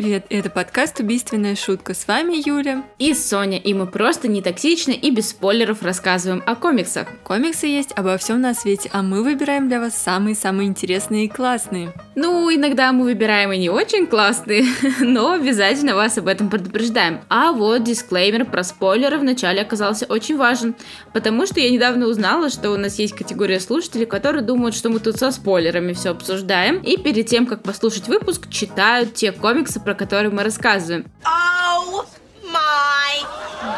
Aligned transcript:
привет! 0.00 0.26
Это 0.30 0.48
подкаст 0.48 1.00
«Убийственная 1.00 1.56
шутка». 1.56 1.92
С 1.92 2.06
вами 2.06 2.34
Юля. 2.48 2.84
И 3.00 3.14
Соня, 3.14 3.58
и 3.58 3.74
мы 3.74 3.88
просто 3.88 4.28
не 4.28 4.40
токсичны 4.40 4.92
и 4.92 5.10
без 5.10 5.30
спойлеров 5.30 5.82
рассказываем 5.82 6.40
о 6.46 6.54
комиксах. 6.54 7.08
Комиксы 7.24 7.66
есть 7.66 7.90
обо 7.96 8.16
всем 8.16 8.40
на 8.40 8.54
свете, 8.54 8.90
а 8.92 9.02
мы 9.02 9.24
выбираем 9.24 9.68
для 9.68 9.80
вас 9.80 9.96
самые-самые 9.96 10.68
интересные 10.68 11.24
и 11.24 11.28
классные. 11.28 11.92
Ну, 12.14 12.48
иногда 12.54 12.92
мы 12.92 13.04
выбираем 13.06 13.50
и 13.52 13.58
не 13.58 13.70
очень 13.70 14.06
классные, 14.06 14.66
но 15.00 15.32
обязательно 15.32 15.96
вас 15.96 16.16
об 16.16 16.28
этом 16.28 16.48
предупреждаем. 16.48 17.22
А 17.28 17.50
вот 17.50 17.82
дисклеймер 17.82 18.44
про 18.44 18.62
спойлеры 18.62 19.18
вначале 19.18 19.62
оказался 19.62 20.06
очень 20.06 20.36
важен, 20.36 20.76
потому 21.12 21.44
что 21.44 21.58
я 21.58 21.70
недавно 21.70 22.06
узнала, 22.06 22.50
что 22.50 22.70
у 22.70 22.76
нас 22.76 23.00
есть 23.00 23.16
категория 23.16 23.58
слушателей, 23.58 24.06
которые 24.06 24.42
думают, 24.42 24.76
что 24.76 24.90
мы 24.90 25.00
тут 25.00 25.16
со 25.16 25.32
спойлерами 25.32 25.92
все 25.92 26.10
обсуждаем, 26.10 26.78
и 26.82 26.96
перед 26.96 27.26
тем, 27.26 27.46
как 27.46 27.64
послушать 27.64 28.06
выпуск, 28.06 28.48
читают 28.48 29.14
те 29.14 29.32
комиксы, 29.32 29.78
комиксы, 29.78 29.87
про 29.88 29.94
которые 29.94 30.30
мы 30.30 30.44
рассказываем. 30.44 31.06
Oh 31.24 32.04
my 32.44 33.24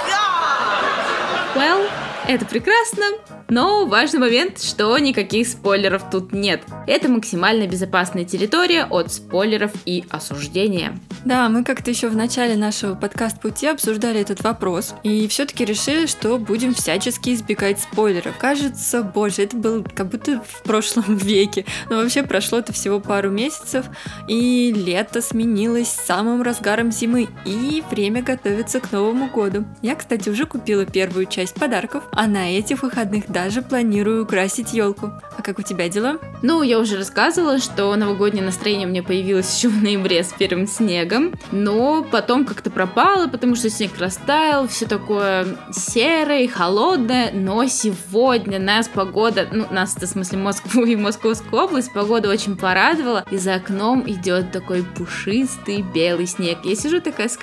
God! 0.09 1.55
Well, 1.55 1.89
это 2.27 2.45
прекрасно, 2.47 3.05
но 3.51 3.87
важный 3.87 4.21
момент, 4.21 4.63
что 4.63 4.97
никаких 4.99 5.49
спойлеров 5.49 6.11
тут 6.11 6.33
нет. 6.33 6.63
Это 6.87 7.09
максимально 7.09 7.67
безопасная 7.67 8.25
территория 8.25 8.85
от 8.85 9.13
спойлеров 9.13 9.73
и 9.85 10.05
осуждения. 10.09 10.99
Да, 11.25 11.49
мы 11.49 11.65
как-то 11.65 11.91
еще 11.91 12.09
в 12.09 12.17
начале 12.17 12.57
нашего 12.57 12.95
подкаст-пути 12.95 13.67
обсуждали 13.67 14.21
этот 14.21 14.43
вопрос 14.43 14.95
и 15.03 15.29
все-таки 15.29 15.65
решили, 15.65 16.07
что 16.07 16.39
будем 16.39 16.75
всячески 16.75 17.31
избегать 17.31 17.81
спойлеров. 17.81 18.39
Кажется, 18.39 19.03
боже, 19.03 19.43
это 19.43 19.57
было 19.57 19.83
как 19.83 20.09
будто 20.09 20.43
в 20.47 20.63
прошлом 20.63 21.05
веке. 21.17 21.67
Но 21.91 21.97
вообще 21.97 22.23
прошло 22.23 22.59
это 22.59 22.73
всего 22.73 23.01
пару 23.01 23.31
месяцев, 23.31 23.87
и 24.29 24.73
лето 24.73 25.21
сменилось 25.21 25.89
самым 25.89 26.43
разгаром 26.43 26.91
зимы, 26.93 27.29
и 27.45 27.83
время 27.91 28.23
готовится 28.23 28.81
к 28.81 28.93
Новому 28.93 29.29
году. 29.29 29.65
Я, 29.83 29.97
кстати, 29.97 30.29
уже 30.29 30.47
купила 30.47 30.87
первую 30.87 31.27
часть 31.27 31.55
подарков, 31.55 32.05
а 32.13 32.27
на 32.27 32.57
этих 32.57 32.83
выходных 32.83 33.31
даже 33.45 33.63
планирую 33.63 34.25
украсить 34.25 34.75
елку. 34.75 35.13
А 35.37 35.43
как 35.43 35.59
у 35.59 35.63
тебя 35.63 35.89
дела? 35.89 36.19
Ну, 36.43 36.63
я 36.63 36.79
уже 36.79 36.99
рассказывала, 36.99 37.59
что 37.59 37.97
новогоднее 37.97 38.45
настроение 38.45 38.87
у 38.87 38.91
меня 38.91 39.03
появилось 39.03 39.57
еще 39.57 39.69
в 39.69 39.83
ноябре 39.83 40.23
с 40.23 40.33
первым 40.33 40.67
снегом, 40.67 41.33
но 41.51 42.05
потом 42.11 42.45
как-то 42.45 42.71
пропало, 42.71 43.29
потому 43.29 43.57
что 43.57 43.71
снег 43.71 43.93
растаял, 43.99 44.69
все 44.69 44.85
такое 44.85 45.47
серое, 45.73 46.47
холодное, 46.49 47.31
но 47.33 47.65
сегодня 47.67 48.59
нас 48.59 48.89
погода, 48.89 49.49
ну, 49.51 49.67
нас, 49.71 49.97
в 49.97 50.07
смысле, 50.07 50.39
Москву 50.39 50.85
и 50.85 50.97
Московскую 50.97 51.63
область, 51.63 51.93
погода 51.95 52.29
очень 52.29 52.59
порадовала, 52.59 53.25
и 53.31 53.39
за 53.39 53.55
окном 53.55 54.05
идет 54.07 54.53
такой 54.53 54.83
пушистый 54.83 55.83
белый 55.83 56.27
снег. 56.27 56.59
Я 56.65 56.77
сижу 56.77 57.01
такая 57.01 57.29
с 57.29 57.39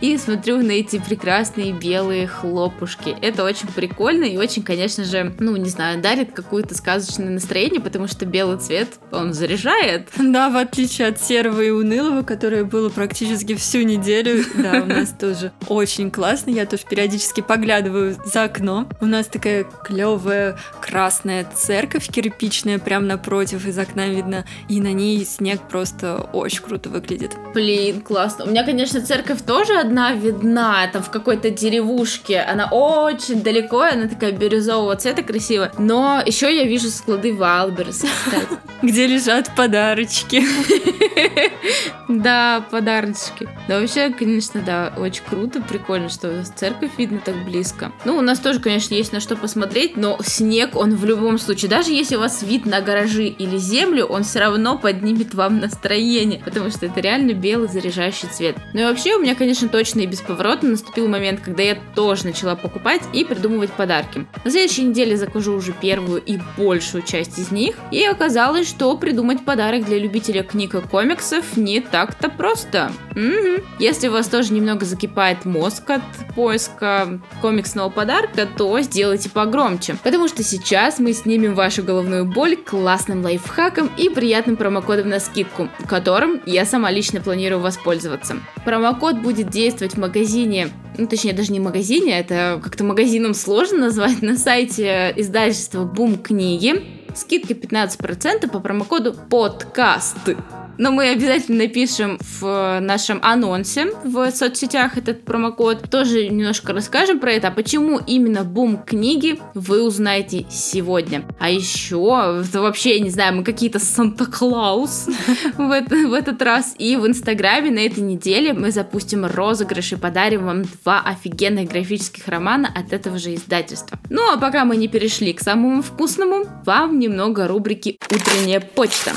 и 0.00 0.16
смотрю 0.16 0.58
на 0.62 0.72
эти 0.72 1.00
прекрасные 1.00 1.72
белые 1.72 2.28
хлопушки. 2.28 3.16
Это 3.20 3.42
очень 3.42 3.68
прикольно 3.68 4.24
и 4.24 4.36
очень, 4.36 4.62
конечно 4.62 5.04
же, 5.08 5.34
ну, 5.38 5.56
не 5.56 5.68
знаю, 5.68 6.00
дарит 6.00 6.32
какое-то 6.32 6.74
сказочное 6.74 7.30
настроение, 7.30 7.80
потому 7.80 8.06
что 8.06 8.26
белый 8.26 8.58
цвет, 8.58 8.88
он 9.10 9.32
заряжает. 9.32 10.08
Да, 10.18 10.50
в 10.50 10.56
отличие 10.56 11.08
от 11.08 11.20
серого 11.20 11.60
и 11.60 11.70
унылого, 11.70 12.22
которое 12.22 12.64
было 12.64 12.88
практически 12.88 13.54
всю 13.54 13.82
неделю, 13.82 14.44
да, 14.54 14.82
у 14.82 14.86
нас 14.86 15.10
тоже 15.18 15.52
очень 15.68 16.10
классно. 16.10 16.50
Я 16.50 16.66
тоже 16.66 16.84
периодически 16.88 17.40
поглядываю 17.40 18.16
за 18.24 18.44
окно. 18.44 18.88
У 19.00 19.06
нас 19.06 19.26
такая 19.26 19.64
клевая 19.84 20.58
красная 20.80 21.46
церковь 21.54 22.08
кирпичная 22.08 22.78
прямо 22.78 23.06
напротив, 23.06 23.66
из 23.66 23.78
окна 23.78 24.08
видно, 24.08 24.44
и 24.68 24.80
на 24.80 24.92
ней 24.92 25.24
снег 25.24 25.60
просто 25.68 26.28
очень 26.32 26.62
круто 26.62 26.88
выглядит. 26.88 27.32
Блин, 27.54 28.00
классно. 28.00 28.44
У 28.44 28.48
меня, 28.48 28.64
конечно, 28.64 29.00
церковь 29.00 29.42
тоже 29.42 29.78
одна 29.78 30.12
видна, 30.12 30.86
там 30.92 31.02
в 31.02 31.10
какой-то 31.10 31.50
деревушке. 31.50 32.40
Она 32.40 32.68
очень 32.70 33.42
далеко, 33.42 33.80
она 33.80 34.08
такая 34.08 34.32
бирюзового 34.32 34.96
цвета 34.98 35.22
красивая. 35.22 35.72
Но 35.78 36.22
еще 36.24 36.54
я 36.54 36.64
вижу 36.64 36.88
склады 36.88 37.34
Wildberries, 37.34 38.04
Где 38.82 39.06
лежат 39.06 39.54
подарочки. 39.56 40.42
Да, 42.08 42.64
подарочки. 42.70 43.46
Да, 43.68 43.80
вообще, 43.80 44.08
конечно, 44.08 44.62
да, 44.62 44.94
очень 44.96 45.22
круто, 45.28 45.60
прикольно, 45.60 46.08
что 46.08 46.42
церковь 46.56 46.92
видно 46.96 47.20
так 47.22 47.36
близко. 47.44 47.92
Ну, 48.06 48.16
у 48.16 48.22
нас 48.22 48.38
тоже, 48.38 48.60
конечно, 48.60 48.94
есть 48.94 49.12
на 49.12 49.20
что 49.20 49.36
посмотреть, 49.36 49.98
но 49.98 50.18
снег, 50.22 50.74
он 50.74 50.96
в 50.96 51.04
любом 51.04 51.38
случае, 51.38 51.68
даже 51.68 51.92
если 51.92 52.16
у 52.16 52.20
вас 52.20 52.42
вид 52.42 52.64
на 52.64 52.80
гаражи 52.80 53.26
или 53.26 53.58
землю, 53.58 54.06
он 54.06 54.24
все 54.24 54.40
равно 54.40 54.78
поднимет 54.78 55.34
вам 55.34 55.60
настроение, 55.60 56.40
потому 56.42 56.70
что 56.70 56.86
это 56.86 56.98
реально 57.00 57.34
белый 57.34 57.68
заряжающий 57.68 58.28
цвет. 58.28 58.56
Ну 58.72 58.80
и 58.80 58.84
вообще, 58.84 59.14
у 59.14 59.20
меня, 59.20 59.34
конечно, 59.34 59.68
точно 59.68 60.00
и 60.00 60.06
бесповоротно 60.06 60.70
наступил 60.70 61.08
момент, 61.08 61.40
когда 61.40 61.62
я 61.62 61.78
тоже 61.94 62.24
начала 62.24 62.56
покупать 62.56 63.02
и 63.12 63.22
придумывать 63.22 63.70
подарки. 63.72 64.26
На 64.44 64.50
следующей 64.50 64.84
неделе 64.88 65.16
закажу 65.16 65.54
уже 65.54 65.72
первую 65.72 66.22
и 66.22 66.38
большую 66.56 67.02
часть 67.02 67.38
из 67.38 67.50
них, 67.50 67.76
и 67.90 68.04
оказалось, 68.04 68.68
что 68.68 68.96
придумать 68.96 69.44
подарок 69.44 69.84
для 69.84 69.98
любителя 69.98 70.42
книг 70.42 70.74
и 70.74 70.80
комиксов 70.80 71.56
не 71.56 71.80
так-то 71.80 72.28
просто. 72.28 72.90
Угу. 73.12 73.64
Если 73.78 74.08
у 74.08 74.12
вас 74.12 74.28
тоже 74.28 74.52
немного 74.52 74.84
закипает 74.84 75.44
мозг 75.44 75.90
от 75.90 76.02
поиска 76.34 77.20
комиксного 77.40 77.88
подарка, 77.90 78.46
то 78.46 78.80
сделайте 78.80 79.30
погромче. 79.30 79.96
Потому 80.02 80.28
что 80.28 80.42
сейчас 80.42 80.98
мы 80.98 81.12
снимем 81.12 81.54
вашу 81.54 81.82
головную 81.82 82.24
боль 82.24 82.56
классным 82.56 83.22
лайфхаком 83.22 83.90
и 83.96 84.08
приятным 84.08 84.56
промокодом 84.56 85.08
на 85.08 85.20
скидку, 85.20 85.68
которым 85.86 86.40
я 86.46 86.64
сама 86.64 86.90
лично 86.90 87.20
планирую 87.20 87.60
воспользоваться. 87.60 88.36
Промокод 88.64 89.18
будет 89.18 89.48
действовать 89.50 89.94
в 89.94 89.98
магазине 89.98 90.68
ну, 90.98 91.06
точнее, 91.06 91.32
даже 91.32 91.52
не 91.52 91.60
магазине, 91.60 92.18
это 92.18 92.60
как-то 92.62 92.84
магазином 92.84 93.32
сложно 93.32 93.78
назвать, 93.78 94.20
на 94.20 94.36
сайте 94.36 95.14
издательства 95.16 95.84
Бум 95.84 96.18
книги. 96.18 96.82
Скидка 97.14 97.54
15% 97.54 98.50
по 98.50 98.60
промокоду 98.60 99.14
подкасты. 99.14 100.36
Но 100.78 100.92
мы 100.92 101.10
обязательно 101.10 101.58
напишем 101.58 102.18
в 102.40 102.78
нашем 102.80 103.18
анонсе 103.22 103.92
в 104.04 104.30
соцсетях 104.30 104.96
этот 104.96 105.24
промокод. 105.24 105.90
Тоже 105.90 106.28
немножко 106.28 106.72
расскажем 106.72 107.18
про 107.18 107.32
это. 107.32 107.48
А 107.48 107.50
почему 107.50 108.00
именно 108.06 108.44
бум 108.44 108.78
книги 108.78 109.40
вы 109.54 109.82
узнаете 109.82 110.46
сегодня. 110.50 111.24
А 111.40 111.50
еще, 111.50 112.42
это 112.44 112.62
вообще, 112.62 112.98
я 112.98 113.00
не 113.00 113.10
знаю, 113.10 113.36
мы 113.36 113.44
какие-то 113.44 113.80
Санта-Клаус 113.80 115.08
в, 115.58 115.82
в 116.08 116.12
этот 116.12 116.40
раз. 116.42 116.74
И 116.78 116.96
в 116.96 117.06
Инстаграме 117.06 117.70
на 117.70 117.80
этой 117.80 118.00
неделе 118.00 118.52
мы 118.52 118.70
запустим 118.70 119.26
розыгрыш 119.26 119.92
и 119.92 119.96
подарим 119.96 120.46
вам 120.46 120.62
два 120.62 121.00
офигенных 121.00 121.68
графических 121.68 122.28
романа 122.28 122.72
от 122.74 122.92
этого 122.92 123.18
же 123.18 123.34
издательства. 123.34 123.98
Ну 124.10 124.22
а 124.32 124.38
пока 124.38 124.64
мы 124.64 124.76
не 124.76 124.86
перешли 124.86 125.32
к 125.32 125.40
самому 125.40 125.82
вкусному, 125.82 126.44
вам 126.64 126.98
немного 126.98 127.48
рубрики 127.48 127.98
«Утренняя 128.10 128.60
почта». 128.60 129.12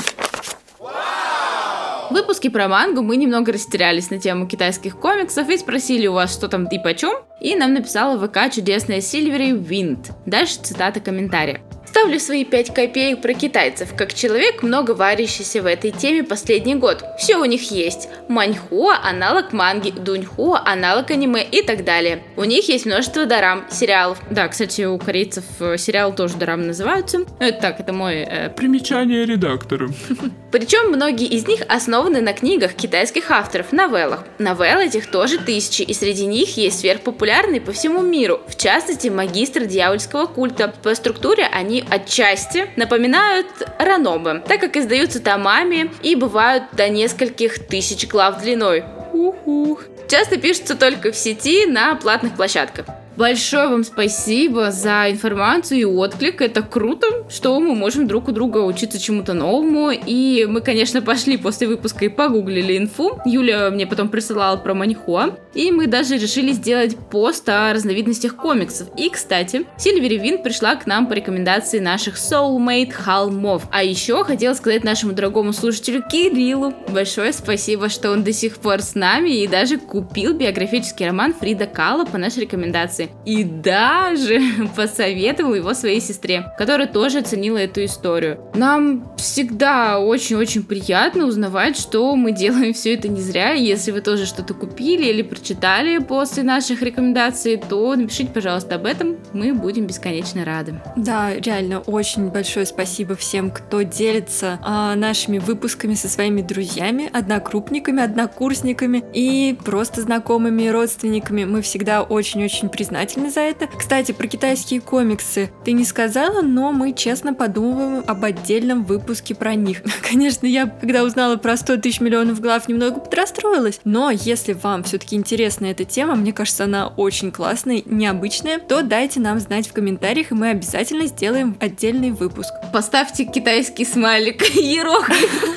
В 2.12 2.14
выпуске 2.14 2.50
про 2.50 2.68
мангу 2.68 3.00
мы 3.00 3.16
немного 3.16 3.52
растерялись 3.52 4.10
на 4.10 4.18
тему 4.18 4.46
китайских 4.46 4.98
комиксов 4.98 5.48
и 5.48 5.56
спросили 5.56 6.06
у 6.06 6.12
вас, 6.12 6.34
что 6.34 6.46
там 6.46 6.66
и 6.66 6.78
почем, 6.78 7.14
и 7.40 7.56
нам 7.56 7.72
написала 7.72 8.18
ВК 8.18 8.52
чудесная 8.52 9.00
Сильвери 9.00 9.52
Винт. 9.52 10.10
Дальше 10.26 10.58
цитата 10.62 11.00
комментария. 11.00 11.62
Ставлю 11.92 12.18
свои 12.18 12.46
5 12.46 12.72
копеек 12.72 13.20
про 13.20 13.34
китайцев, 13.34 13.94
как 13.94 14.14
человек, 14.14 14.62
много 14.62 14.92
варящийся 14.92 15.60
в 15.60 15.66
этой 15.66 15.90
теме 15.90 16.24
последний 16.24 16.74
год. 16.74 17.04
Все 17.18 17.36
у 17.36 17.44
них 17.44 17.70
есть. 17.70 18.08
Маньхуа– 18.28 18.98
аналог 19.04 19.52
манги, 19.52 19.90
Дуньхуа– 19.90 20.62
аналог 20.64 21.10
аниме 21.10 21.44
и 21.44 21.60
так 21.60 21.84
далее. 21.84 22.22
У 22.38 22.44
них 22.44 22.66
есть 22.70 22.86
множество 22.86 23.26
дарам, 23.26 23.66
сериалов. 23.70 24.22
Да, 24.30 24.48
кстати, 24.48 24.86
у 24.86 24.96
корейцев 24.96 25.44
э, 25.60 25.76
сериалы 25.76 26.14
тоже 26.14 26.38
дарам 26.38 26.66
называются. 26.66 27.18
Ну, 27.18 27.26
это 27.40 27.60
так, 27.60 27.80
это 27.80 27.92
мой... 27.92 28.22
Э... 28.22 28.48
Примечание 28.48 29.26
редактора. 29.26 29.90
Причем 30.50 30.92
многие 30.92 31.26
из 31.26 31.46
них 31.46 31.60
основаны 31.68 32.22
на 32.22 32.32
книгах 32.32 32.72
китайских 32.72 33.30
авторов, 33.30 33.70
новеллах. 33.70 34.24
Новелл 34.38 34.80
этих 34.80 35.10
тоже 35.10 35.38
тысячи, 35.38 35.82
и 35.82 35.92
среди 35.92 36.24
них 36.24 36.56
есть 36.56 36.80
сверхпопулярные 36.80 37.60
по 37.60 37.72
всему 37.72 38.00
миру, 38.00 38.40
в 38.48 38.56
частности, 38.56 39.08
магистр 39.08 39.66
дьявольского 39.66 40.24
культа. 40.24 40.72
По 40.82 40.94
структуре 40.94 41.44
они 41.44 41.81
отчасти 41.90 42.70
напоминают 42.76 43.46
ранобы, 43.78 44.42
так 44.46 44.60
как 44.60 44.76
издаются 44.76 45.20
томами 45.20 45.90
и 46.02 46.14
бывают 46.14 46.64
до 46.72 46.88
нескольких 46.88 47.66
тысяч 47.66 48.06
глав 48.06 48.40
длиной. 48.42 48.84
Ух-ух. 49.12 49.84
Часто 50.08 50.36
пишутся 50.36 50.74
только 50.74 51.12
в 51.12 51.16
сети 51.16 51.66
на 51.66 51.94
платных 51.94 52.34
площадках. 52.34 52.86
Большое 53.16 53.68
вам 53.68 53.84
спасибо 53.84 54.70
за 54.70 55.10
информацию 55.10 55.80
и 55.80 55.84
отклик. 55.84 56.40
Это 56.40 56.62
круто, 56.62 57.06
что 57.28 57.58
мы 57.60 57.74
можем 57.74 58.06
друг 58.06 58.28
у 58.28 58.32
друга 58.32 58.58
учиться 58.58 58.98
чему-то 58.98 59.34
новому. 59.34 59.90
И 59.90 60.46
мы, 60.48 60.62
конечно, 60.62 61.02
пошли 61.02 61.36
после 61.36 61.66
выпуска 61.66 62.06
и 62.06 62.08
погуглили 62.08 62.78
инфу. 62.78 63.18
Юля 63.26 63.70
мне 63.70 63.86
потом 63.86 64.08
присылала 64.08 64.56
про 64.56 64.72
Маньхуа. 64.74 65.36
И 65.52 65.70
мы 65.70 65.86
даже 65.86 66.16
решили 66.16 66.52
сделать 66.52 66.96
пост 67.10 67.46
о 67.48 67.72
разновидностях 67.74 68.36
комиксов. 68.36 68.88
И, 68.96 69.10
кстати, 69.10 69.66
Сильвери 69.76 70.16
Вин 70.16 70.42
пришла 70.42 70.76
к 70.76 70.86
нам 70.86 71.06
по 71.06 71.12
рекомендации 71.12 71.80
наших 71.80 72.16
soulmate 72.16 72.92
холмов. 72.92 73.64
А 73.70 73.82
еще 73.82 74.24
хотела 74.24 74.54
сказать 74.54 74.84
нашему 74.84 75.12
дорогому 75.12 75.52
слушателю 75.52 76.02
Кириллу 76.10 76.72
большое 76.88 77.32
спасибо, 77.32 77.88
что 77.88 78.10
он 78.10 78.22
до 78.22 78.32
сих 78.32 78.56
пор 78.56 78.80
с 78.80 78.94
нами 78.94 79.30
и 79.30 79.46
даже 79.46 79.76
купил 79.76 80.32
биографический 80.32 81.06
роман 81.06 81.34
Фрида 81.34 81.66
Кала 81.66 82.06
по 82.06 82.16
нашей 82.16 82.42
рекомендации. 82.42 83.01
И 83.24 83.44
даже 83.44 84.40
посоветовал 84.76 85.54
его 85.54 85.74
своей 85.74 86.00
сестре, 86.00 86.52
которая 86.56 86.86
тоже 86.86 87.18
оценила 87.18 87.58
эту 87.58 87.84
историю. 87.84 88.40
Нам 88.54 89.16
всегда 89.16 89.98
очень-очень 89.98 90.62
приятно 90.62 91.26
узнавать, 91.26 91.76
что 91.76 92.14
мы 92.16 92.32
делаем 92.32 92.72
все 92.74 92.94
это 92.94 93.08
не 93.08 93.20
зря. 93.20 93.52
Если 93.52 93.90
вы 93.90 94.00
тоже 94.00 94.26
что-то 94.26 94.54
купили 94.54 95.06
или 95.06 95.22
прочитали 95.22 95.98
после 95.98 96.42
наших 96.42 96.82
рекомендаций, 96.82 97.56
то 97.56 97.94
напишите, 97.96 98.30
пожалуйста, 98.32 98.76
об 98.76 98.86
этом. 98.86 99.16
Мы 99.32 99.52
будем 99.52 99.86
бесконечно 99.86 100.44
рады. 100.44 100.80
Да, 100.96 101.34
реально, 101.34 101.80
очень 101.80 102.28
большое 102.28 102.66
спасибо 102.66 103.16
всем, 103.16 103.50
кто 103.50 103.82
делится 103.82 104.58
а, 104.62 104.94
нашими 104.94 105.38
выпусками 105.38 105.94
со 105.94 106.08
своими 106.08 106.42
друзьями, 106.42 107.10
однокрупниками, 107.12 108.02
однокурсниками 108.02 109.02
и 109.12 109.56
просто 109.64 110.02
знакомыми, 110.02 110.68
родственниками. 110.68 111.44
Мы 111.44 111.62
всегда 111.62 112.02
очень-очень 112.02 112.68
признательны 112.68 112.91
за 113.30 113.40
это. 113.40 113.66
Кстати, 113.66 114.12
про 114.12 114.26
китайские 114.26 114.80
комиксы 114.80 115.50
ты 115.64 115.72
не 115.72 115.84
сказала, 115.84 116.42
но 116.42 116.72
мы 116.72 116.92
честно 116.92 117.34
подумываем 117.34 118.04
об 118.06 118.24
отдельном 118.24 118.84
выпуске 118.84 119.34
про 119.34 119.54
них. 119.54 119.82
Конечно, 120.08 120.46
я, 120.46 120.66
когда 120.66 121.02
узнала 121.02 121.36
про 121.36 121.56
100 121.56 121.78
тысяч 121.78 122.00
миллионов 122.00 122.40
глав, 122.40 122.68
немного 122.68 123.00
подрастроилась, 123.00 123.80
но 123.84 124.10
если 124.10 124.52
вам 124.52 124.84
все-таки 124.84 125.16
интересна 125.16 125.66
эта 125.66 125.84
тема, 125.84 126.14
мне 126.14 126.32
кажется, 126.32 126.64
она 126.64 126.88
очень 126.88 127.32
классная, 127.32 127.82
необычная, 127.84 128.58
то 128.58 128.82
дайте 128.82 129.20
нам 129.20 129.38
знать 129.40 129.68
в 129.68 129.72
комментариях, 129.72 130.30
и 130.30 130.34
мы 130.34 130.50
обязательно 130.50 131.06
сделаем 131.06 131.56
отдельный 131.60 132.10
выпуск. 132.10 132.52
Поставьте 132.72 133.24
китайский 133.24 133.84
смайлик, 133.84 134.42
иероглиф 134.56 135.52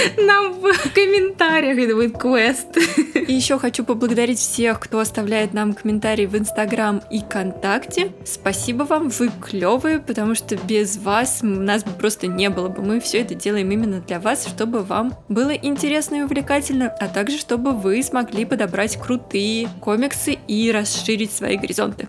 нам 0.18 0.52
в 0.54 0.72
комментариях, 0.94 1.78
это 1.78 1.94
будет 1.94 2.18
квест. 2.18 2.76
И 3.14 3.32
еще 3.32 3.58
хочу 3.58 3.84
поблагодарить 3.84 4.38
всех, 4.38 4.80
кто 4.80 4.98
оставляет 4.98 5.52
нам 5.54 5.74
комментарии 5.74 6.26
в 6.26 6.36
Инстаграм 6.50 7.00
и 7.10 7.20
ВКонтакте. 7.20 8.12
Спасибо 8.24 8.82
вам, 8.82 9.08
вы 9.08 9.30
клевые, 9.40 10.00
потому 10.00 10.34
что 10.34 10.56
без 10.56 10.96
вас 10.96 11.42
нас 11.42 11.84
бы 11.84 11.92
просто 11.92 12.26
не 12.26 12.50
было 12.50 12.68
бы. 12.68 12.82
Мы 12.82 12.98
все 12.98 13.20
это 13.20 13.36
делаем 13.36 13.70
именно 13.70 14.00
для 14.00 14.18
вас, 14.18 14.48
чтобы 14.48 14.82
вам 14.82 15.14
было 15.28 15.50
интересно 15.50 16.16
и 16.16 16.22
увлекательно, 16.22 16.88
а 16.88 17.06
также 17.06 17.38
чтобы 17.38 17.70
вы 17.70 18.02
смогли 18.02 18.44
подобрать 18.44 18.96
крутые 18.96 19.68
комиксы 19.80 20.38
и 20.48 20.72
расширить 20.72 21.30
свои 21.30 21.56
горизонты. 21.56 22.08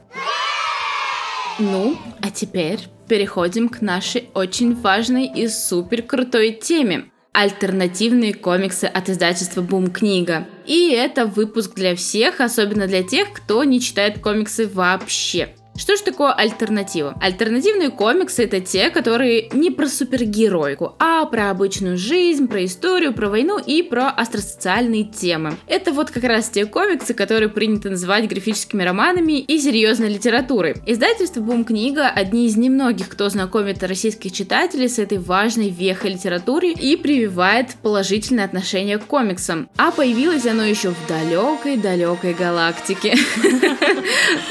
Ну, 1.59 1.95
а 2.23 2.31
теперь 2.31 2.79
переходим 3.07 3.69
к 3.69 3.81
нашей 3.81 4.29
очень 4.33 4.73
важной 4.73 5.27
и 5.27 5.47
супер 5.47 6.01
крутой 6.01 6.53
теме 6.53 7.05
альтернативные 7.31 8.33
комиксы 8.33 8.85
от 8.85 9.07
издательства 9.07 9.61
Бум 9.61 9.91
Книга. 9.91 10.47
И 10.71 10.89
это 10.89 11.25
выпуск 11.25 11.73
для 11.75 11.97
всех, 11.97 12.39
особенно 12.39 12.87
для 12.87 13.03
тех, 13.03 13.33
кто 13.33 13.65
не 13.65 13.81
читает 13.81 14.19
комиксы 14.19 14.65
вообще. 14.65 15.53
Что 15.77 15.95
же 15.95 16.03
такое 16.03 16.33
альтернатива? 16.33 17.15
Альтернативные 17.21 17.89
комиксы 17.89 18.43
это 18.43 18.59
те, 18.59 18.89
которые 18.89 19.49
не 19.53 19.71
про 19.71 19.87
супергеройку, 19.87 20.95
а 20.99 21.25
про 21.25 21.49
обычную 21.49 21.97
жизнь, 21.97 22.47
про 22.47 22.65
историю, 22.65 23.13
про 23.13 23.29
войну 23.29 23.57
и 23.57 23.81
про 23.81 24.09
астросоциальные 24.09 25.05
темы. 25.05 25.53
Это 25.67 25.93
вот 25.93 26.11
как 26.11 26.23
раз 26.23 26.49
те 26.49 26.65
комиксы, 26.65 27.13
которые 27.13 27.49
принято 27.49 27.89
называть 27.89 28.27
графическими 28.27 28.83
романами 28.83 29.39
и 29.39 29.57
серьезной 29.59 30.09
литературой. 30.09 30.75
Издательство 30.85 31.39
Бум 31.39 31.63
Книга 31.63 32.07
одни 32.07 32.47
из 32.47 32.57
немногих, 32.57 33.07
кто 33.07 33.29
знакомит 33.29 33.81
российских 33.81 34.33
читателей 34.33 34.89
с 34.89 34.99
этой 34.99 35.19
важной 35.19 35.69
вехой 35.69 36.11
литературы 36.11 36.71
и 36.71 36.97
прививает 36.97 37.75
положительное 37.81 38.45
отношение 38.45 38.97
к 38.97 39.05
комиксам. 39.05 39.69
А 39.77 39.91
появилось 39.91 40.45
оно 40.45 40.65
еще 40.65 40.89
в 40.89 41.07
далекой-далекой 41.07 42.33
галактике. 42.33 43.15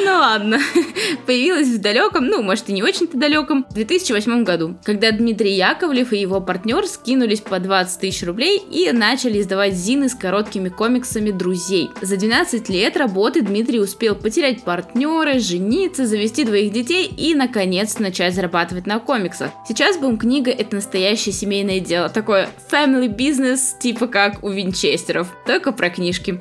Ну 0.02 0.12
ладно 0.12 0.58
появилась 1.26 1.68
в 1.68 1.80
далеком, 1.80 2.26
ну, 2.26 2.42
может 2.42 2.68
и 2.68 2.72
не 2.72 2.82
очень-то 2.82 3.16
далеком, 3.16 3.66
2008 3.70 4.44
году, 4.44 4.76
когда 4.84 5.10
Дмитрий 5.12 5.54
Яковлев 5.54 6.12
и 6.12 6.18
его 6.18 6.40
партнер 6.40 6.86
скинулись 6.86 7.40
по 7.40 7.58
20 7.58 8.00
тысяч 8.00 8.26
рублей 8.26 8.58
и 8.58 8.90
начали 8.92 9.40
издавать 9.40 9.74
зины 9.74 10.08
с 10.08 10.14
короткими 10.14 10.68
комиксами 10.68 11.30
друзей. 11.30 11.90
За 12.02 12.16
12 12.16 12.68
лет 12.68 12.96
работы 12.96 13.42
Дмитрий 13.42 13.80
успел 13.80 14.14
потерять 14.14 14.62
партнера, 14.62 15.38
жениться, 15.38 16.06
завести 16.06 16.44
двоих 16.44 16.72
детей 16.72 17.06
и, 17.06 17.34
наконец, 17.34 17.98
начать 17.98 18.34
зарабатывать 18.34 18.86
на 18.86 18.98
комиксах. 18.98 19.50
Сейчас 19.66 19.96
Бум 19.96 20.18
книга 20.18 20.50
это 20.50 20.76
настоящее 20.76 21.32
семейное 21.32 21.80
дело, 21.80 22.08
такое 22.08 22.48
family 22.70 23.08
business, 23.08 23.78
типа 23.78 24.06
как 24.06 24.42
у 24.42 24.48
Винчестеров, 24.48 25.28
только 25.46 25.72
про 25.72 25.90
книжки. 25.90 26.40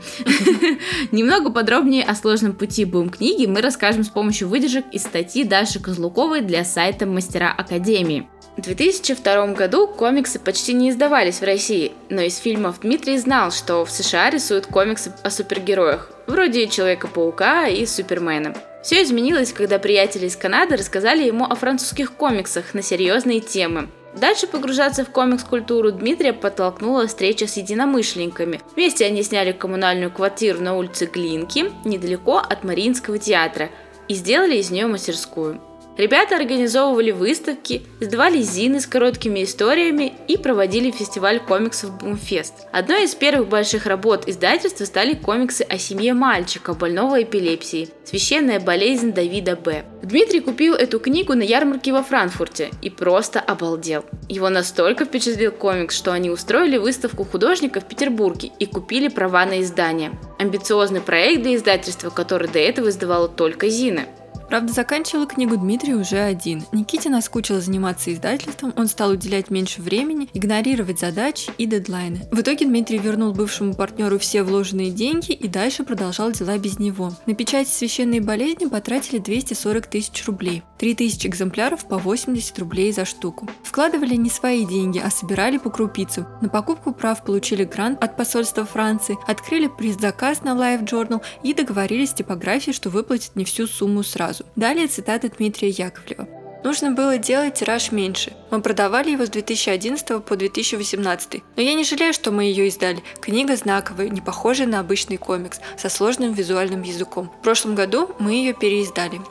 Немного 1.11 1.51
подробнее 1.51 2.03
о 2.03 2.15
сложном 2.15 2.53
пути 2.53 2.85
Бум 2.85 3.09
книги 3.09 3.45
мы 3.45 3.61
расскажем 3.61 4.03
с 4.03 4.09
помощью 4.09 4.47
выдержек 4.59 4.85
из 4.91 5.03
статьи 5.03 5.45
Даши 5.45 5.79
Козлуковой 5.79 6.41
для 6.41 6.65
сайта 6.65 7.05
Мастера 7.05 7.55
Академии. 7.57 8.27
В 8.57 8.61
2002 8.61 9.53
году 9.53 9.87
комиксы 9.87 10.37
почти 10.37 10.73
не 10.73 10.89
издавались 10.89 11.39
в 11.39 11.45
России, 11.45 11.93
но 12.09 12.19
из 12.19 12.35
фильмов 12.35 12.81
Дмитрий 12.81 13.17
знал, 13.19 13.51
что 13.51 13.85
в 13.85 13.89
США 13.89 14.29
рисуют 14.29 14.65
комиксы 14.65 15.13
о 15.23 15.29
супергероях, 15.29 16.11
вроде 16.27 16.67
Человека-паука 16.67 17.67
и 17.67 17.85
Супермена. 17.85 18.53
Все 18.83 19.01
изменилось, 19.03 19.53
когда 19.53 19.79
приятели 19.79 20.25
из 20.25 20.35
Канады 20.35 20.75
рассказали 20.75 21.23
ему 21.23 21.45
о 21.45 21.55
французских 21.55 22.11
комиксах 22.11 22.73
на 22.73 22.81
серьезные 22.81 23.39
темы. 23.39 23.87
Дальше 24.13 24.47
погружаться 24.47 25.05
в 25.05 25.11
комикс-культуру 25.11 25.93
Дмитрия 25.93 26.33
подтолкнула 26.33 27.07
встреча 27.07 27.47
с 27.47 27.55
единомышленниками. 27.55 28.59
Вместе 28.75 29.05
они 29.05 29.23
сняли 29.23 29.53
коммунальную 29.53 30.11
квартиру 30.11 30.59
на 30.59 30.75
улице 30.75 31.05
Глинки, 31.05 31.71
недалеко 31.85 32.37
от 32.37 32.65
Мариинского 32.65 33.19
театра, 33.19 33.69
и 34.09 34.15
сделали 34.15 34.57
из 34.57 34.71
нее 34.71 34.87
мастерскую. 34.87 35.61
Ребята 35.99 36.37
организовывали 36.37 37.11
выставки, 37.11 37.81
издавали 37.99 38.41
зины 38.41 38.79
с 38.79 38.87
короткими 38.87 39.43
историями 39.43 40.13
и 40.29 40.37
проводили 40.37 40.91
фестиваль 40.91 41.41
комиксов 41.41 41.97
Бумфест. 41.97 42.53
Одной 42.71 43.03
из 43.03 43.15
первых 43.15 43.49
больших 43.49 43.85
работ 43.85 44.25
издательства 44.25 44.85
стали 44.85 45.13
комиксы 45.13 45.63
о 45.63 45.77
семье 45.77 46.13
мальчика, 46.13 46.73
больного 46.73 47.21
эпилепсией 47.21 47.89
«Священная 48.05 48.61
болезнь 48.61 49.11
Давида 49.11 49.57
Б». 49.57 49.83
Дмитрий 50.01 50.39
купил 50.39 50.73
эту 50.73 51.01
книгу 51.01 51.33
на 51.33 51.43
ярмарке 51.43 51.91
во 51.91 52.01
Франкфурте 52.01 52.69
и 52.81 52.89
просто 52.89 53.41
обалдел. 53.41 54.05
Его 54.29 54.47
настолько 54.47 55.03
впечатлил 55.03 55.51
комикс, 55.51 55.97
что 55.97 56.13
они 56.13 56.29
устроили 56.29 56.77
выставку 56.77 57.25
художника 57.25 57.81
в 57.81 57.85
Петербурге 57.89 58.51
и 58.57 58.65
купили 58.65 59.09
права 59.09 59.45
на 59.45 59.59
издание. 59.59 60.17
Амбициозный 60.39 61.01
проект 61.01 61.41
для 61.41 61.57
издательства, 61.57 62.09
который 62.09 62.47
до 62.47 62.59
этого 62.59 62.87
издавало 62.87 63.27
только 63.27 63.67
Зины. 63.67 64.05
Правда, 64.49 64.73
заканчивал 64.73 65.27
книгу 65.27 65.57
Дмитрий 65.57 65.93
уже 65.93 66.17
один. 66.17 66.63
Никите 66.71 67.09
наскучило 67.09 67.61
заниматься 67.61 68.11
издательством, 68.11 68.73
он 68.75 68.87
стал 68.87 69.11
уделять 69.11 69.51
меньше 69.51 69.79
времени, 69.79 70.27
игнорировать 70.33 70.99
задачи 70.99 71.51
и 71.59 71.67
дедлайны. 71.67 72.27
В 72.31 72.41
итоге 72.41 72.65
Дмитрий 72.65 72.97
вернул 72.97 73.31
бывшему 73.31 73.75
партнеру 73.75 74.17
все 74.17 74.41
вложенные 74.41 74.89
деньги 74.89 75.33
и 75.33 75.47
дальше 75.47 75.83
продолжал 75.83 76.31
дела 76.31 76.57
без 76.57 76.79
него. 76.79 77.13
На 77.27 77.35
печать 77.35 77.67
священной 77.67 78.21
болезни 78.21 78.65
потратили 78.65 79.19
240 79.19 79.85
тысяч 79.85 80.25
рублей. 80.25 80.63
3000 80.79 81.27
экземпляров 81.27 81.87
по 81.87 81.97
80 81.97 82.57
рублей 82.59 82.91
за 82.91 83.05
штуку. 83.05 83.47
Вкладывали 83.63 84.15
не 84.15 84.29
свои 84.29 84.65
деньги, 84.65 84.99
а 84.99 85.11
собирали 85.11 85.57
по 85.57 85.69
крупицу. 85.69 86.25
На 86.41 86.49
покупку 86.49 86.93
прав 86.93 87.23
получили 87.23 87.65
грант 87.65 88.03
от 88.03 88.17
посольства 88.17 88.65
Франции, 88.65 89.17
открыли 89.27 89.67
предзаказ 89.67 90.41
на 90.43 90.55
Live 90.55 90.85
Journal 90.85 91.21
и 91.43 91.53
договорились 91.53 92.09
с 92.09 92.13
типографией, 92.13 92.73
что 92.73 92.89
выплатят 92.89 93.35
не 93.35 93.45
всю 93.45 93.67
сумму 93.67 94.03
сразу. 94.03 94.45
Далее 94.55 94.87
цитата 94.87 95.29
Дмитрия 95.29 95.69
Яковлева. 95.69 96.27
Нужно 96.63 96.91
было 96.91 97.17
делать 97.17 97.55
тираж 97.55 97.91
меньше. 97.91 98.33
Мы 98.51 98.61
продавали 98.61 99.11
его 99.11 99.25
с 99.25 99.29
2011 99.29 100.23
по 100.23 100.35
2018. 100.35 101.41
Но 101.55 101.61
я 101.61 101.73
не 101.73 101.85
жалею, 101.85 102.13
что 102.13 102.31
мы 102.31 102.43
ее 102.43 102.67
издали. 102.67 103.01
Книга 103.21 103.55
знаковая, 103.55 104.09
не 104.09 104.19
похожая 104.19 104.67
на 104.67 104.79
обычный 104.81 105.17
комикс, 105.17 105.59
со 105.77 105.87
сложным 105.87 106.33
визуальным 106.33 106.81
языком. 106.81 107.31
В 107.39 107.43
прошлом 107.43 107.75
году 107.75 108.09
мы 108.19 108.33
ее 108.33 108.53
переиздали. 108.53 109.21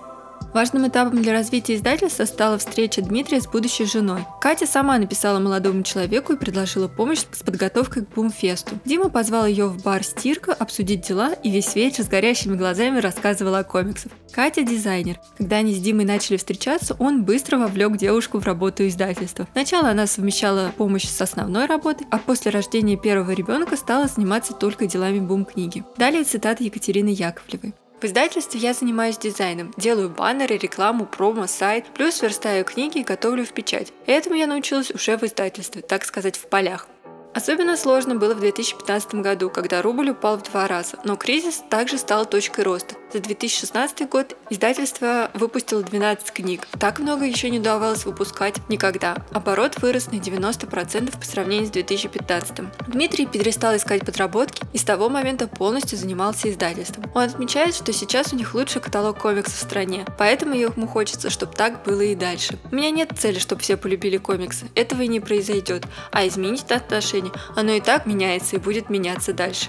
Важным 0.55 0.89
этапом 0.89 1.23
для 1.23 1.33
развития 1.33 1.77
издательства 1.77 2.25
стала 2.25 2.59
встреча 2.59 3.03
Дмитрия 3.03 3.41
с 3.41 3.47
будущей 3.47 3.85
женой. 3.85 4.25
Катя 4.41 4.67
сама 4.67 4.99
написала 4.99 5.39
молодому 5.39 5.83
человеку 5.83 6.33
и 6.33 6.37
предложила 6.37 6.89
помощь 6.89 7.25
с 7.31 7.43
подготовкой 7.43 8.07
к 8.07 8.09
бумфесту. 8.09 8.79
Дима 8.85 9.11
позвал 9.11 9.47
ее 9.47 9.67
в 9.67 9.83
бар 9.83 10.03
«Стирка» 10.03 10.53
обсудить 10.53 11.07
дела 11.07 11.33
и 11.33 11.51
весь 11.51 11.75
вечер 11.77 12.05
с 12.05 12.09
горящими 12.09 12.57
глазами 12.57 12.99
рассказывала 12.99 13.61
о 13.61 13.65
комиксах. 13.65 14.13
Катя– 14.33 14.63
дизайнер. 14.65 15.21
Когда 15.37 15.57
они 15.57 15.75
с 15.75 15.81
Димой 15.81 16.05
начали 16.05 16.37
встречаться, 16.37 16.97
он 16.99 17.25
быстро 17.25 17.59
вовлек 17.59 17.97
девушку 17.97 18.39
в 18.39 18.45
работу 18.45 18.87
издательства. 18.87 19.47
Сначала 19.53 19.91
она 19.91 20.07
совмещала 20.07 20.73
помощь 20.77 21.07
с 21.07 21.21
основной 21.21 21.67
работой, 21.67 22.07
а 22.11 22.19
после 22.19 22.51
рождения 22.51 22.97
первого 22.97 23.33
ребенка 23.33 23.77
стала 23.77 24.09
заниматься 24.09 24.55
только 24.55 24.87
делами 24.87 25.21
бум-книги. 25.21 25.85
Далее 25.97 26.25
цитата 26.25 26.65
Екатерины 26.65 27.09
Яковлевой. 27.09 27.75
В 28.01 28.05
издательстве 28.05 28.61
я 28.61 28.75
занимаюсь 28.75 29.19
дизайном, 29.19 29.75
делаю 29.77 30.09
баннеры, 30.09 30.57
рекламу, 30.57 31.05
промо, 31.05 31.49
сайт, 31.49 31.87
плюс 31.95 32.23
верстаю 32.23 32.65
книги 32.65 32.99
и 32.99 33.05
готовлю 33.05 33.45
в 33.45 33.53
печать. 33.53 33.93
Этому 34.07 34.37
я 34.37 34.47
научилась 34.47 34.93
уже 34.93 35.17
в 35.17 35.25
издательстве, 35.25 35.83
так 35.83 36.05
сказать, 36.05 36.37
в 36.37 36.47
полях. 36.47 36.87
Особенно 37.39 37.77
сложно 37.77 38.17
было 38.17 38.35
в 38.35 38.41
2015 38.41 39.15
году, 39.15 39.49
когда 39.49 39.81
рубль 39.81 40.11
упал 40.11 40.39
в 40.39 40.43
два 40.43 40.67
раза, 40.67 40.97
но 41.05 41.15
кризис 41.15 41.63
также 41.71 41.97
стал 41.97 42.27
точкой 42.27 42.65
роста. 42.65 42.97
За 43.13 43.21
2016 43.21 44.09
год 44.09 44.37
издательство 44.51 45.31
выпустило 45.35 45.85
12 45.85 46.33
книг. 46.33 46.67
Так 46.81 46.99
много 46.99 47.25
еще 47.25 47.49
не 47.49 47.61
удавалось 47.61 48.05
выпускать 48.05 48.57
никогда. 48.69 49.17
Оборот 49.31 49.81
вырос 49.81 50.09
на 50.09 50.17
90% 50.17 51.17
по 51.17 51.25
сравнению 51.25 51.69
с 51.69 51.71
2015. 51.71 52.89
Дмитрий 52.89 53.25
перестал 53.25 53.77
искать 53.77 54.05
подработки 54.05 54.65
и 54.73 54.79
с 54.79 54.83
того 54.83 55.09
момента 55.09 55.47
полностью 55.47 55.97
занимался 55.97 56.51
издательством. 56.51 57.09
Он 57.15 57.23
отмечает, 57.23 57.77
что 57.77 57.93
сейчас 57.93 58.33
у 58.33 58.37
них 58.37 58.53
лучший 58.53 58.83
каталог 58.83 59.17
комиксов 59.17 59.55
в 59.55 59.63
стране, 59.63 60.05
поэтому 60.19 60.57
ему 60.57 60.89
хочется, 60.89 61.31
чтобы 61.31 61.55
так 61.55 61.85
было 61.85 62.01
и 62.01 62.17
дальше. 62.17 62.59
У 62.73 62.75
меня 62.75 62.91
нет 62.91 63.13
цели, 63.17 63.39
чтобы 63.39 63.63
все 63.63 63.77
полюбили 63.77 64.17
комиксы. 64.17 64.67
Этого 64.75 65.03
и 65.03 65.09
не 65.09 65.21
произойдет. 65.21 65.85
А 66.11 66.27
изменить 66.27 66.67
отношения, 67.29 67.61
оно 67.61 67.73
и 67.73 67.81
так 67.81 68.07
меняется 68.07 68.57
и 68.57 68.59
будет 68.59 68.91
меняться 68.91 69.33
дальше. 69.33 69.69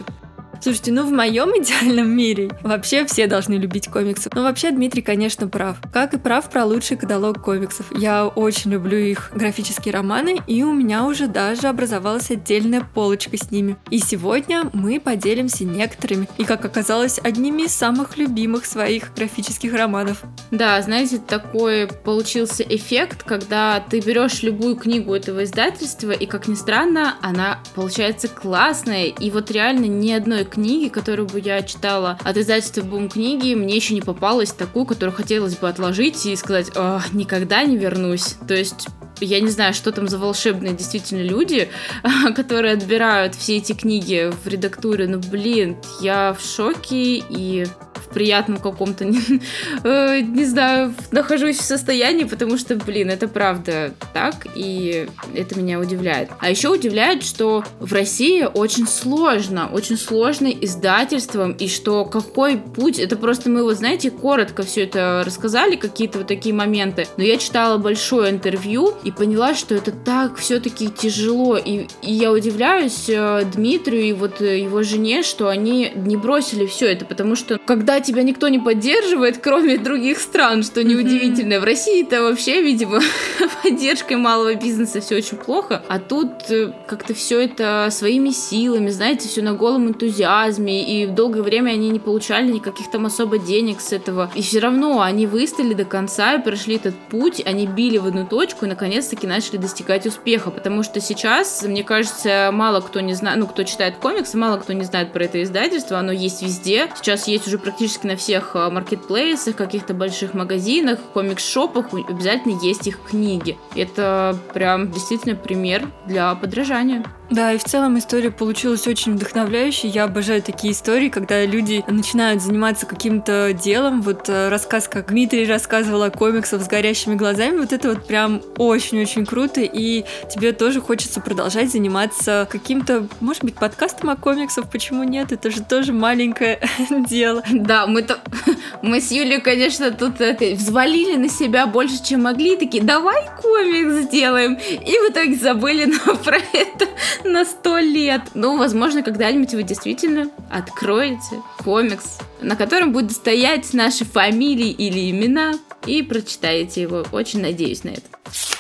Слушайте, 0.62 0.92
ну 0.92 1.06
в 1.06 1.12
моем 1.12 1.50
идеальном 1.52 2.10
мире 2.10 2.50
вообще 2.64 3.06
все 3.06 3.28
должны 3.28 3.54
любить 3.54 3.88
комиксы. 3.88 4.30
Но 4.34 4.44
вообще 4.44 4.72
Дмитрий, 4.72 5.02
конечно, 5.02 5.48
прав. 5.48 5.78
Как 5.94 6.14
и 6.14 6.18
прав 6.18 6.50
про 6.50 6.66
лучший 6.66 6.98
каталог 6.98 7.42
комиксов. 7.42 7.86
Я 7.98 8.28
очень 8.28 8.72
люблю 8.72 8.98
их 8.98 9.32
графические 9.34 9.94
романы, 9.94 10.42
и 10.48 10.64
у 10.64 10.74
меня 10.74 11.06
уже 11.06 11.28
даже 11.28 11.68
образовалась 11.68 12.30
отдельная 12.32 12.82
полочка 12.82 13.38
с 13.38 13.52
ними. 13.52 13.78
И 13.90 14.00
сегодня 14.00 14.70
мы 14.74 15.00
поделимся 15.00 15.64
некоторыми, 15.64 16.28
и 16.38 16.44
как 16.44 16.66
оказалось, 16.66 17.20
одними 17.24 17.64
из 17.64 17.74
самых 17.74 18.18
любимых 18.18 18.66
своих 18.66 19.14
графических 19.14 19.74
романов. 19.74 20.24
Да, 20.52 20.82
знаете, 20.82 21.20
такой 21.20 21.88
получился 21.88 22.64
эффект, 22.64 23.24
когда 23.24 23.80
ты 23.80 24.02
берешь 24.02 24.44
любую 24.44 24.76
книгу 24.76 25.14
этого 25.14 25.44
издательства, 25.44 26.12
и 26.12 26.26
как 26.26 26.48
ни 26.48 26.56
странно, 26.56 27.16
она 27.22 27.60
получается 27.76 28.28
классная, 28.28 29.06
и 29.06 29.32
вот 29.32 29.52
реально 29.52 29.86
ни 29.86 30.12
одной 30.12 30.39
книги, 30.46 30.90
которую 30.90 31.28
бы 31.28 31.40
я 31.40 31.62
читала 31.62 32.18
от 32.24 32.38
издательства 32.38 32.82
Бум 32.82 33.10
книги, 33.10 33.54
мне 33.54 33.76
еще 33.76 33.94
не 33.94 34.02
попалась 34.02 34.52
такую, 34.52 34.86
которую 34.86 35.16
хотелось 35.16 35.58
бы 35.58 35.68
отложить 35.70 36.26
и 36.26 36.36
сказать, 36.36 36.72
никогда 37.14 37.64
не 37.64 37.78
вернусь. 37.78 38.36
То 38.48 38.54
есть 38.54 38.88
я 39.22 39.42
не 39.42 39.50
знаю, 39.50 39.74
что 39.74 39.92
там 39.92 40.08
за 40.08 40.18
волшебные 40.18 40.74
действительно 40.74 41.22
люди, 41.22 41.70
которые 42.36 42.74
отбирают 42.74 43.36
все 43.36 43.58
эти 43.58 43.74
книги 43.74 44.32
в 44.44 44.48
редактуре, 44.48 45.08
но, 45.08 45.20
блин, 45.20 45.78
я 46.02 46.34
в 46.34 46.44
шоке 46.44 47.24
и 47.30 47.68
в 48.00 48.10
приятном 48.10 48.58
каком-то, 48.58 49.06
не, 49.06 49.42
э, 49.84 50.22
не 50.22 50.46
знаю, 50.46 50.94
нахожусь 51.12 51.58
в 51.58 51.64
состоянии, 51.64 52.24
потому 52.24 52.58
что, 52.58 52.76
блин, 52.76 53.10
это 53.10 53.28
правда 53.28 53.94
так, 54.14 54.48
и 54.56 55.08
это 55.34 55.58
меня 55.58 55.80
удивляет. 55.80 56.30
А 56.40 56.50
еще 56.50 56.70
удивляет, 56.70 57.24
что 57.24 57.64
в 57.80 57.94
России 57.94 58.48
очень 58.52 58.88
сложно, 58.88 59.70
очень 59.72 59.98
сложно 59.98 60.48
издательством, 60.48 61.52
и 61.54 61.68
что 61.68 62.06
какой 62.06 62.58
путь, 62.58 63.00
это 63.00 63.16
просто 63.16 63.50
мы, 63.50 63.64
вот 63.64 63.78
знаете, 63.78 64.12
коротко 64.12 64.64
все 64.64 64.84
это 64.84 65.24
рассказали, 65.26 65.76
какие-то 65.76 66.20
вот 66.20 66.28
такие 66.28 66.54
моменты, 66.54 67.08
но 67.18 67.24
я 67.24 67.38
читала 67.38 67.78
большое 67.78 68.32
интервью 68.32 68.94
и 69.04 69.12
поняла, 69.12 69.54
что 69.54 69.76
это 69.76 69.92
так 69.92 70.38
все-таки 70.38 70.90
тяжело, 70.90 71.58
и, 71.58 71.88
и 72.02 72.14
я 72.14 72.32
удивляюсь 72.32 73.10
э, 73.10 73.44
Дмитрию 73.54 74.04
и 74.04 74.14
вот 74.14 74.42
его 74.42 74.84
жене, 74.84 75.24
что 75.24 75.50
они 75.50 75.92
не 75.96 76.18
бросили 76.18 76.66
все 76.66 76.92
это, 76.92 77.06
потому 77.06 77.36
что 77.36 77.58
когда 77.58 77.89
тебя 78.00 78.22
никто 78.22 78.48
не 78.50 78.60
поддерживает, 78.60 79.40
кроме 79.40 79.78
других 79.78 80.20
стран, 80.20 80.64
что 80.64 80.84
неудивительно. 80.84 81.56
Mm-hmm. 81.56 81.60
В 81.60 81.64
России-то 81.64 82.22
вообще, 82.22 82.62
видимо, 82.62 83.02
поддержкой 83.64 84.18
малого 84.18 84.54
бизнеса 84.54 85.02
все 85.02 85.18
очень 85.18 85.38
плохо, 85.38 85.82
а 85.88 85.98
тут 85.98 86.30
э, 86.52 86.72
как-то 86.88 87.16
все 87.16 87.42
это 87.42 87.88
своими 87.90 88.30
силами, 88.30 88.90
знаете, 88.90 89.28
все 89.28 89.42
на 89.42 89.54
голом 89.54 89.88
энтузиазме, 89.88 90.84
и 90.84 91.08
долгое 91.08 91.42
время 91.42 91.72
они 91.72 91.90
не 91.90 92.00
получали 92.00 92.52
никаких 92.52 92.92
там 92.92 93.08
особо 93.08 93.40
денег 93.40 93.82
с 93.82 93.92
этого, 93.92 94.30
и 94.36 94.44
все 94.44 94.60
равно 94.60 95.02
они 95.02 95.26
выстояли 95.26 95.74
до 95.74 95.86
конца 95.86 96.36
и 96.36 96.44
прошли 96.44 96.76
этот 96.76 96.96
путь, 97.10 97.42
они 97.44 97.66
били 97.66 97.98
в 97.98 98.06
одну 98.06 98.26
точку 98.26 98.66
и 98.66 98.70
наконец-таки 98.70 99.26
начали 99.26 99.58
достигать 99.58 100.06
успеха, 100.06 100.52
потому 100.52 100.84
что 100.84 101.02
сейчас, 101.02 101.64
мне 101.64 101.84
кажется, 101.84 102.52
мало 102.54 102.82
кто 102.82 103.00
не 103.00 103.16
знает, 103.16 103.40
ну, 103.40 103.48
кто 103.48 103.64
читает 103.64 103.96
комиксы, 103.98 104.38
мало 104.38 104.58
кто 104.58 104.74
не 104.74 104.84
знает 104.84 105.12
про 105.12 105.24
это 105.24 105.42
издательство, 105.42 105.98
оно 105.98 106.12
есть 106.12 106.44
везде, 106.44 106.92
сейчас 106.96 107.28
есть 107.28 107.48
уже 107.48 107.58
практически 107.58 107.79
практически 107.80 108.08
на 108.08 108.18
всех 108.18 108.58
а, 108.58 108.70
маркетплейсах, 108.70 109.56
каких-то 109.56 109.94
больших 109.94 110.34
магазинах, 110.34 111.00
комикс-шопах 111.14 111.94
обязательно 111.94 112.60
есть 112.62 112.88
их 112.88 113.00
книги. 113.02 113.58
Это 113.74 114.38
прям 114.54 114.92
действительно 114.92 115.36
пример 115.36 115.88
для 116.06 116.36
подражания. 116.36 117.06
Да, 117.30 117.54
и 117.54 117.58
в 117.58 117.64
целом 117.64 117.98
история 118.00 118.32
получилась 118.32 118.88
очень 118.88 119.14
вдохновляющей. 119.14 119.88
Я 119.88 120.06
обожаю 120.06 120.42
такие 120.42 120.74
истории, 120.74 121.10
когда 121.10 121.46
люди 121.46 121.84
начинают 121.88 122.42
заниматься 122.42 122.86
каким-то 122.88 123.54
делом. 123.54 124.02
Вот 124.02 124.28
э, 124.30 124.50
рассказ, 124.50 124.88
как 124.88 125.10
Дмитрий 125.10 125.46
рассказывал 125.46 126.04
о 126.04 126.10
комиксах 126.10 126.62
с 126.62 126.68
горящими 126.68 127.16
глазами, 127.16 127.58
вот 127.58 127.72
это 127.72 127.90
вот 127.90 128.08
прям 128.08 128.42
очень-очень 128.58 129.26
круто, 129.26 129.62
и 129.62 130.06
тебе 130.34 130.54
тоже 130.54 130.82
хочется 130.82 131.22
продолжать 131.22 131.72
заниматься 131.72 132.48
каким-то, 132.50 133.08
может 133.20 133.44
быть, 133.44 133.56
подкастом 133.56 134.10
о 134.10 134.16
комиксах, 134.16 134.70
почему 134.70 135.04
нет? 135.04 135.32
Это 135.32 135.52
же 135.52 135.62
тоже 135.62 135.94
маленькое 135.94 136.60
дело. 137.08 137.44
Да, 137.52 137.86
мы 137.86 138.02
то 138.02 138.20
мы 138.82 139.02
с 139.02 139.12
Юлей, 139.12 139.40
конечно, 139.40 139.92
тут 139.92 140.20
это, 140.20 140.46
взвалили 140.56 141.16
на 141.16 141.30
себя 141.30 141.68
больше, 141.68 142.04
чем 142.04 142.24
могли, 142.24 142.58
такие, 142.58 142.84
давай 142.84 143.30
комикс 143.40 144.08
сделаем, 144.08 144.56
и 144.56 144.92
в 144.92 145.12
итоге 145.12 145.36
забыли 145.36 145.94
про 146.24 146.38
это 146.54 146.88
на 147.24 147.46
сто 147.46 147.78
лет. 147.78 148.22
Ну, 148.34 148.58
возможно, 148.58 149.04
когда-нибудь 149.04 149.54
вы 149.54 149.64
действительно 149.64 150.30
откроете 150.50 151.42
комикс, 151.64 152.20
на 152.42 152.56
котором 152.56 152.92
будут 152.92 153.12
стоять 153.12 153.74
наши 153.74 154.06
фамилии 154.06 154.72
или 154.72 155.10
имена, 155.12 155.54
и 155.86 156.04
прочитаете 156.04 156.82
его. 156.82 157.06
Очень 157.12 157.42
надеюсь 157.42 157.84
на 157.84 157.90
это. 157.90 158.59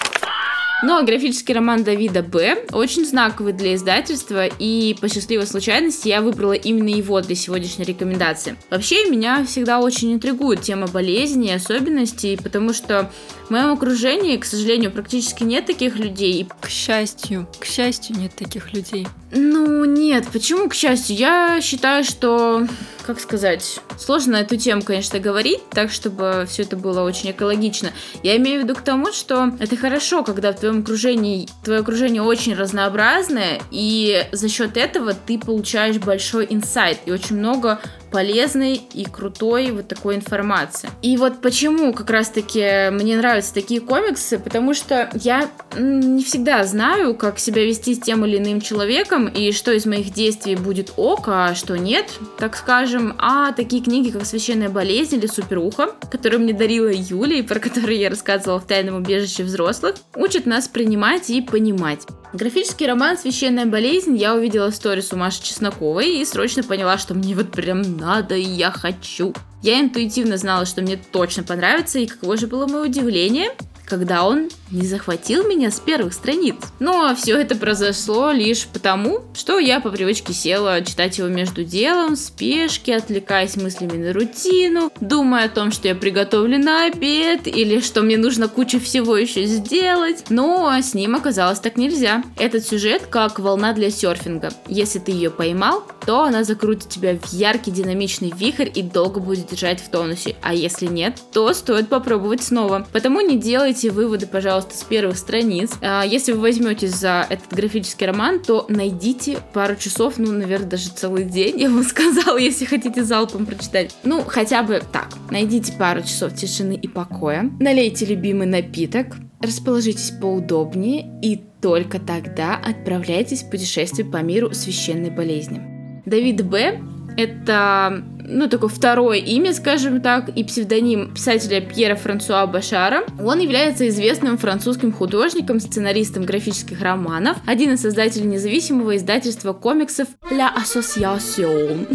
Но 0.82 1.04
графический 1.04 1.54
роман 1.54 1.84
Давида 1.84 2.24
Б. 2.24 2.66
очень 2.72 3.06
знаковый 3.06 3.52
для 3.52 3.76
издательства, 3.76 4.46
и 4.46 4.96
по 5.02 5.10
счастливой 5.10 5.46
случайности 5.46 6.08
я 6.08 6.22
выбрала 6.22 6.54
именно 6.54 6.88
его 6.88 7.20
для 7.20 7.36
сегодняшней 7.36 7.84
рекомендации. 7.84 8.56
Вообще, 8.70 9.10
меня 9.10 9.44
всегда 9.46 9.80
очень 9.80 10.14
интригует 10.14 10.62
тема 10.62 10.88
болезни 10.88 11.50
и 11.50 11.54
особенностей, 11.54 12.40
потому 12.42 12.74
что 12.74 13.12
в 13.48 13.50
моем 13.50 13.74
окружении, 13.74 14.38
к 14.38 14.46
сожалению, 14.46 14.92
практически 14.92 15.44
нет 15.44 15.66
таких 15.66 15.98
людей. 15.98 16.48
К 16.62 16.70
счастью, 16.70 17.48
к 17.60 17.66
счастью, 17.66 18.16
нет 18.18 18.34
таких 18.36 18.74
людей. 18.74 19.06
Ну, 19.32 19.84
нет, 19.84 20.28
почему 20.32 20.70
к 20.70 20.74
счастью? 20.74 21.18
Я 21.18 21.60
считаю, 21.62 22.06
что, 22.06 22.66
как 23.10 23.20
сказать, 23.20 23.80
сложно 23.98 24.36
эту 24.36 24.56
тему, 24.56 24.84
конечно, 24.84 25.18
говорить, 25.18 25.68
так, 25.72 25.89
чтобы 25.89 26.46
все 26.48 26.62
это 26.62 26.78
было 26.78 27.01
очень 27.01 27.32
экологично. 27.32 27.89
Я 28.22 28.38
имею 28.38 28.62
в 28.62 28.63
виду 28.66 28.75
к 28.75 28.82
тому, 28.82 29.12
что 29.12 29.51
это 29.60 29.75
хорошо, 29.78 30.24
когда 30.24 30.51
в 30.51 30.60
твоем 30.60 30.82
окружении, 30.82 31.50
твое 31.63 31.80
окружение 31.80 32.22
очень 32.22 32.54
разнообразное, 32.54 33.62
и 33.72 34.28
за 34.32 34.48
счет 34.48 34.78
этого 34.78 35.16
ты 35.16 35.39
получаешь 35.39 35.98
большой 35.98 36.46
инсайт 36.51 37.00
и 37.08 37.12
очень 37.12 37.38
много 37.38 37.82
полезной 38.12 38.82
и 38.94 39.06
крутой 39.06 39.72
вот 39.72 39.88
такой 39.88 40.16
информации. 40.16 40.89
И 41.01 41.18
вот 41.18 41.42
почему 41.42 41.94
как 41.94 42.10
раз-таки 42.10 42.89
мне 42.92 43.18
нравятся 43.18 43.54
такие 43.54 43.82
комиксы, 43.82 44.39
потому 44.39 44.74
что 44.74 45.10
я 45.13 45.50
не 45.78 46.24
всегда 46.24 46.63
знаю, 46.63 47.16
как 47.16 47.39
себя 47.39 47.66
вести 47.66 47.96
с 47.96 48.00
тем 48.00 48.25
или 48.25 48.38
иным 48.38 48.62
человеком, 48.62 49.28
и 49.28 49.51
что 49.51 49.72
из 49.72 49.86
моих 49.86 50.12
действий 50.12 50.56
будет 50.56 50.94
ок, 50.98 51.28
а 51.28 51.56
что 51.56 51.78
нет, 51.78 52.08
так 52.38 52.56
скажем. 52.56 53.16
А 53.18 53.51
такие 53.51 53.84
книги, 53.84 54.10
как 54.10 54.25
«Священная 54.25 54.70
болезнь» 54.70 55.16
или 55.16 55.28
«Суперуха», 55.28 55.92
которые 56.12 56.39
мне 56.39 56.54
дарила 56.54 56.92
Юля, 56.92 57.38
и 57.38 57.42
про 57.42 57.60
которые 57.60 58.00
я 58.00 58.10
рассказывала 58.10 58.60
в 58.60 58.66
«Тайном 58.66 58.96
убежище 58.96 59.44
взрослых», 59.44 59.96
учат 60.16 60.46
нас 60.46 60.68
принимать 60.68 61.30
и 61.30 61.42
понимать. 61.42 62.06
Графический 62.32 62.86
роман 62.86 63.18
«Священная 63.18 63.66
болезнь» 63.66 64.16
я 64.16 64.36
увидела 64.36 64.70
сторис 64.70 65.12
у 65.12 65.16
Маши 65.16 65.42
Чесноковой 65.42 66.18
и 66.18 66.26
срочно 66.26 66.62
поняла, 66.62 67.00
что 67.00 67.16
мне 67.16 67.34
вот 67.34 67.52
прям 67.52 67.98
надо 67.98 68.36
и 68.36 68.44
я 68.44 68.70
хочу. 68.70 69.34
Я 69.64 69.80
интуитивно 69.80 70.38
знала, 70.38 70.68
что 70.68 70.84
мне 70.84 70.96
точно 70.96 71.42
понравится, 71.42 71.98
и 71.98 72.06
каково 72.06 72.38
же 72.38 72.46
было 72.46 72.68
мое 72.68 72.84
удивление, 72.84 73.50
когда 73.89 74.25
он 74.25 74.50
не 74.72 74.86
захватил 74.86 75.48
меня 75.48 75.72
с 75.72 75.79
первых 75.79 76.13
страниц. 76.13 76.55
Ну 76.79 77.05
а 77.05 77.15
все 77.15 77.36
это 77.38 77.55
произошло 77.55 78.31
лишь 78.31 78.67
потому, 78.67 79.22
что 79.34 79.60
я 79.60 79.79
по 79.79 79.89
привычке 79.89 80.34
села 80.34 80.81
читать 80.84 81.17
его 81.17 81.27
между 81.27 81.63
делом, 81.63 82.15
спешке, 82.15 82.96
отвлекаясь 82.96 83.58
мыслями 83.58 83.98
на 83.98 84.13
рутину, 84.13 84.91
думая 85.01 85.46
о 85.46 85.50
том, 85.50 85.72
что 85.72 85.88
я 85.88 85.96
приготовлю 85.96 86.60
на 86.60 86.86
обед, 86.86 87.48
или 87.48 87.79
что 87.79 88.01
мне 88.01 88.17
нужно 88.17 88.48
кучу 88.48 88.79
всего 88.79 89.17
еще 89.17 89.46
сделать. 89.46 90.25
Но 90.29 90.72
с 90.79 90.93
ним 90.93 91.15
оказалось 91.15 91.60
так 91.60 91.77
нельзя. 91.77 92.24
Этот 92.38 92.65
сюжет 92.65 93.08
как 93.08 93.39
волна 93.39 93.74
для 93.74 93.89
серфинга. 93.89 94.51
Если 94.67 95.00
ты 95.00 95.12
ее 95.12 95.31
поймал, 95.31 95.84
то 96.05 96.24
она 96.24 96.43
закрутит 96.43 96.89
тебя 96.89 97.17
в 97.17 97.34
яркий 97.34 97.72
динамичный 97.72 98.34
вихрь 98.36 98.69
и 98.74 98.81
долго 98.81 99.19
будет 99.19 99.48
держать 99.48 99.79
в 99.79 99.89
тонусе. 99.89 100.36
А 100.41 100.53
если 100.53 100.86
нет, 100.86 101.17
то 101.34 101.53
стоит 101.53 101.89
попробовать 101.89 102.43
снова. 102.43 102.88
Потому 102.91 103.22
не 103.22 103.38
делайте 103.38 103.79
выводы, 103.88 104.28
пожалуйста, 104.28 104.76
с 104.76 104.84
первых 104.84 105.18
страниц. 105.18 105.72
А, 105.82 106.04
если 106.04 106.34
вы 106.34 106.42
возьметесь 106.42 106.96
за 106.96 107.26
этот 107.30 107.54
графический 107.54 108.06
роман, 108.06 108.42
то 108.42 108.66
найдите 108.68 109.38
пару 109.54 109.76
часов, 109.76 110.18
ну, 110.18 110.32
наверное, 110.32 110.70
даже 110.70 110.90
целый 110.90 111.24
день, 111.24 111.60
я 111.60 111.70
вам 111.70 111.84
сказала, 111.86 112.38
если 112.38 112.66
хотите 112.66 113.04
залпом 113.04 113.46
прочитать. 113.46 113.96
Ну, 114.04 114.24
хотя 114.24 114.64
бы 114.64 114.82
так. 114.92 115.14
Найдите 115.32 115.74
пару 115.74 116.02
часов 116.02 116.36
тишины 116.36 116.74
и 116.74 116.88
покоя. 116.88 117.50
Налейте 117.60 118.06
любимый 118.06 118.48
напиток, 118.48 119.16
расположитесь 119.40 120.12
поудобнее 120.12 121.20
и 121.22 121.42
только 121.62 122.00
тогда 122.00 122.56
отправляйтесь 122.56 123.44
в 123.44 123.50
путешествие 123.50 124.10
по 124.10 124.18
миру 124.18 124.54
священной 124.54 125.10
болезни. 125.10 126.02
Давид 126.06 126.46
Б. 126.46 126.82
Это 127.18 128.04
ну, 128.30 128.48
такое 128.48 128.70
второе 128.70 129.18
имя, 129.18 129.54
скажем 129.54 130.02
так, 130.02 130.30
и 130.30 130.44
псевдоним 130.44 131.14
писателя 131.14 131.62
Пьера 131.62 131.96
Франсуа 131.96 132.46
Башара. 132.46 133.04
Он 133.20 133.40
является 133.40 133.88
известным 133.88 134.38
французским 134.38 134.92
художником, 134.92 135.60
сценаристом 135.60 136.24
графических 136.26 136.82
романов, 136.82 137.38
один 137.46 137.74
из 137.74 137.82
создателей 137.82 138.26
независимого 138.26 138.96
издательства 138.96 139.54
комиксов 139.54 140.08
La 140.32 140.50
Association. 140.64 141.88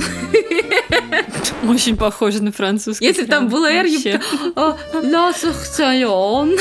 Очень 1.68 1.96
похоже 1.96 2.42
на 2.42 2.52
французский. 2.52 3.04
Если 3.04 3.24
там 3.24 3.48
было 3.48 3.70
R, 3.70 3.86
я 3.86 4.20
La 4.56 5.32
Association. 5.32 6.58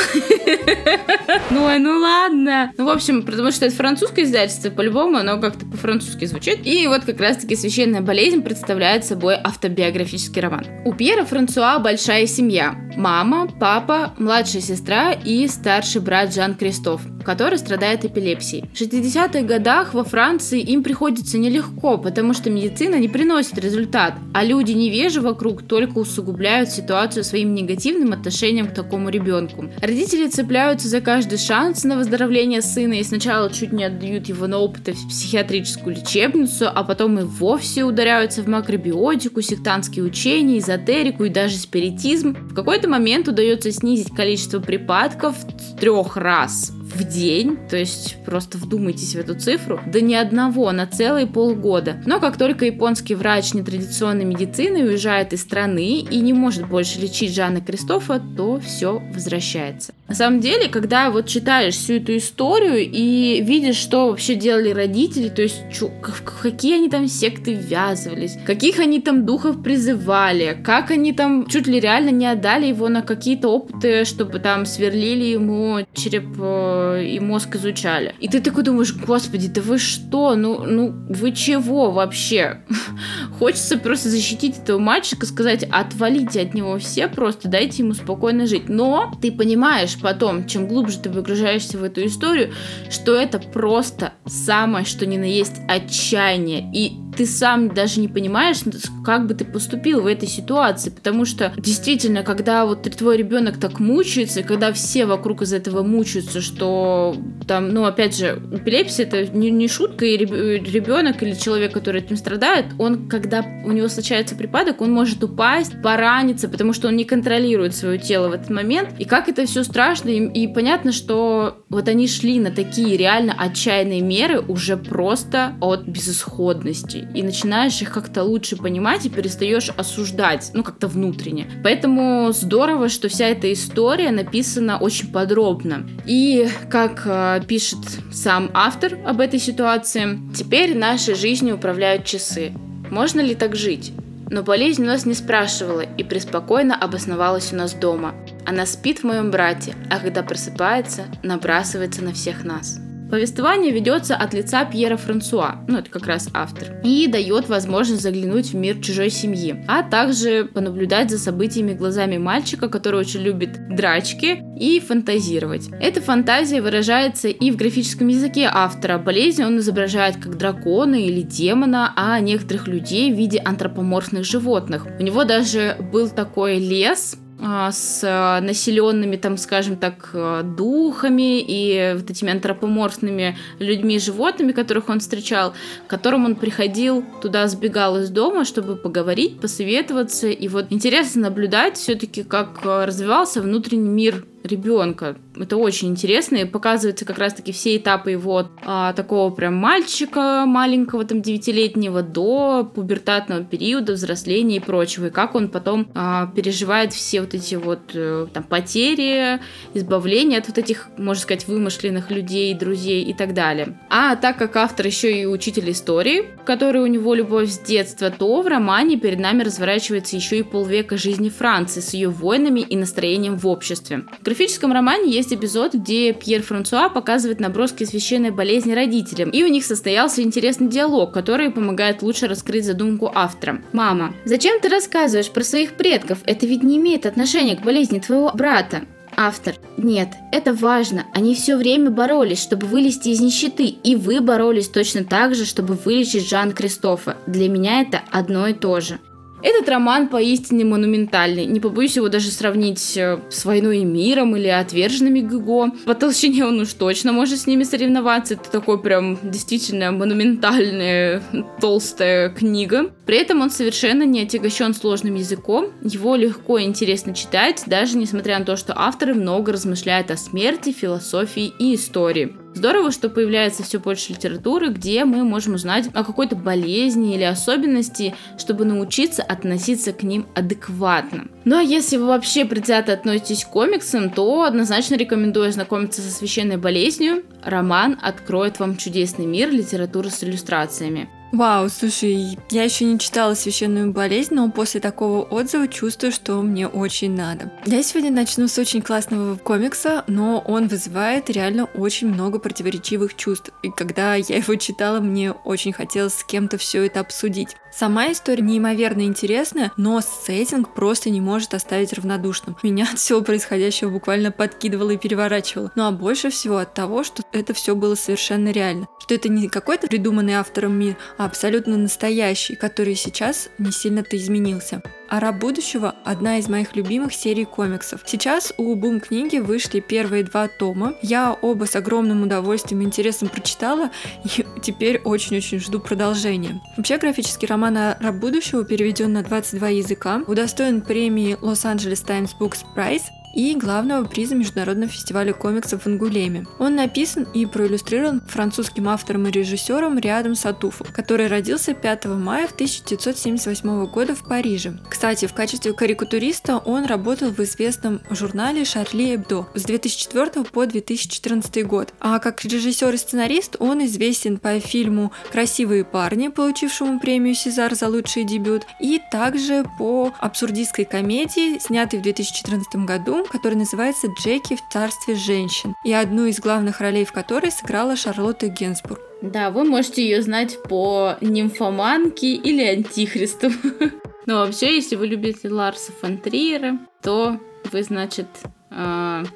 Ну, 1.49 1.79
ну 1.79 1.99
ладно. 1.99 2.71
Ну, 2.77 2.85
в 2.85 2.89
общем, 2.89 3.23
потому 3.23 3.51
что 3.51 3.65
это 3.65 3.75
французское 3.75 4.25
издательство, 4.25 4.69
по-любому 4.69 5.17
оно 5.17 5.39
как-то 5.39 5.65
по-французски 5.65 6.25
звучит. 6.25 6.65
И 6.65 6.87
вот 6.87 7.03
как 7.03 7.19
раз-таки 7.19 7.55
«Священная 7.55 8.01
болезнь» 8.01 8.41
представляет 8.41 9.05
собой 9.05 9.35
автобиографический 9.63 10.41
роман. 10.41 10.65
У 10.85 10.93
Пьера 10.93 11.23
Франсуа 11.23 11.79
большая 11.79 12.27
семья. 12.27 12.75
Мама, 12.95 13.47
папа, 13.59 14.13
младшая 14.19 14.61
сестра 14.61 15.13
и 15.13 15.47
старший 15.47 16.01
брат 16.01 16.33
Жан 16.33 16.53
Кристоф, 16.53 17.01
который 17.25 17.57
страдает 17.57 18.05
эпилепсией. 18.05 18.69
В 18.71 18.79
60-х 18.79 19.41
годах 19.41 19.93
во 19.93 20.03
Франции 20.03 20.61
им 20.61 20.83
приходится 20.83 21.37
нелегко, 21.37 21.97
потому 21.97 22.33
что 22.33 22.51
медицина 22.51 22.99
не 22.99 23.07
приносит 23.07 23.57
результат, 23.57 24.13
а 24.33 24.43
люди 24.43 24.73
невежи 24.73 25.21
вокруг 25.21 25.63
только 25.63 25.97
усугубляют 25.97 26.69
ситуацию 26.69 27.23
своим 27.23 27.55
негативным 27.55 28.13
отношением 28.13 28.67
к 28.67 28.73
такому 28.73 29.09
ребенку. 29.09 29.65
Родители 29.81 30.27
цепляются 30.27 30.87
за 30.87 31.01
каждый 31.01 31.39
шанс 31.39 31.83
на 31.83 31.97
выздоровление 31.97 32.61
сына 32.61 32.93
и 32.93 33.03
сначала 33.03 33.51
чуть 33.51 33.73
не 33.73 33.85
отдают 33.85 34.27
его 34.27 34.45
на 34.45 34.59
опыты 34.59 34.93
в 34.93 35.07
психиатрическую 35.07 35.95
лечебницу, 35.95 36.67
а 36.67 36.83
потом 36.83 37.17
и 37.19 37.23
вовсе 37.23 37.83
ударяются 37.83 38.43
в 38.43 38.47
макробиотику, 38.47 39.41
сектантские 39.55 40.03
учения, 40.03 40.57
эзотерику 40.57 41.25
и 41.25 41.29
даже 41.29 41.57
спиритизм. 41.57 42.33
В 42.33 42.53
какой-то 42.53 42.89
момент 42.89 43.27
удается 43.27 43.71
снизить 43.71 44.13
количество 44.13 44.59
припадков 44.59 45.35
с 45.37 45.79
трех 45.79 46.17
раз 46.17 46.71
в 46.71 47.03
день, 47.03 47.57
то 47.69 47.77
есть 47.77 48.17
просто 48.25 48.57
вдумайтесь 48.57 49.15
в 49.15 49.19
эту 49.19 49.35
цифру, 49.35 49.79
да 49.85 49.99
ни 49.99 50.13
одного 50.13 50.71
на 50.71 50.85
целые 50.85 51.27
полгода. 51.27 52.01
Но 52.05 52.19
как 52.19 52.37
только 52.37 52.65
японский 52.65 53.15
врач 53.15 53.53
нетрадиционной 53.53 54.25
медицины 54.25 54.83
уезжает 54.83 55.33
из 55.33 55.41
страны 55.41 55.99
и 55.99 56.19
не 56.19 56.33
может 56.33 56.67
больше 56.67 56.99
лечить 56.99 57.33
Жанна 57.33 57.61
Кристофа, 57.61 58.21
то 58.35 58.59
все 58.59 59.01
возвращается. 59.13 59.93
На 60.07 60.15
самом 60.15 60.41
деле, 60.41 60.67
когда 60.67 61.09
вот 61.09 61.27
читаешь 61.27 61.75
всю 61.75 61.93
эту 61.93 62.17
историю 62.17 62.79
и 62.79 63.41
видишь, 63.41 63.77
что 63.77 64.09
вообще 64.09 64.35
делали 64.35 64.69
родители, 64.69 65.29
то 65.29 65.41
есть 65.41 65.63
в 65.71 66.41
какие 66.41 66.75
они 66.75 66.89
там 66.89 67.07
секты 67.07 67.53
ввязывались, 67.53 68.37
каких 68.45 68.79
они 68.79 68.99
там 68.99 69.25
духов 69.25 69.63
призывали, 69.63 70.57
как 70.63 70.91
они 70.91 71.13
там 71.13 71.47
чуть 71.47 71.67
ли 71.67 71.79
реально 71.79 72.09
не 72.09 72.27
отдали 72.27 72.67
его 72.67 72.89
на 72.89 73.01
какие-то 73.01 73.47
опыты, 73.47 74.03
чтобы 74.03 74.39
там 74.39 74.65
сверлили 74.65 75.23
ему 75.23 75.79
череп 75.93 76.35
э, 76.37 77.05
и 77.05 77.19
мозг 77.19 77.55
изучали. 77.55 78.13
И 78.19 78.27
ты 78.27 78.41
такой 78.41 78.63
думаешь, 78.63 78.93
господи, 78.93 79.47
да 79.47 79.61
вы 79.61 79.77
что? 79.77 80.35
Ну, 80.35 80.63
ну 80.65 80.93
вы 81.09 81.31
чего 81.31 81.91
вообще? 81.91 82.61
Хочется 83.39 83.77
просто 83.77 84.09
защитить 84.09 84.59
этого 84.59 84.79
мальчика, 84.79 85.25
сказать, 85.25 85.63
отвалите 85.63 86.41
от 86.41 86.53
него 86.53 86.77
все 86.77 87.07
просто, 87.07 87.47
дайте 87.47 87.83
ему 87.83 87.93
спокойно 87.93 88.47
жить. 88.47 88.67
Но 88.67 89.11
ты 89.21 89.31
понимаешь 89.31 89.92
потом, 89.99 90.47
чем 90.47 90.67
глубже 90.67 90.99
ты 90.99 91.09
выгружаешься 91.09 91.77
в 91.77 91.83
эту 91.83 92.05
историю, 92.05 92.53
что 92.89 93.15
это 93.15 93.39
просто 93.39 94.13
самое, 94.25 94.85
что 94.85 95.05
ни 95.05 95.17
на 95.17 95.25
есть 95.25 95.61
отчаяние. 95.67 96.69
И 96.73 97.02
ты 97.15 97.25
сам 97.25 97.73
даже 97.73 97.99
не 97.99 98.07
понимаешь, 98.07 98.59
как 99.05 99.27
бы 99.27 99.33
ты 99.33 99.45
поступил 99.45 100.01
в 100.01 100.07
этой 100.07 100.27
ситуации, 100.27 100.89
потому 100.89 101.25
что 101.25 101.53
действительно, 101.57 102.23
когда 102.23 102.65
вот 102.65 102.83
твой 102.83 103.17
ребенок 103.17 103.59
так 103.59 103.79
мучается, 103.79 104.43
когда 104.43 104.71
все 104.73 105.05
вокруг 105.05 105.41
из 105.41 105.53
этого 105.53 105.83
мучаются, 105.83 106.41
что 106.41 107.15
там, 107.47 107.69
ну, 107.69 107.85
опять 107.85 108.15
же, 108.15 108.41
эпилепсия 108.51 109.05
это 109.05 109.25
не, 109.25 109.51
не 109.51 109.67
шутка, 109.67 110.05
и 110.05 110.17
ребенок 110.17 111.21
или 111.23 111.33
человек, 111.33 111.73
который 111.73 112.01
этим 112.01 112.17
страдает, 112.17 112.65
он, 112.77 113.07
когда 113.07 113.45
у 113.65 113.71
него 113.71 113.87
случается 113.87 114.35
припадок, 114.35 114.81
он 114.81 114.91
может 114.91 115.23
упасть, 115.23 115.81
пораниться, 115.81 116.49
потому 116.49 116.73
что 116.73 116.87
он 116.87 116.95
не 116.95 117.05
контролирует 117.05 117.75
свое 117.75 117.97
тело 117.97 118.29
в 118.29 118.33
этот 118.33 118.49
момент, 118.49 118.89
и 118.99 119.05
как 119.05 119.29
это 119.29 119.45
все 119.45 119.63
страшно, 119.63 120.09
и, 120.09 120.43
и 120.43 120.47
понятно, 120.47 120.91
что 120.91 121.62
вот 121.73 121.87
они 121.87 122.07
шли 122.07 122.39
на 122.39 122.51
такие 122.51 122.97
реально 122.97 123.35
отчаянные 123.37 124.01
меры 124.01 124.39
уже 124.39 124.77
просто 124.77 125.55
от 125.59 125.83
безысходности 125.83 127.07
и 127.13 127.23
начинаешь 127.23 127.81
их 127.81 127.91
как-то 127.91 128.23
лучше 128.23 128.55
понимать 128.55 129.05
и 129.05 129.09
перестаешь 129.09 129.69
осуждать, 129.75 130.51
ну, 130.53 130.63
как-то 130.63 130.87
внутренне. 130.87 131.49
Поэтому 131.63 132.31
здорово, 132.31 132.89
что 132.89 133.09
вся 133.09 133.27
эта 133.27 133.51
история 133.51 134.11
написана 134.11 134.77
очень 134.77 135.11
подробно. 135.11 135.87
И, 136.05 136.47
как 136.69 137.03
э, 137.05 137.41
пишет 137.47 137.79
сам 138.11 138.51
автор 138.53 138.97
об 139.05 139.19
этой 139.19 139.39
ситуации, 139.39 140.19
теперь 140.35 140.77
нашей 140.77 141.15
жизнью 141.15 141.55
управляют 141.55 142.05
часы. 142.05 142.53
Можно 142.89 143.21
ли 143.21 143.35
так 143.35 143.55
жить? 143.55 143.93
Но 144.29 144.43
болезнь 144.43 144.83
нас 144.83 145.05
не 145.05 145.13
спрашивала 145.13 145.81
и 145.81 146.03
преспокойно 146.03 146.75
обосновалась 146.75 147.51
у 147.51 147.55
нас 147.55 147.73
дома. 147.73 148.13
Она 148.45 148.65
спит 148.65 148.99
в 148.99 149.03
моем 149.03 149.31
брате, 149.31 149.75
а 149.89 149.99
когда 149.99 150.23
просыпается, 150.23 151.05
набрасывается 151.23 152.03
на 152.03 152.13
всех 152.13 152.43
нас. 152.43 152.79
Повествование 153.13 153.71
ведется 153.71 154.15
от 154.15 154.33
лица 154.33 154.65
Пьера 154.65 154.97
Франсуа, 154.97 155.63
ну 155.67 155.77
это 155.77 155.91
как 155.91 156.07
раз 156.07 156.29
автор, 156.33 156.81
и 156.83 157.05
дает 157.05 157.47
возможность 157.47 158.01
заглянуть 158.01 158.53
в 158.53 158.55
мир 158.55 158.81
чужой 158.81 159.11
семьи, 159.11 159.63
а 159.67 159.83
также 159.83 160.45
понаблюдать 160.45 161.11
за 161.11 161.19
событиями 161.19 161.73
глазами 161.73 162.17
мальчика, 162.17 162.69
который 162.69 163.01
очень 163.01 163.19
любит 163.19 163.67
драчки 163.69 164.41
и 164.59 164.79
фантазировать. 164.79 165.69
Эта 165.79 166.01
фантазия 166.01 166.59
выражается 166.59 167.27
и 167.27 167.51
в 167.51 167.55
графическом 167.55 168.07
языке 168.07 168.49
автора. 168.51 168.97
Болезнь 168.97 169.43
он 169.43 169.59
изображает 169.59 170.17
как 170.17 170.35
дракона 170.35 170.95
или 170.95 171.21
демона, 171.21 171.93
а 171.95 172.19
некоторых 172.19 172.67
людей 172.67 173.13
в 173.13 173.15
виде 173.15 173.37
антропоморфных 173.37 174.25
животных. 174.25 174.87
У 174.99 175.03
него 175.03 175.23
даже 175.23 175.77
был 175.91 176.09
такой 176.09 176.57
лес, 176.57 177.15
с 177.43 178.01
а, 178.03 178.39
населенными, 178.41 179.17
там, 179.17 179.37
скажем 179.37 179.75
так, 179.77 180.11
а, 180.13 180.43
духами 180.43 181.41
и 181.41 181.93
вот 181.95 182.09
этими 182.09 182.31
антропоморфными 182.31 183.37
людьми 183.59 183.99
животными, 183.99 184.53
которых 184.53 184.89
он 184.89 184.99
встречал, 184.99 185.53
к 185.85 185.89
которым 185.89 186.25
он 186.25 186.35
приходил, 186.35 187.03
туда 187.21 187.47
сбегал 187.47 187.97
из 187.97 188.09
дома, 188.09 188.45
чтобы 188.45 188.75
поговорить, 188.75 189.39
посоветоваться. 189.39 190.27
И 190.29 190.47
вот 190.47 190.67
интересно 190.69 191.23
наблюдать 191.23 191.77
все-таки, 191.77 192.23
как 192.23 192.61
развивался 192.63 193.41
внутренний 193.41 193.89
мир 193.89 194.25
ребенка. 194.43 195.17
Это 195.35 195.57
очень 195.57 195.89
интересно, 195.89 196.37
и 196.37 196.45
показываются 196.45 197.05
как 197.05 197.17
раз-таки 197.17 197.51
все 197.51 197.77
этапы 197.77 198.11
его 198.11 198.49
а, 198.65 198.93
такого 198.93 199.33
прям 199.33 199.55
мальчика 199.55 200.45
маленького, 200.45 201.05
там, 201.05 201.21
девятилетнего, 201.21 202.01
до 202.03 202.69
пубертатного 202.75 203.43
периода, 203.43 203.93
взросления 203.93 204.57
и 204.57 204.59
прочего, 204.59 205.07
и 205.07 205.09
как 205.09 205.35
он 205.35 205.49
потом 205.49 205.87
а, 205.95 206.27
переживает 206.35 206.93
все 206.93 207.21
вот 207.21 207.33
эти 207.33 207.55
вот 207.55 207.79
а, 207.95 208.27
там 208.27 208.43
потери, 208.43 209.39
избавление 209.73 210.39
от 210.39 210.47
вот 210.47 210.57
этих, 210.57 210.89
можно 210.97 211.21
сказать, 211.21 211.47
вымышленных 211.47 212.11
людей, 212.11 212.53
друзей 212.53 213.03
и 213.03 213.13
так 213.13 213.33
далее. 213.33 213.79
А 213.89 214.15
так 214.15 214.37
как 214.37 214.55
автор 214.57 214.85
еще 214.85 215.21
и 215.21 215.25
учитель 215.25 215.71
истории, 215.71 216.25
который 216.45 216.81
у 216.81 216.87
него 216.87 217.13
любовь 217.13 217.49
с 217.49 217.59
детства, 217.59 218.09
то 218.09 218.41
в 218.41 218.47
романе 218.47 218.97
перед 218.97 219.19
нами 219.19 219.43
разворачивается 219.43 220.15
еще 220.15 220.39
и 220.39 220.43
полвека 220.43 220.97
жизни 220.97 221.29
Франции 221.29 221.79
с 221.79 221.93
ее 221.93 222.09
войнами 222.09 222.59
и 222.59 222.75
настроением 222.75 223.37
в 223.37 223.47
обществе. 223.47 224.03
Графическом 224.33 224.73
романе 224.73 225.11
есть 225.11 225.31
эпизод, 225.31 225.75
где 225.75 226.11
Пьер 226.11 226.41
Франсуа 226.41 226.89
показывает 226.89 227.39
наброски 227.39 227.83
священной 227.83 228.31
болезни 228.31 228.73
родителям, 228.73 229.29
и 229.29 229.43
у 229.43 229.47
них 229.47 229.63
состоялся 229.63 230.23
интересный 230.23 230.69
диалог, 230.69 231.13
который 231.13 231.51
помогает 231.51 232.01
лучше 232.01 232.27
раскрыть 232.27 232.65
задумку 232.65 233.11
автора. 233.13 233.61
«Мама, 233.73 234.15
зачем 234.25 234.59
ты 234.59 234.69
рассказываешь 234.69 235.29
про 235.29 235.43
своих 235.43 235.73
предков? 235.73 236.17
Это 236.25 236.47
ведь 236.47 236.63
не 236.63 236.77
имеет 236.77 237.05
отношения 237.05 237.55
к 237.55 237.61
болезни 237.61 237.99
твоего 237.99 238.31
брата». 238.33 238.81
Автор. 239.15 239.53
Нет, 239.77 240.09
это 240.31 240.51
важно. 240.55 241.05
Они 241.13 241.35
все 241.35 241.55
время 241.55 241.91
боролись, 241.91 242.41
чтобы 242.41 242.65
вылезти 242.65 243.09
из 243.09 243.19
нищеты. 243.19 243.65
И 243.65 243.95
вы 243.95 244.19
боролись 244.19 244.67
точно 244.67 245.03
так 245.03 245.35
же, 245.35 245.45
чтобы 245.45 245.75
вылечить 245.75 246.27
Жан 246.27 246.53
Кристофа. 246.53 247.17
Для 247.27 247.47
меня 247.49 247.81
это 247.81 248.01
одно 248.09 248.47
и 248.47 248.53
то 248.53 248.79
же. 248.79 248.97
Этот 249.43 249.67
роман 249.67 250.07
поистине 250.07 250.63
монументальный. 250.63 251.45
Не 251.45 251.59
побоюсь 251.59 251.97
его 251.97 252.07
даже 252.07 252.31
сравнить 252.31 252.95
э, 252.95 253.19
с 253.29 253.43
«Войной 253.43 253.79
и 253.79 253.83
миром» 253.85 254.37
или 254.37 254.47
«Отверженными 254.47 255.19
Гуго». 255.19 255.71
По 255.85 255.95
толщине 255.95 256.45
он 256.45 256.61
уж 256.61 256.71
точно 256.73 257.11
может 257.11 257.39
с 257.39 257.45
ними 257.45 257.63
соревноваться. 257.63 258.35
Это 258.35 258.49
такой 258.49 258.81
прям 258.81 259.19
действительно 259.21 259.91
монументальная 259.91 261.21
толстая 261.59 262.29
книга. 262.29 262.93
При 263.05 263.17
этом 263.17 263.41
он 263.41 263.49
совершенно 263.49 264.03
не 264.03 264.21
отягощен 264.21 264.73
сложным 264.73 265.15
языком. 265.15 265.67
Его 265.81 266.15
легко 266.15 266.57
и 266.57 266.63
интересно 266.63 267.13
читать, 267.13 267.63
даже 267.65 267.97
несмотря 267.97 268.39
на 268.39 268.45
то, 268.45 268.55
что 268.55 268.73
авторы 268.77 269.13
много 269.13 269.51
размышляют 269.51 270.09
о 270.09 270.15
смерти, 270.15 270.71
философии 270.71 271.51
и 271.59 271.75
истории. 271.75 272.42
Здорово, 272.55 272.91
что 272.91 273.09
появляется 273.09 273.63
все 273.63 273.79
больше 273.79 274.13
литературы, 274.13 274.69
где 274.69 275.05
мы 275.05 275.23
можем 275.23 275.55
узнать 275.55 275.89
о 275.93 276.03
какой-то 276.03 276.35
болезни 276.35 277.15
или 277.15 277.23
особенности, 277.23 278.15
чтобы 278.37 278.65
научиться 278.65 279.23
относиться 279.23 279.91
к 279.91 280.03
ним 280.03 280.27
адекватно. 280.35 281.27
Ну 281.45 281.57
а 281.57 281.61
если 281.61 281.97
вы 281.97 282.07
вообще 282.07 282.45
предвзято 282.45 282.93
относитесь 282.93 283.43
к 283.43 283.49
комиксам, 283.49 284.09
то 284.09 284.43
однозначно 284.43 284.95
рекомендую 284.95 285.49
ознакомиться 285.49 286.01
со 286.01 286.11
священной 286.11 286.57
болезнью. 286.57 287.23
Роман 287.43 287.99
откроет 288.01 288.59
вам 288.59 288.77
чудесный 288.77 289.25
мир 289.25 289.51
литературы 289.51 290.09
с 290.09 290.23
иллюстрациями. 290.23 291.09
Вау, 291.33 291.67
слушай, 291.67 292.37
я 292.51 292.63
еще 292.63 292.85
не 292.85 292.99
читала 292.99 293.33
«Священную 293.33 293.91
болезнь», 293.91 294.35
но 294.35 294.51
после 294.51 294.79
такого 294.79 295.23
отзыва 295.23 295.67
чувствую, 295.67 296.11
что 296.11 296.39
мне 296.43 296.67
очень 296.67 297.15
надо. 297.15 297.51
Я 297.65 297.81
сегодня 297.81 298.11
начну 298.11 298.47
с 298.47 298.55
очень 298.59 298.83
классного 298.83 299.35
комикса, 299.37 300.03
но 300.05 300.43
он 300.45 300.67
вызывает 300.67 301.31
реально 301.31 301.65
очень 301.73 302.09
много 302.09 302.37
противоречивых 302.37 303.15
чувств. 303.15 303.49
И 303.63 303.71
когда 303.71 304.13
я 304.13 304.37
его 304.37 304.53
читала, 304.53 304.99
мне 304.99 305.31
очень 305.31 305.73
хотелось 305.73 306.13
с 306.13 306.23
кем-то 306.23 306.59
все 306.59 306.85
это 306.85 306.99
обсудить. 306.99 307.57
Сама 307.75 308.11
история 308.11 308.43
неимоверно 308.43 309.01
интересная, 309.01 309.71
но 309.77 309.99
сеттинг 309.99 310.75
просто 310.75 311.09
не 311.09 311.21
может 311.21 311.55
оставить 311.55 311.91
равнодушным. 311.91 312.55
Меня 312.61 312.87
от 312.91 312.99
всего 312.99 313.21
происходящего 313.21 313.89
буквально 313.89 314.31
подкидывало 314.31 314.91
и 314.91 314.97
переворачивало. 314.97 315.71
Ну 315.75 315.87
а 315.87 315.91
больше 315.91 316.29
всего 316.29 316.57
от 316.57 316.75
того, 316.75 317.03
что 317.03 317.23
это 317.31 317.55
все 317.55 317.75
было 317.75 317.95
совершенно 317.95 318.49
реально. 318.49 318.87
Что 318.99 319.15
это 319.15 319.27
не 319.27 319.49
какой-то 319.49 319.87
придуманный 319.87 320.33
автором 320.33 320.77
мир, 320.77 320.97
а 321.17 321.25
абсолютно 321.25 321.75
настоящий, 321.75 322.55
который 322.55 322.93
сейчас 322.93 323.49
не 323.57 323.71
сильно-то 323.71 324.17
изменился. 324.17 324.83
«Араб 325.13 325.35
будущего»— 325.35 325.93
одна 326.05 326.39
из 326.39 326.49
моих 326.49 326.75
любимых 326.75 327.13
серий 327.13 327.45
комиксов. 327.45 328.01
Сейчас 328.03 328.51
у 328.57 328.73
Бум 328.73 328.99
книги 328.99 329.37
вышли 329.37 329.79
первые 329.79 330.23
два 330.23 330.47
тома. 330.47 330.95
Я 331.03 331.37
оба 331.39 331.65
с 331.65 331.75
огромным 331.75 332.23
удовольствием 332.23 332.81
и 332.81 332.85
интересом 332.85 333.27
прочитала, 333.27 333.91
и 334.23 334.43
теперь 334.63 334.99
очень-очень 335.03 335.59
жду 335.59 335.79
продолжения. 335.79 336.59
Вообще, 336.77 336.97
графический 336.97 337.47
роман 337.47 337.77
«Араб 337.77 338.15
будущего» 338.15 338.65
переведен 338.65 339.13
на 339.13 339.21
22 339.21 339.67
языка, 339.69 340.23
удостоен 340.25 340.81
премии 340.81 341.37
Los 341.41 341.63
Angeles 341.63 342.03
Times 342.03 342.31
Books 342.39 342.63
Prize 342.75 343.03
и 343.33 343.55
главного 343.55 344.05
приза 344.05 344.35
Международного 344.35 344.91
фестиваля 344.91 345.33
комиксов 345.33 345.83
в 345.83 345.87
Ангулеме. 345.87 346.45
Он 346.59 346.75
написан 346.75 347.27
и 347.33 347.45
проиллюстрирован 347.45 348.21
французским 348.27 348.87
автором 348.89 349.27
и 349.27 349.31
режиссером 349.31 349.97
Риадом 349.99 350.35
Сатуфом, 350.35 350.87
который 350.93 351.27
родился 351.27 351.73
5 351.73 352.05
мая 352.05 352.45
1978 352.45 353.85
года 353.87 354.15
в 354.15 354.23
Париже. 354.23 354.79
Кстати, 354.89 355.25
в 355.25 355.33
качестве 355.33 355.73
карикатуриста 355.73 356.57
он 356.57 356.85
работал 356.85 357.31
в 357.31 357.39
известном 357.39 358.01
журнале 358.09 358.65
Шарли 358.65 359.15
Эбдо 359.15 359.47
с 359.55 359.63
2004 359.63 360.45
по 360.45 360.65
2014 360.65 361.65
год. 361.65 361.93
А 361.99 362.19
как 362.19 362.43
режиссер 362.43 362.93
и 362.93 362.97
сценарист 362.97 363.55
он 363.59 363.85
известен 363.85 364.37
по 364.37 364.59
фильму 364.59 365.11
«Красивые 365.31 365.83
парни», 365.83 366.27
получившему 366.27 366.99
премию 366.99 367.35
Сезар 367.35 367.73
за 367.75 367.87
лучший 367.87 368.23
дебют, 368.23 368.63
и 368.79 369.01
также 369.11 369.65
по 369.77 370.13
абсурдистской 370.19 370.85
комедии, 370.85 371.59
снятой 371.59 371.99
в 371.99 372.03
2014 372.03 372.75
году 372.85 373.22
который 373.29 373.55
называется 373.55 374.07
«Джеки 374.07 374.55
в 374.55 374.71
царстве 374.71 375.15
женщин», 375.15 375.75
и 375.83 375.93
одну 375.93 376.25
из 376.25 376.39
главных 376.39 376.79
ролей 376.79 377.05
в 377.05 377.11
которой 377.11 377.51
сыграла 377.51 377.95
Шарлотта 377.95 378.47
Генсбург. 378.47 379.01
Да, 379.21 379.51
вы 379.51 379.63
можете 379.63 380.03
ее 380.03 380.21
знать 380.21 380.61
по 380.63 381.15
нимфоманке 381.21 382.35
или 382.35 382.63
антихристу. 382.63 383.49
Но 384.25 384.45
вообще, 384.45 384.75
если 384.75 384.95
вы 384.95 385.07
любите 385.07 385.49
Ларса 385.49 385.91
фон 385.93 386.17
Триера, 386.17 386.77
то 387.01 387.39
вы, 387.71 387.83
значит, 387.83 388.27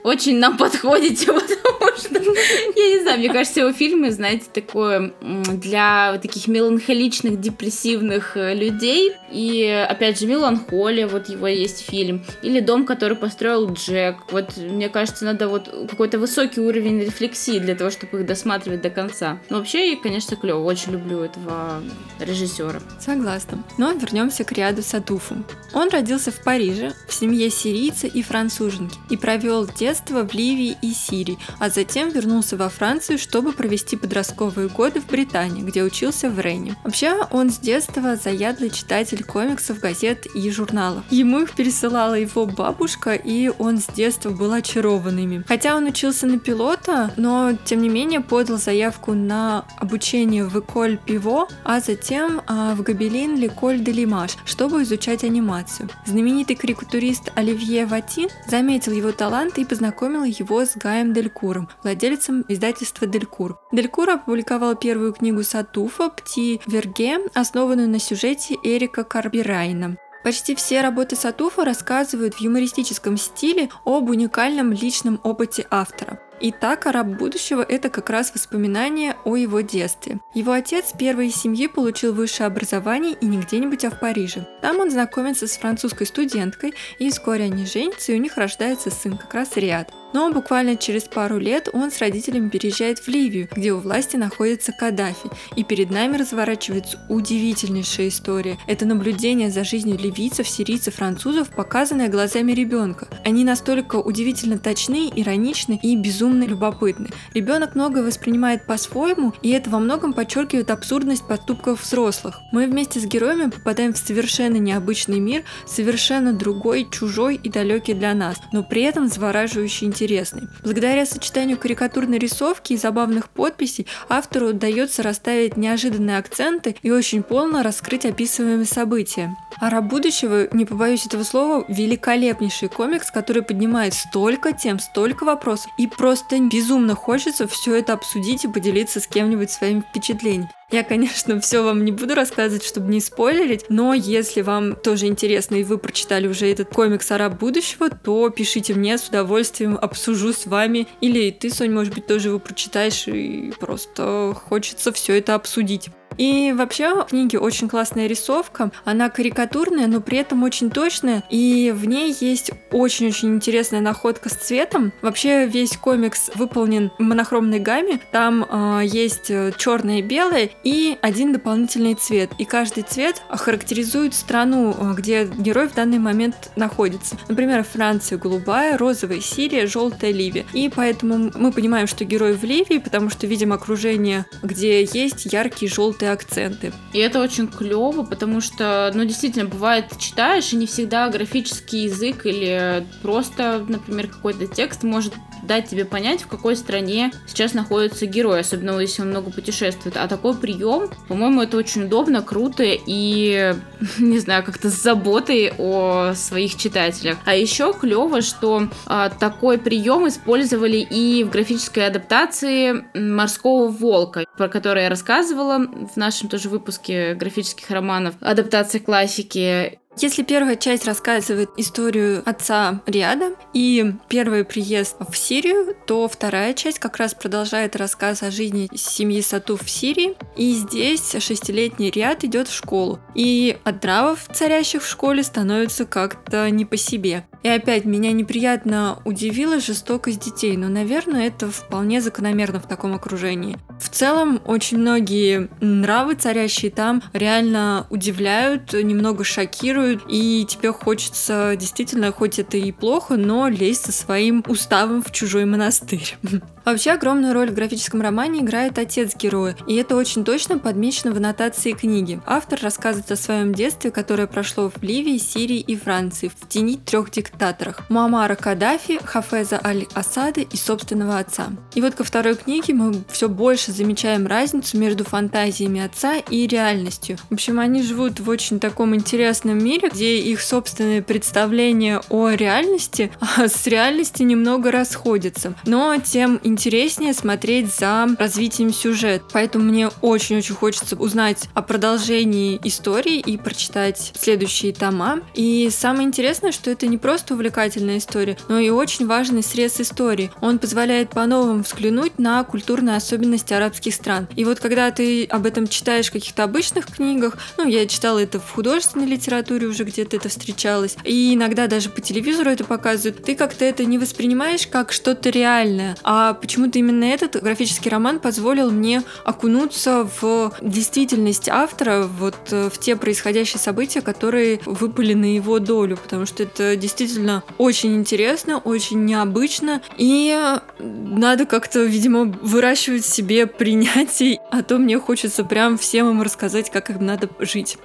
очень 0.04 0.40
нам 0.40 0.58
подходите, 0.58 1.28
потому 1.34 1.98
что, 1.98 2.20
я 2.20 2.96
не 2.96 3.02
знаю, 3.02 3.20
мне 3.20 3.32
кажется, 3.32 3.60
его 3.60 3.72
фильмы, 3.72 4.12
знаете, 4.12 4.46
такое 4.52 5.14
для 5.22 6.18
таких 6.22 6.48
меланхоличных, 6.48 7.40
депрессивных 7.40 8.36
э, 8.36 8.56
людей. 8.56 9.14
И, 9.32 9.68
опять 9.90 10.20
же, 10.20 10.28
«Меланхолия», 10.28 11.08
вот 11.08 11.30
его 11.30 11.48
есть 11.48 11.86
фильм. 11.86 12.24
Или 12.42 12.60
«Дом, 12.60 12.86
который 12.86 13.18
построил 13.18 13.72
Джек». 13.74 14.18
Вот, 14.32 14.58
мне 14.58 14.90
кажется, 14.90 15.26
надо 15.26 15.48
вот 15.48 15.70
какой-то 15.90 16.18
высокий 16.18 16.62
уровень 16.62 17.02
рефлексии 17.02 17.60
для 17.60 17.76
того, 17.76 17.92
чтобы 17.92 18.20
их 18.20 18.26
досматривать 18.26 18.82
до 18.82 18.90
конца. 18.90 19.40
Но 19.50 19.58
вообще, 19.58 19.96
конечно, 19.98 20.36
клево. 20.36 20.64
Очень 20.64 20.94
люблю 20.94 21.20
этого 21.20 21.82
режиссера. 22.20 22.80
Согласна. 23.00 23.64
Но 23.78 23.92
вернемся 23.92 24.44
к 24.44 24.52
Риаду 24.52 24.82
Сатуфу. 24.82 25.36
Он 25.74 25.90
родился 25.90 26.32
в 26.32 26.44
Париже, 26.44 26.94
в 27.08 27.14
семье 27.14 27.50
сирийца 27.50 28.08
и 28.08 28.22
француженки, 28.22 28.98
и 29.10 29.18
провел 29.28 29.68
детство 29.68 30.24
в 30.24 30.34
Ливии 30.34 30.78
и 30.82 30.94
Сирии, 30.94 31.38
а 31.60 31.70
затем 31.70 32.12
вернулся 32.12 32.56
во 32.56 32.70
Францию, 32.70 33.18
чтобы 33.18 33.52
провести 33.52 33.98
подростковые 33.98 34.70
годы 34.70 35.02
в 35.02 35.08
Британии, 35.08 35.64
где 35.64 35.84
учился 35.84 36.30
в 36.30 36.40
Рене. 36.40 36.78
Вообще, 36.86 37.14
он 37.32 37.50
с 37.50 37.58
детства 37.58 38.16
заядлый 38.16 38.70
читатель 38.70 39.26
комиксов, 39.26 39.82
газет 39.82 40.28
и 40.34 40.50
журналов. 40.50 41.04
Ему 41.10 41.42
их 41.42 41.56
пересылала 41.56 42.14
его 42.14 42.46
бабушка, 42.46 43.16
и 43.16 43.52
он 43.60 43.80
с 43.80 43.88
детства 43.88 44.30
был 44.30 44.54
очарован 44.54 45.18
ими. 45.18 45.44
Хотя 45.46 45.76
он 45.76 45.88
учился 45.88 46.26
на 46.26 46.40
пилота, 46.40 47.12
но 47.18 47.52
тем 47.66 47.82
не 47.82 47.90
менее 47.90 48.22
подал 48.22 48.58
заявку 48.58 49.12
на 49.12 49.66
обучение 49.76 50.46
в 50.46 50.58
Эколь 50.58 50.98
Пиво, 51.06 51.50
а 51.66 51.82
затем 51.82 52.44
а, 52.48 52.76
в 52.76 52.82
Гобелин 52.82 53.36
Леколь 53.36 53.82
де 53.82 53.92
Лимаш, 53.92 54.38
чтобы 54.46 54.84
изучать 54.84 55.26
анимацию. 55.26 55.90
Знаменитый 56.06 56.56
карикатурист 56.56 57.34
Оливье 57.36 57.86
Ватин 57.86 58.30
заметил 58.48 58.94
его 58.94 59.12
талант 59.18 59.58
и 59.58 59.66
познакомил 59.66 60.24
его 60.24 60.64
с 60.64 60.78
Гаем 60.78 61.12
Делькуром, 61.12 61.68
владельцем 61.84 62.46
издательства 62.48 63.08
Делькур. 63.08 63.60
Делькур 63.72 64.10
опубликовал 64.12 64.76
первую 64.76 65.12
книгу 65.14 65.44
Сатуфа 65.44 66.10
«Пти 66.10 66.62
Верге», 66.68 67.20
основанную 67.34 67.90
на 67.90 68.00
сюжете 68.00 68.56
Эрика 68.64 69.04
Карбирайна. 69.04 69.98
Почти 70.24 70.56
все 70.56 70.82
работы 70.82 71.16
Сатуфа 71.16 71.66
рассказывают 71.66 72.36
в 72.36 72.42
юмористическом 72.42 73.18
стиле 73.18 73.70
об 73.86 74.10
уникальном 74.10 74.72
личном 74.72 75.20
опыте 75.24 75.66
автора. 75.70 76.20
И 76.40 76.52
так 76.52 76.86
«Араб 76.86 77.08
будущего»— 77.08 77.62
это 77.68 77.90
как 77.90 78.10
раз 78.10 78.34
воспоминание 78.34 79.16
о 79.26 79.36
его 79.36 79.62
детстве. 79.62 80.20
Его 80.34 80.52
отец 80.52 80.94
первой 80.98 81.28
из 81.28 81.36
семьи 81.36 81.68
получил 81.68 82.14
высшее 82.14 82.48
образование 82.48 83.16
и 83.20 83.26
не 83.26 83.40
где-нибудь, 83.40 83.86
а 83.86 83.90
в 83.90 84.00
Париже. 84.00 84.48
Там 84.62 84.80
он 84.80 84.92
знакомится 84.92 85.48
с 85.48 85.58
французской 85.58 86.06
студенткой, 86.06 86.74
и 87.00 87.10
вскоре 87.10 87.46
они 87.46 87.66
женятся, 87.66 88.12
и 88.12 88.16
у 88.16 88.22
них 88.22 88.38
рождается 88.38 88.92
сын, 88.92 89.18
как 89.18 89.34
раз 89.34 89.56
Риад. 89.56 89.92
Но 90.14 90.32
буквально 90.32 90.78
через 90.78 91.04
пару 91.04 91.38
лет 91.38 91.70
он 91.74 91.92
с 91.92 92.00
родителями 92.00 92.50
переезжает 92.50 93.00
в 93.00 93.08
Ливию, 93.08 93.50
где 93.54 93.74
у 93.74 93.80
власти 93.80 94.16
находится 94.16 94.72
Каддафи. 94.72 95.30
И 95.56 95.64
перед 95.64 95.92
нами 95.92 96.18
разворачивается 96.18 97.00
удивительнейшая 97.10 98.08
история. 98.08 98.58
Это 98.68 98.86
наблюдение 98.86 99.50
за 99.50 99.64
жизнью 99.64 99.98
ливийцев, 99.98 100.48
сирийцев, 100.48 100.96
французов, 100.96 101.50
показанное 101.50 102.08
глазами 102.08 102.54
ребенка. 102.54 103.08
Они 103.26 103.44
настолько 103.44 103.98
удивительно 103.98 104.58
точны, 104.58 105.12
ироничны 105.14 105.80
и 105.82 105.96
безумно 105.96 106.44
любопытны. 106.46 107.10
Ребенок 107.34 107.76
многое 107.76 108.04
воспринимает 108.04 108.66
по-своему, 108.66 109.34
и 109.42 109.50
это 109.50 109.70
во 109.70 109.80
многом 109.80 110.14
подчеркивает 110.14 110.72
абсурдность 110.72 111.28
поступков 111.28 111.84
взрослых. 111.84 112.40
Мы 112.52 112.68
вместе 112.68 113.00
с 113.00 113.06
героями 113.06 113.50
попадаем 113.50 113.94
в 113.94 113.98
совершенно 113.98 114.58
необычный 114.58 115.20
мир, 115.20 115.44
совершенно 115.66 116.34
другой, 116.34 116.88
чужой 116.90 117.36
и 117.36 117.50
далекий 117.50 117.94
для 117.94 118.14
нас, 118.14 118.38
но 118.52 118.64
при 118.64 118.84
этом 118.84 119.08
завораживающий 119.08 119.88
интересный. 119.98 120.44
Благодаря 120.64 121.06
сочетанию 121.06 121.58
карикатурной 121.58 122.20
рисовки 122.20 122.74
и 122.74 122.78
забавных 122.78 123.30
подписей 123.30 123.88
автору 124.10 124.50
удается 124.50 125.02
расставить 125.02 125.58
неожиданные 125.58 126.18
акценты 126.18 126.76
и 126.84 126.92
очень 126.92 127.24
полно 127.24 127.64
раскрыть 127.64 128.06
описываемые 128.06 128.66
события. 128.66 129.36
Ара 129.60 129.82
будущего, 129.82 130.48
не 130.54 130.66
побоюсь 130.66 131.06
этого 131.08 131.24
слова, 131.24 131.66
великолепнейший 131.68 132.70
комикс, 132.70 133.10
который 133.10 133.42
поднимает 133.42 133.96
столько 133.96 134.54
тем, 134.54 134.80
столько 134.80 135.24
вопросов, 135.24 135.72
и 135.80 135.88
просто 135.88 136.40
безумно 136.40 136.94
хочется 136.94 137.48
все 137.48 137.76
это 137.76 137.94
обсудить 137.94 138.46
и 138.46 138.48
поделиться 138.48 139.00
с 139.00 139.08
кем-нибудь 139.08 139.50
своими 139.50 139.82
впечатлениями. 139.82 140.52
Я, 140.70 140.84
конечно, 140.84 141.40
все 141.42 141.64
вам 141.64 141.86
не 141.86 141.92
буду 141.92 142.14
рассказывать, 142.14 142.66
чтобы 142.66 142.92
не 142.92 143.00
спойлерить, 143.00 143.66
но 143.70 143.94
если 143.94 144.42
вам 144.42 144.76
тоже 144.76 145.08
интересно 145.08 145.56
и 145.56 145.64
вы 145.64 145.78
прочитали 145.78 146.28
уже 146.28 146.52
этот 146.52 146.70
комикс 146.70 147.10
«Араб 147.12 147.40
будущего», 147.40 147.90
то 147.90 148.30
пишите 148.30 148.74
мне, 148.74 148.98
с 148.98 149.08
удовольствием 149.08 149.78
обсужу 149.82 150.34
с 150.34 150.46
вами. 150.46 150.88
Или 151.00 151.32
ты, 151.32 151.50
Сонь, 151.50 151.72
может 151.72 151.94
быть, 151.94 152.08
тоже 152.08 152.30
его 152.30 152.40
прочитаешь 152.40 153.08
и 153.08 153.54
просто 153.60 154.36
хочется 154.36 154.92
все 154.92 155.18
это 155.18 155.36
обсудить. 155.36 155.90
И 156.18 156.54
вообще 156.56 156.94
в 156.94 157.06
книге 157.06 157.40
очень 157.40 157.68
классная 157.70 158.08
рисовка. 158.08 158.72
Она 158.86 159.10
карикатурная, 159.10 159.88
но 159.88 160.02
при 160.02 160.20
этом 160.20 160.44
очень 160.44 160.70
точная. 160.70 161.24
И 161.30 161.74
в 161.76 161.86
ней 161.86 162.16
есть 162.20 162.52
очень-очень 162.72 163.36
интересная 163.36 163.82
находка 163.82 164.30
с 164.30 164.34
цветом. 164.34 164.92
Вообще 165.02 165.46
весь 165.46 165.78
комикс 165.78 166.32
выполнен 166.36 166.92
в 166.98 167.02
монохромной 167.02 167.60
гамме. 167.60 168.00
Там 168.12 168.46
э, 168.50 168.82
есть 168.86 169.32
черное 169.58 170.00
и 170.00 170.02
белое 170.02 170.50
и 170.64 170.98
один 171.02 171.34
дополнительный 171.34 171.96
цвет. 171.96 172.32
И 172.38 172.46
каждый 172.46 172.84
цвет 172.84 173.22
характеризует 173.30 174.14
страну, 174.14 174.76
а, 174.78 174.94
где 174.94 175.26
герой 175.26 175.68
в 175.68 175.74
данный 175.74 176.00
момент 176.00 176.52
находится. 176.56 177.18
Например, 177.28 177.64
Франция 177.64 178.18
голубая, 178.18 178.78
розовая 178.78 179.22
Сирия, 179.22 179.68
желтая 179.68 180.12
Ливия. 180.12 180.46
И 180.54 180.70
поэтому 180.74 181.32
мы 181.36 181.52
понимаем, 181.52 181.88
что 181.88 182.06
герой 182.06 182.34
в 182.34 182.44
Ливии, 182.44 182.80
потому 182.80 183.10
что 183.10 183.28
видим 183.28 183.54
окружение, 183.54 184.26
где 184.44 184.84
есть 184.84 185.26
яркие 185.32 185.72
желтые 185.72 186.07
акценты. 186.12 186.74
И 186.94 187.00
это 187.00 187.22
очень 187.22 187.48
клево, 187.48 188.04
потому 188.04 188.42
что, 188.42 188.92
ну, 188.94 189.04
действительно, 189.06 189.46
бывает, 189.46 189.86
читаешь, 189.98 190.54
и 190.54 190.56
не 190.56 190.66
всегда 190.66 191.10
графический 191.10 191.86
язык 191.86 192.26
или 192.26 192.86
просто, 193.02 193.66
например, 193.68 194.08
какой-то 194.08 194.48
текст 194.48 194.84
может 194.84 195.14
дать 195.44 195.70
тебе 195.70 195.86
понять, 195.86 196.22
в 196.22 196.28
какой 196.28 196.56
стране 196.56 197.12
сейчас 197.28 197.54
находится 197.54 198.06
герой, 198.06 198.42
особенно 198.42 198.80
если 198.80 199.02
он 199.02 199.10
много 199.10 199.32
путешествует. 199.32 199.98
А 199.98 200.08
такой 200.08 200.36
прием, 200.36 200.90
по-моему, 201.08 201.42
это 201.42 201.58
очень 201.58 201.84
удобно, 201.84 202.22
круто 202.22 202.64
и, 202.66 203.56
не 204.00 204.20
знаю, 204.20 204.44
как-то 204.44 204.70
с 204.70 204.82
заботой 204.82 205.54
о 205.58 206.14
своих 206.16 206.56
читателях. 206.56 207.18
А 207.26 207.36
еще 207.36 207.74
клево, 207.74 208.22
что 208.22 208.70
а, 208.86 209.10
такой 209.10 209.58
прием 209.58 210.08
использовали 210.08 210.78
и 210.78 211.24
в 211.24 211.30
графической 211.30 211.88
адаптации 211.88 212.86
«Морского 212.94 213.68
волка», 213.68 214.26
про 214.38 214.48
который 214.48 214.84
я 214.84 214.90
рассказывала 214.90 215.60
в 215.60 215.98
нашем 215.98 216.30
тоже 216.30 216.50
выпуске 216.50 217.14
графических 217.16 217.70
романов, 217.70 218.16
адаптация 218.22 218.80
классики. 218.80 219.80
Если 220.00 220.22
первая 220.22 220.56
часть 220.56 220.86
рассказывает 220.86 221.50
историю 221.58 222.22
отца 222.24 222.82
Риада 222.86 223.32
и 223.52 223.94
первый 224.10 224.46
приезд 224.46 224.96
в 225.00 225.18
Сирию, 225.18 225.76
то 225.88 226.08
вторая 226.08 226.54
часть 226.54 226.78
как 226.78 226.98
раз 226.98 227.16
продолжает 227.16 227.76
рассказ 227.76 228.22
о 228.22 228.30
жизни 228.30 228.70
семьи 228.76 229.22
Сату 229.22 229.58
в 229.58 229.68
Сирии. 229.68 230.16
И 230.36 230.54
здесь 230.54 231.16
шестилетний 231.20 231.90
Риад 231.90 232.24
идет 232.24 232.48
в 232.48 232.54
школу. 232.54 233.00
И 233.16 233.58
от 233.64 233.82
нравов, 233.82 234.28
царящих 234.32 234.84
в 234.84 234.88
школе, 234.88 235.24
становится 235.24 235.86
как-то 235.86 236.48
не 236.52 236.66
по 236.66 236.78
себе. 236.78 237.26
И 237.44 237.50
опять 237.50 237.86
меня 237.86 238.12
неприятно 238.12 239.00
удивила 239.06 239.60
жестокость 239.60 240.20
детей, 240.20 240.58
но, 240.58 240.68
наверное, 240.68 241.28
это 241.28 241.50
вполне 241.50 242.02
закономерно 242.02 242.60
в 242.60 242.68
таком 242.68 242.94
окружении. 242.94 243.58
В 243.80 243.90
целом, 243.90 244.42
очень 244.46 244.80
многие 244.80 245.50
нравы, 245.62 246.16
царящие 246.16 246.72
там, 246.72 247.04
реально 247.14 247.86
удивляют, 247.90 248.74
немного 248.74 249.24
шокируют, 249.24 250.04
и 250.10 250.46
тебе 250.50 250.72
хочется 250.72 251.56
действительно, 251.58 252.12
хоть 252.12 252.40
это 252.40 252.58
и 252.58 252.72
плохо, 252.72 253.18
но 253.18 253.48
лезть 253.48 253.86
со 253.86 253.92
своим 253.92 254.44
уставом 254.48 255.04
в 255.04 255.12
чужой 255.12 255.46
монастырь. 255.46 256.18
Вообще 256.68 256.92
огромную 256.92 257.34
роль 257.34 257.50
в 257.50 257.54
графическом 257.54 258.02
романе 258.02 258.42
играет 258.42 258.78
отец 258.78 259.16
героя, 259.16 259.56
и 259.68 259.76
это 259.76 259.96
очень 259.96 260.26
точно 260.26 260.60
подмечено 260.60 261.14
в 261.14 261.16
аннотации 261.16 261.72
книги. 261.72 262.20
Автор 262.26 262.60
рассказывает 262.62 263.10
о 263.10 263.16
своем 263.16 263.56
детстве, 263.56 263.90
которое 263.90 264.28
прошло 264.28 264.70
в 264.70 264.84
Ливии, 264.84 265.18
Сирии 265.18 265.62
и 265.62 265.78
Франции, 265.78 266.28
в 266.28 266.46
тени 266.50 266.76
трех 266.76 267.10
диктаторах– 267.10 267.86
Муаммара 267.90 268.36
Каддафи, 268.36 269.00
Хафеза 269.02 269.62
Аль-Асада 269.64 270.42
и 270.42 270.58
собственного 270.58 271.20
отца. 271.20 271.48
И 271.74 271.80
вот 271.80 271.96
ко 271.96 272.04
второй 272.04 272.36
книге 272.36 272.74
мы 272.74 273.02
все 273.10 273.30
больше 273.30 273.72
замечаем 273.72 274.28
разницу 274.28 274.78
между 274.78 275.06
фантазиями 275.06 275.80
отца 275.80 276.18
и 276.18 276.48
реальностью. 276.48 277.18
В 277.30 277.36
общем, 277.36 277.62
они 277.62 277.82
живут 277.82 278.20
в 278.20 278.28
очень 278.28 278.60
таком 278.60 278.94
интересном 278.94 279.58
мире, 279.58 279.88
где 279.88 280.18
их 280.18 280.42
собственные 280.42 281.02
представления 281.02 282.02
о 282.10 282.32
реальности 282.32 283.10
а 283.38 283.48
с 283.48 283.66
реальностью 283.68 284.26
немного 284.26 284.70
расходятся. 284.70 285.56
Но 285.66 285.96
тем 285.96 286.42
интереснее 286.44 286.57
интереснее 286.58 287.14
смотреть 287.14 287.72
за 287.72 288.08
развитием 288.18 288.74
сюжета. 288.74 289.24
Поэтому 289.32 289.66
мне 289.66 289.90
очень-очень 290.02 290.56
хочется 290.56 290.96
узнать 290.96 291.48
о 291.54 291.62
продолжении 291.62 292.60
истории 292.64 293.20
и 293.20 293.38
прочитать 293.38 294.14
следующие 294.20 294.74
тома. 294.74 295.20
И 295.36 295.70
самое 295.72 296.08
интересное, 296.08 296.52
что 296.52 296.72
это 296.72 296.88
не 296.88 296.98
просто 296.98 297.36
увлекательная 297.36 298.00
история, 298.00 298.38
но 298.50 298.58
и 298.58 298.72
очень 298.72 299.06
важный 299.06 299.44
срез 299.44 299.80
истории. 299.80 300.32
Он 300.42 300.58
позволяет 300.58 301.12
по-новому 301.12 301.62
взглянуть 301.62 302.18
на 302.18 302.44
культурные 302.44 302.96
особенности 302.96 303.54
арабских 303.54 303.94
стран. 303.94 304.28
И 304.36 304.44
вот 304.44 304.60
когда 304.60 304.90
ты 304.90 305.26
об 305.26 305.46
этом 305.46 305.68
читаешь 305.68 306.08
в 306.08 306.14
каких-то 306.14 306.44
обычных 306.44 306.88
книгах, 306.88 307.38
ну, 307.58 307.68
я 307.68 307.86
читала 307.86 308.18
это 308.18 308.40
в 308.40 308.50
художественной 308.50 309.06
литературе, 309.06 309.68
уже 309.68 309.84
где-то 309.84 310.16
это 310.16 310.30
встречалось, 310.30 310.98
и 311.04 311.36
иногда 311.36 311.68
даже 311.68 311.90
по 311.90 312.02
телевизору 312.02 312.50
это 312.50 312.64
показывают, 312.64 313.24
ты 313.24 313.36
как-то 313.36 313.64
это 313.64 313.86
не 313.86 314.00
воспринимаешь 314.00 314.66
как 314.66 314.92
что-то 314.92 315.30
реальное, 315.30 315.96
а 316.04 316.34
почему-то 316.48 316.80
именно 316.80 317.04
этот 317.04 317.44
графический 317.44 317.92
роман 317.92 318.22
позволил 318.22 318.72
мне 318.72 319.04
окунуться 319.26 320.10
в 320.22 320.54
действительность 320.62 321.50
автора, 321.50 322.04
вот 322.04 322.38
э, 322.52 322.70
в 322.70 322.78
те 322.78 322.96
происходящие 322.96 323.60
события, 323.60 324.00
которые 324.00 324.62
выпали 324.66 325.14
на 325.14 325.36
его 325.36 325.60
долю, 325.60 325.98
потому 325.98 326.26
что 326.26 326.44
это 326.44 326.78
действительно 326.78 327.44
очень 327.58 327.96
интересно, 327.96 328.60
очень 328.60 329.04
необычно, 329.04 329.82
и 329.98 330.58
надо 330.80 331.46
как-то, 331.46 331.84
видимо, 331.84 332.24
выращивать 332.42 333.04
в 333.04 333.14
себе 333.14 333.46
принятие, 333.46 334.40
а 334.50 334.64
то 334.64 334.78
мне 334.78 334.98
хочется 335.00 335.44
прям 335.44 335.78
всем 335.78 336.10
им 336.10 336.22
рассказать, 336.22 336.72
как 336.72 336.90
им 336.90 337.06
надо 337.06 337.30
жить. 337.40 337.78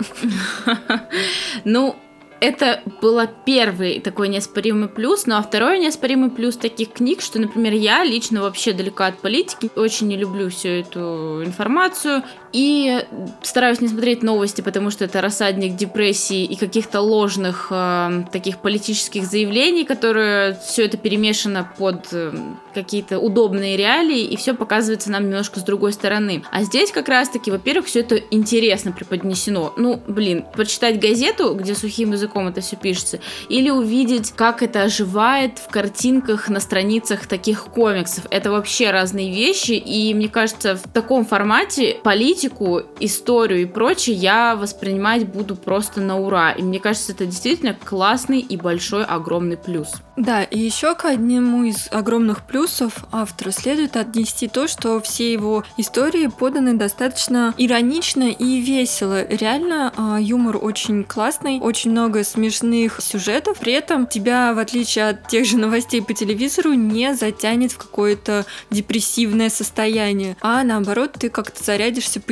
Ну, 1.64 1.96
это 2.42 2.82
было 3.00 3.28
первый 3.28 4.00
такой 4.00 4.26
неоспоримый 4.26 4.88
плюс, 4.88 5.26
ну 5.26 5.36
а 5.36 5.42
второй 5.42 5.78
неоспоримый 5.78 6.28
плюс 6.28 6.56
таких 6.56 6.92
книг, 6.92 7.20
что, 7.20 7.38
например, 7.38 7.72
я 7.72 8.02
лично 8.02 8.42
вообще 8.42 8.72
далека 8.72 9.06
от 9.06 9.18
политики, 9.18 9.70
очень 9.76 10.08
не 10.08 10.16
люблю 10.16 10.50
всю 10.50 10.68
эту 10.68 11.42
информацию, 11.44 12.24
и 12.52 13.04
стараюсь 13.42 13.80
не 13.80 13.88
смотреть 13.88 14.22
новости, 14.22 14.60
потому 14.60 14.90
что 14.90 15.04
это 15.04 15.20
рассадник 15.20 15.76
депрессии 15.76 16.44
и 16.44 16.56
каких-то 16.56 17.00
ложных 17.00 17.68
э, 17.70 18.24
таких 18.30 18.58
политических 18.58 19.24
заявлений, 19.24 19.84
которые 19.84 20.58
все 20.64 20.84
это 20.84 20.96
перемешано 20.96 21.70
под 21.78 22.08
э, 22.12 22.32
какие-то 22.74 23.18
удобные 23.18 23.76
реалии, 23.76 24.22
и 24.22 24.36
все 24.36 24.54
показывается 24.54 25.10
нам 25.10 25.24
немножко 25.24 25.60
с 25.60 25.62
другой 25.62 25.92
стороны. 25.92 26.42
А 26.50 26.62
здесь 26.62 26.92
как 26.92 27.08
раз-таки, 27.08 27.50
во-первых, 27.50 27.86
все 27.86 28.00
это 28.00 28.16
интересно 28.30 28.92
преподнесено. 28.92 29.72
Ну, 29.76 30.00
блин, 30.06 30.44
прочитать 30.54 31.00
газету, 31.00 31.54
где 31.54 31.74
сухим 31.74 32.12
языком 32.12 32.48
это 32.48 32.60
все 32.60 32.76
пишется, 32.76 33.20
или 33.48 33.70
увидеть, 33.70 34.32
как 34.32 34.62
это 34.62 34.82
оживает 34.82 35.58
в 35.58 35.68
картинках 35.68 36.48
на 36.48 36.60
страницах 36.60 37.26
таких 37.26 37.64
комиксов. 37.64 38.26
Это 38.30 38.50
вообще 38.50 38.90
разные 38.90 39.30
вещи, 39.30 39.72
и 39.72 40.12
мне 40.14 40.28
кажется, 40.28 40.76
в 40.76 40.82
таком 40.92 41.24
формате 41.24 41.98
политику, 42.42 42.82
историю 43.00 43.62
и 43.62 43.66
прочее 43.66 44.16
я 44.16 44.56
воспринимать 44.56 45.26
буду 45.26 45.56
просто 45.56 46.00
на 46.00 46.18
ура. 46.18 46.52
И 46.52 46.62
мне 46.62 46.80
кажется, 46.80 47.12
это 47.12 47.26
действительно 47.26 47.74
классный 47.74 48.40
и 48.40 48.56
большой, 48.56 49.04
огромный 49.04 49.56
плюс. 49.56 49.92
Да, 50.16 50.42
и 50.42 50.58
еще 50.58 50.94
к 50.94 51.06
одному 51.06 51.64
из 51.64 51.88
огромных 51.90 52.46
плюсов 52.46 53.04
автора 53.12 53.50
следует 53.50 53.96
отнести 53.96 54.46
то, 54.46 54.68
что 54.68 55.00
все 55.00 55.32
его 55.32 55.64
истории 55.76 56.26
поданы 56.26 56.74
достаточно 56.74 57.54
иронично 57.56 58.24
и 58.24 58.60
весело. 58.60 59.26
Реально 59.26 59.92
а, 59.96 60.18
юмор 60.20 60.58
очень 60.60 61.04
классный, 61.04 61.60
очень 61.60 61.92
много 61.92 62.24
смешных 62.24 63.00
сюжетов, 63.00 63.58
при 63.58 63.72
этом 63.72 64.06
тебя, 64.06 64.52
в 64.52 64.58
отличие 64.58 65.08
от 65.08 65.28
тех 65.28 65.46
же 65.46 65.56
новостей 65.56 66.02
по 66.02 66.12
телевизору, 66.12 66.74
не 66.74 67.14
затянет 67.14 67.72
в 67.72 67.78
какое-то 67.78 68.44
депрессивное 68.70 69.48
состояние, 69.48 70.36
а 70.42 70.62
наоборот, 70.62 71.12
ты 71.18 71.30
как-то 71.30 71.62
зарядишься 71.64 72.20
позитивом, 72.20 72.31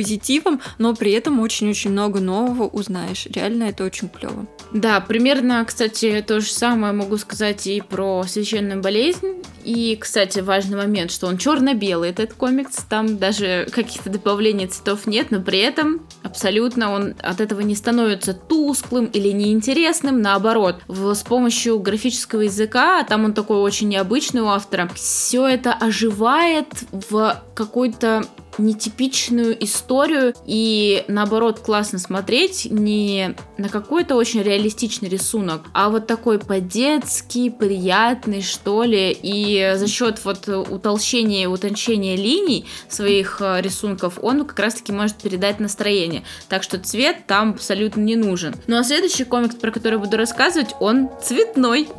но 0.77 0.95
при 0.95 1.11
этом 1.11 1.39
очень-очень 1.39 1.91
много 1.91 2.19
нового 2.19 2.67
узнаешь. 2.67 3.27
Реально 3.27 3.65
это 3.65 3.83
очень 3.83 4.09
клево. 4.09 4.47
Да, 4.73 4.99
примерно, 5.01 5.63
кстати, 5.65 6.23
то 6.25 6.39
же 6.39 6.51
самое 6.51 6.93
могу 6.93 7.17
сказать 7.17 7.67
и 7.67 7.81
про 7.81 8.23
священную 8.23 8.81
болезнь. 8.81 9.43
И, 9.63 9.95
кстати, 9.99 10.39
важный 10.39 10.77
момент, 10.77 11.11
что 11.11 11.27
он 11.27 11.37
черно-белый, 11.37 12.09
этот 12.09 12.33
комикс. 12.33 12.77
Там 12.89 13.17
даже 13.17 13.67
каких-то 13.71 14.09
добавлений 14.09 14.67
цветов 14.67 15.05
нет, 15.05 15.27
но 15.29 15.39
при 15.39 15.59
этом 15.59 16.07
абсолютно 16.23 16.91
он 16.91 17.13
от 17.21 17.41
этого 17.41 17.61
не 17.61 17.75
становится 17.75 18.33
тусклым 18.33 19.05
или 19.05 19.29
неинтересным. 19.29 20.21
Наоборот, 20.21 20.81
с 20.87 21.21
помощью 21.21 21.79
графического 21.79 22.41
языка, 22.41 23.01
а 23.01 23.03
там 23.03 23.25
он 23.25 23.33
такой 23.33 23.57
очень 23.57 23.89
необычный 23.89 24.41
у 24.41 24.47
автора, 24.47 24.89
все 24.95 25.47
это 25.47 25.73
оживает 25.73 26.67
в 26.91 27.43
какой-то 27.53 28.23
нетипичную 28.57 29.63
историю 29.63 30.33
и 30.45 31.03
наоборот 31.07 31.59
классно 31.59 31.99
смотреть 31.99 32.67
не 32.69 33.35
на 33.57 33.69
какой-то 33.69 34.15
очень 34.15 34.41
реалистичный 34.41 35.09
рисунок, 35.09 35.63
а 35.73 35.89
вот 35.89 36.07
такой 36.07 36.39
по-детски 36.39 37.49
приятный 37.49 38.41
что 38.41 38.83
ли 38.83 39.17
и 39.21 39.73
за 39.75 39.87
счет 39.87 40.23
вот 40.23 40.47
утолщения 40.47 41.43
и 41.43 41.47
утончения 41.47 42.15
линий 42.15 42.65
своих 42.89 43.37
э, 43.41 43.61
рисунков 43.61 44.19
он 44.21 44.45
как 44.45 44.59
раз 44.59 44.75
таки 44.75 44.91
может 44.91 45.17
передать 45.17 45.59
настроение, 45.59 46.23
так 46.49 46.63
что 46.63 46.79
цвет 46.79 47.27
там 47.27 47.51
абсолютно 47.51 48.01
не 48.01 48.15
нужен. 48.15 48.53
Ну 48.67 48.77
а 48.77 48.83
следующий 48.83 49.23
комикс, 49.23 49.55
про 49.55 49.71
который 49.71 49.99
буду 49.99 50.17
рассказывать, 50.17 50.75
он 50.79 51.09
цветной. 51.21 51.87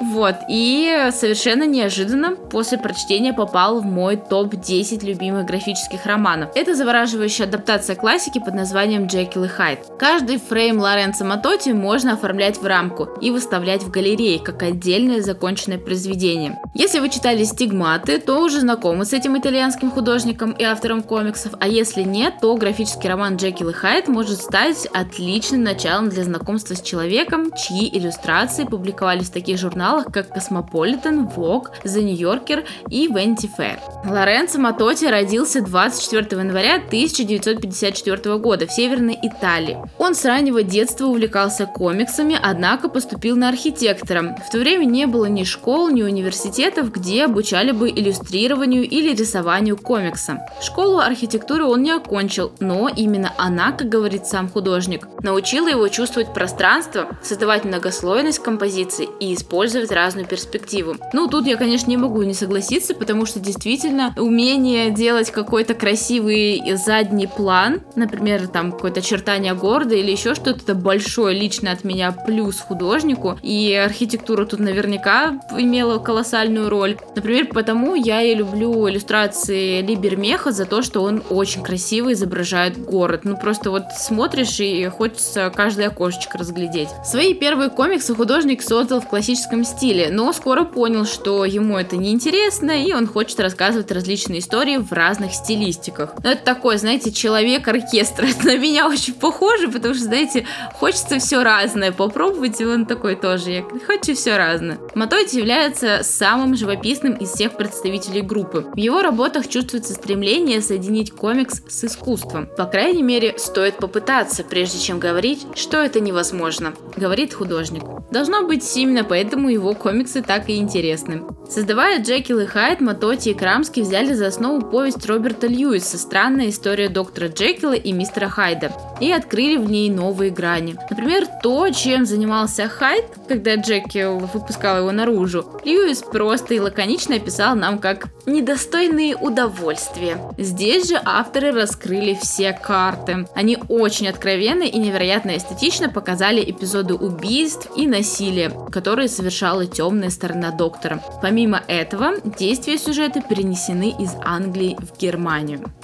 Вот, 0.00 0.36
и 0.48 1.08
совершенно 1.12 1.64
неожиданно 1.64 2.36
после 2.36 2.78
прочтения 2.78 3.32
попал 3.32 3.80
в 3.80 3.84
мой 3.84 4.16
топ-10 4.16 5.04
любимых 5.04 5.46
графических 5.46 5.63
графических 5.64 6.04
романов. 6.04 6.50
Это 6.54 6.74
завораживающая 6.74 7.46
адаптация 7.46 7.96
классики 7.96 8.38
под 8.38 8.54
названием 8.54 9.06
Джекил 9.06 9.44
и 9.44 9.48
Хайд. 9.48 9.80
Каждый 9.98 10.38
фрейм 10.38 10.78
Лоренцо 10.78 11.24
Матоти 11.24 11.70
можно 11.70 12.14
оформлять 12.14 12.60
в 12.60 12.66
рамку 12.66 13.08
и 13.20 13.30
выставлять 13.30 13.82
в 13.82 13.90
галерее 13.90 14.38
как 14.38 14.62
отдельное 14.62 15.22
законченное 15.22 15.78
произведение. 15.78 16.58
Если 16.74 16.98
вы 16.98 17.08
читали 17.08 17.44
«Стигматы», 17.44 18.18
то 18.18 18.40
уже 18.40 18.60
знакомы 18.60 19.06
с 19.06 19.12
этим 19.14 19.38
итальянским 19.38 19.90
художником 19.90 20.52
и 20.52 20.64
автором 20.64 21.02
комиксов, 21.02 21.54
а 21.60 21.66
если 21.66 22.02
нет, 22.02 22.34
то 22.42 22.54
графический 22.56 23.08
роман 23.08 23.36
Джекил 23.36 23.70
и 23.70 23.72
Хайд 23.72 24.08
может 24.08 24.40
стать 24.40 24.86
отличным 24.92 25.62
началом 25.62 26.10
для 26.10 26.24
знакомства 26.24 26.74
с 26.74 26.82
человеком, 26.82 27.52
чьи 27.56 27.88
иллюстрации 27.96 28.64
публиковались 28.64 29.28
в 29.28 29.32
таких 29.32 29.58
журналах, 29.58 30.06
как 30.12 30.36
Cosmopolitan, 30.36 31.34
Vogue, 31.34 31.68
The 31.84 32.02
New 32.02 32.16
Yorker 32.16 32.64
и 32.90 33.08
Vanity 33.08 33.48
Fair. 33.56 33.78
Лоренцо 34.04 34.58
Матоти 34.58 35.06
родился 35.06 35.53
родился 35.54 35.60
24 35.62 36.42
января 36.42 36.76
1954 36.76 38.38
года 38.38 38.66
в 38.66 38.72
Северной 38.72 39.18
Италии. 39.22 39.78
Он 39.98 40.14
с 40.14 40.24
раннего 40.24 40.62
детства 40.62 41.06
увлекался 41.06 41.66
комиксами, 41.66 42.38
однако 42.40 42.88
поступил 42.88 43.36
на 43.36 43.48
архитектора. 43.48 44.36
В 44.46 44.50
то 44.50 44.58
время 44.58 44.84
не 44.84 45.06
было 45.06 45.26
ни 45.26 45.44
школ, 45.44 45.88
ни 45.90 46.02
университетов, 46.02 46.92
где 46.92 47.24
обучали 47.24 47.72
бы 47.72 47.90
иллюстрированию 47.90 48.84
или 48.84 49.14
рисованию 49.14 49.76
комикса. 49.76 50.46
Школу 50.60 50.98
архитектуры 50.98 51.64
он 51.64 51.82
не 51.82 51.90
окончил, 51.90 52.52
но 52.60 52.88
именно 52.88 53.32
она, 53.38 53.72
как 53.72 53.88
говорит 53.88 54.26
сам 54.26 54.48
художник, 54.48 55.06
научила 55.22 55.68
его 55.68 55.88
чувствовать 55.88 56.32
пространство, 56.32 57.08
создавать 57.22 57.64
многослойность 57.64 58.40
композиции 58.40 59.08
и 59.20 59.34
использовать 59.34 59.92
разную 59.92 60.26
перспективу. 60.26 60.96
Ну, 61.12 61.28
тут 61.28 61.46
я, 61.46 61.56
конечно, 61.56 61.90
не 61.90 61.96
могу 61.96 62.22
не 62.22 62.34
согласиться, 62.34 62.94
потому 62.94 63.26
что 63.26 63.40
действительно 63.40 64.14
умение 64.16 64.90
делать 64.90 65.30
как 65.30 65.43
какой-то 65.44 65.74
красивый 65.74 66.62
задний 66.76 67.26
план, 67.26 67.82
например, 67.96 68.48
там 68.48 68.72
какое-то 68.72 69.00
очертание 69.00 69.54
города 69.54 69.94
или 69.94 70.10
еще 70.10 70.34
что-то, 70.34 70.60
это 70.62 70.74
большой 70.74 71.34
лично 71.34 71.70
от 71.70 71.84
меня 71.84 72.12
плюс 72.12 72.58
художнику, 72.58 73.38
и 73.42 73.72
архитектура 73.74 74.46
тут 74.46 74.60
наверняка 74.60 75.38
имела 75.56 75.98
колоссальную 75.98 76.70
роль. 76.70 76.96
Например, 77.14 77.46
потому 77.46 77.94
я 77.94 78.22
и 78.22 78.34
люблю 78.34 78.88
иллюстрации 78.88 79.82
Либермеха 79.82 80.50
за 80.50 80.64
то, 80.64 80.82
что 80.82 81.02
он 81.02 81.22
очень 81.28 81.62
красиво 81.62 82.12
изображает 82.12 82.82
город. 82.82 83.20
Ну, 83.24 83.36
просто 83.36 83.70
вот 83.70 83.84
смотришь 83.96 84.60
и 84.60 84.88
хочется 84.88 85.52
каждое 85.54 85.88
окошечко 85.88 86.38
разглядеть. 86.38 86.88
Свои 87.04 87.34
первые 87.34 87.68
комиксы 87.68 88.14
художник 88.14 88.62
создал 88.62 89.00
в 89.00 89.08
классическом 89.08 89.64
стиле, 89.64 90.08
но 90.10 90.32
скоро 90.32 90.64
понял, 90.64 91.04
что 91.04 91.44
ему 91.44 91.78
это 91.78 91.96
неинтересно, 91.96 92.70
и 92.70 92.92
он 92.94 93.06
хочет 93.06 93.38
рассказывать 93.40 93.92
различные 93.92 94.40
истории 94.40 94.78
в 94.78 94.90
разных 94.92 95.33
стилистиках. 95.34 96.14
Но 96.22 96.30
это 96.32 96.44
такой, 96.44 96.78
знаете, 96.78 97.12
человек-оркестр. 97.12 98.24
Это 98.34 98.46
на 98.46 98.56
меня 98.56 98.88
очень 98.88 99.14
похоже, 99.14 99.68
потому 99.68 99.94
что, 99.94 100.04
знаете, 100.04 100.46
хочется 100.74 101.18
все 101.18 101.42
разное 101.42 101.92
попробовать, 101.92 102.60
и 102.60 102.64
он 102.64 102.86
такой 102.86 103.16
тоже. 103.16 103.50
Я 103.50 103.64
хочу 103.86 104.14
все 104.14 104.36
разное. 104.36 104.78
Матойти 104.94 105.38
является 105.38 106.00
самым 106.02 106.56
живописным 106.56 107.14
из 107.14 107.30
всех 107.30 107.56
представителей 107.56 108.22
группы. 108.22 108.66
В 108.74 108.76
его 108.76 109.02
работах 109.02 109.48
чувствуется 109.48 109.94
стремление 109.94 110.60
соединить 110.60 111.12
комикс 111.12 111.62
с 111.68 111.84
искусством. 111.84 112.48
По 112.56 112.66
крайней 112.66 113.02
мере, 113.02 113.34
стоит 113.38 113.76
попытаться, 113.76 114.44
прежде 114.44 114.78
чем 114.78 114.98
говорить, 114.98 115.46
что 115.54 115.78
это 115.78 116.00
невозможно, 116.00 116.74
говорит 116.96 117.34
художник. 117.34 117.82
Должно 118.10 118.46
быть 118.46 118.76
именно 118.76 119.04
поэтому 119.04 119.48
его 119.48 119.74
комиксы 119.74 120.22
так 120.22 120.48
и 120.48 120.56
интересны. 120.56 121.22
Создавая 121.48 122.02
Джекил 122.02 122.40
и 122.40 122.46
Хайд, 122.46 122.80
Матоти 122.80 123.30
и 123.30 123.34
Крамский 123.34 123.82
взяли 123.82 124.14
за 124.14 124.28
основу 124.28 124.62
повесть 124.62 125.06
Роберта 125.24 125.46
Льюиса 125.46 125.96
«Странная 125.96 126.50
история 126.50 126.90
доктора 126.90 127.28
Джекила 127.28 127.72
и 127.72 127.92
мистера 127.92 128.28
Хайда» 128.28 128.72
и 129.00 129.10
открыли 129.10 129.56
в 129.56 129.70
ней 129.70 129.88
новые 129.88 130.30
грани. 130.30 130.76
Например, 130.90 131.24
то, 131.42 131.70
чем 131.70 132.04
занимался 132.04 132.68
Хайд, 132.68 133.06
когда 133.26 133.54
Джекил 133.54 134.18
выпускал 134.18 134.80
его 134.80 134.92
наружу, 134.92 135.46
Льюис 135.64 136.02
просто 136.02 136.52
и 136.52 136.60
лаконично 136.60 137.16
описал 137.16 137.56
нам 137.56 137.78
как 137.78 138.08
«недостойные 138.26 139.16
удовольствия». 139.16 140.18
Здесь 140.36 140.90
же 140.90 141.00
авторы 141.02 141.52
раскрыли 141.52 142.18
все 142.20 142.52
карты. 142.52 143.26
Они 143.34 143.56
очень 143.68 144.08
откровенно 144.08 144.64
и 144.64 144.78
невероятно 144.78 145.38
эстетично 145.38 145.88
показали 145.88 146.44
эпизоды 146.50 146.92
убийств 146.92 147.70
и 147.74 147.86
насилия, 147.86 148.52
которые 148.70 149.08
совершала 149.08 149.64
темная 149.64 150.10
сторона 150.10 150.50
доктора. 150.50 151.02
Помимо 151.22 151.62
этого, 151.66 152.20
действия 152.38 152.76
сюжета 152.76 153.22
перенесены 153.22 153.94
из 153.98 154.10
Англии 154.22 154.76
в 154.78 154.98
Германию. 154.98 155.13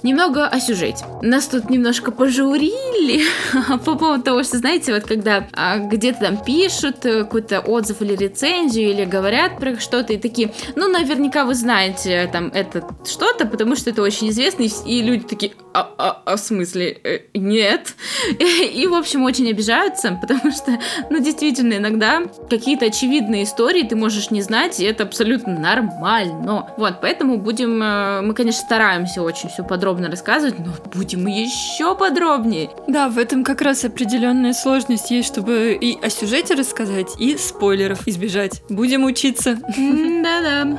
Немного 0.03 0.47
о 0.47 0.61
сюжете. 0.61 1.05
Нас 1.23 1.47
тут 1.47 1.71
немножко 1.71 2.11
пожурили 2.11 3.25
по 3.85 3.97
поводу 3.97 4.23
того, 4.23 4.43
что, 4.43 4.59
знаете, 4.59 4.95
вот 4.95 5.05
когда 5.05 5.47
а, 5.53 5.79
где-то 5.79 6.21
там 6.21 6.45
пишут 6.45 7.05
э, 7.05 7.25
какой-то 7.25 7.61
отзыв 7.61 8.03
или 8.03 8.17
рецензию, 8.17 8.91
или 8.91 9.05
говорят 9.05 9.59
про 9.59 9.79
что-то, 9.79 10.13
и 10.13 10.19
такие, 10.19 10.53
ну, 10.77 10.89
наверняка 10.89 11.45
вы 11.45 11.55
знаете 11.55 12.29
там 12.33 12.51
это 12.55 12.87
что-то, 13.07 13.47
потому 13.47 13.77
что 13.77 13.91
это 13.91 14.03
очень 14.03 14.31
известно, 14.31 14.65
и 14.87 15.03
люди 15.03 15.25
такие, 15.25 15.53
а, 15.73 15.89
а, 15.99 16.23
а 16.25 16.37
в 16.37 16.41
смысле, 16.41 16.99
э, 17.05 17.21
нет. 17.35 17.95
И, 18.39 18.87
в 18.87 18.95
общем, 18.95 19.23
очень 19.23 19.49
обижаются, 19.49 20.19
потому 20.21 20.51
что, 20.53 20.79
ну, 21.11 21.21
действительно, 21.21 21.75
иногда 21.75 22.23
какие-то 22.49 22.87
очевидные 22.87 23.45
истории 23.45 23.85
ты 23.85 23.95
можешь 23.95 24.31
не 24.31 24.43
знать, 24.43 24.81
и 24.81 24.85
это 24.85 25.05
абсолютно 25.05 25.59
нормально. 25.59 26.73
Вот, 26.77 27.01
поэтому 27.01 27.39
будем, 27.39 27.83
э, 27.83 28.21
мы, 28.23 28.35
конечно, 28.35 28.63
стараемся 28.63 29.20
очень 29.23 29.49
все 29.49 29.63
подробно 29.63 30.11
рассказывать, 30.11 30.59
но 30.59 30.73
будем 30.95 31.27
еще 31.27 31.95
подробнее. 31.95 32.71
Да, 32.87 33.09
в 33.09 33.19
этом 33.19 33.45
как 33.45 33.61
раз 33.61 33.85
определенная 33.85 34.53
сложность 34.53 35.11
есть, 35.11 35.29
чтобы 35.29 35.79
и 35.81 35.99
о 36.01 36.11
сюжете 36.11 36.55
рассказать, 36.55 37.09
и 37.19 37.37
спойлеров 37.37 38.07
избежать. 38.07 38.63
Будем 38.69 39.05
учиться. 39.05 39.57
Да-да. 39.77 40.79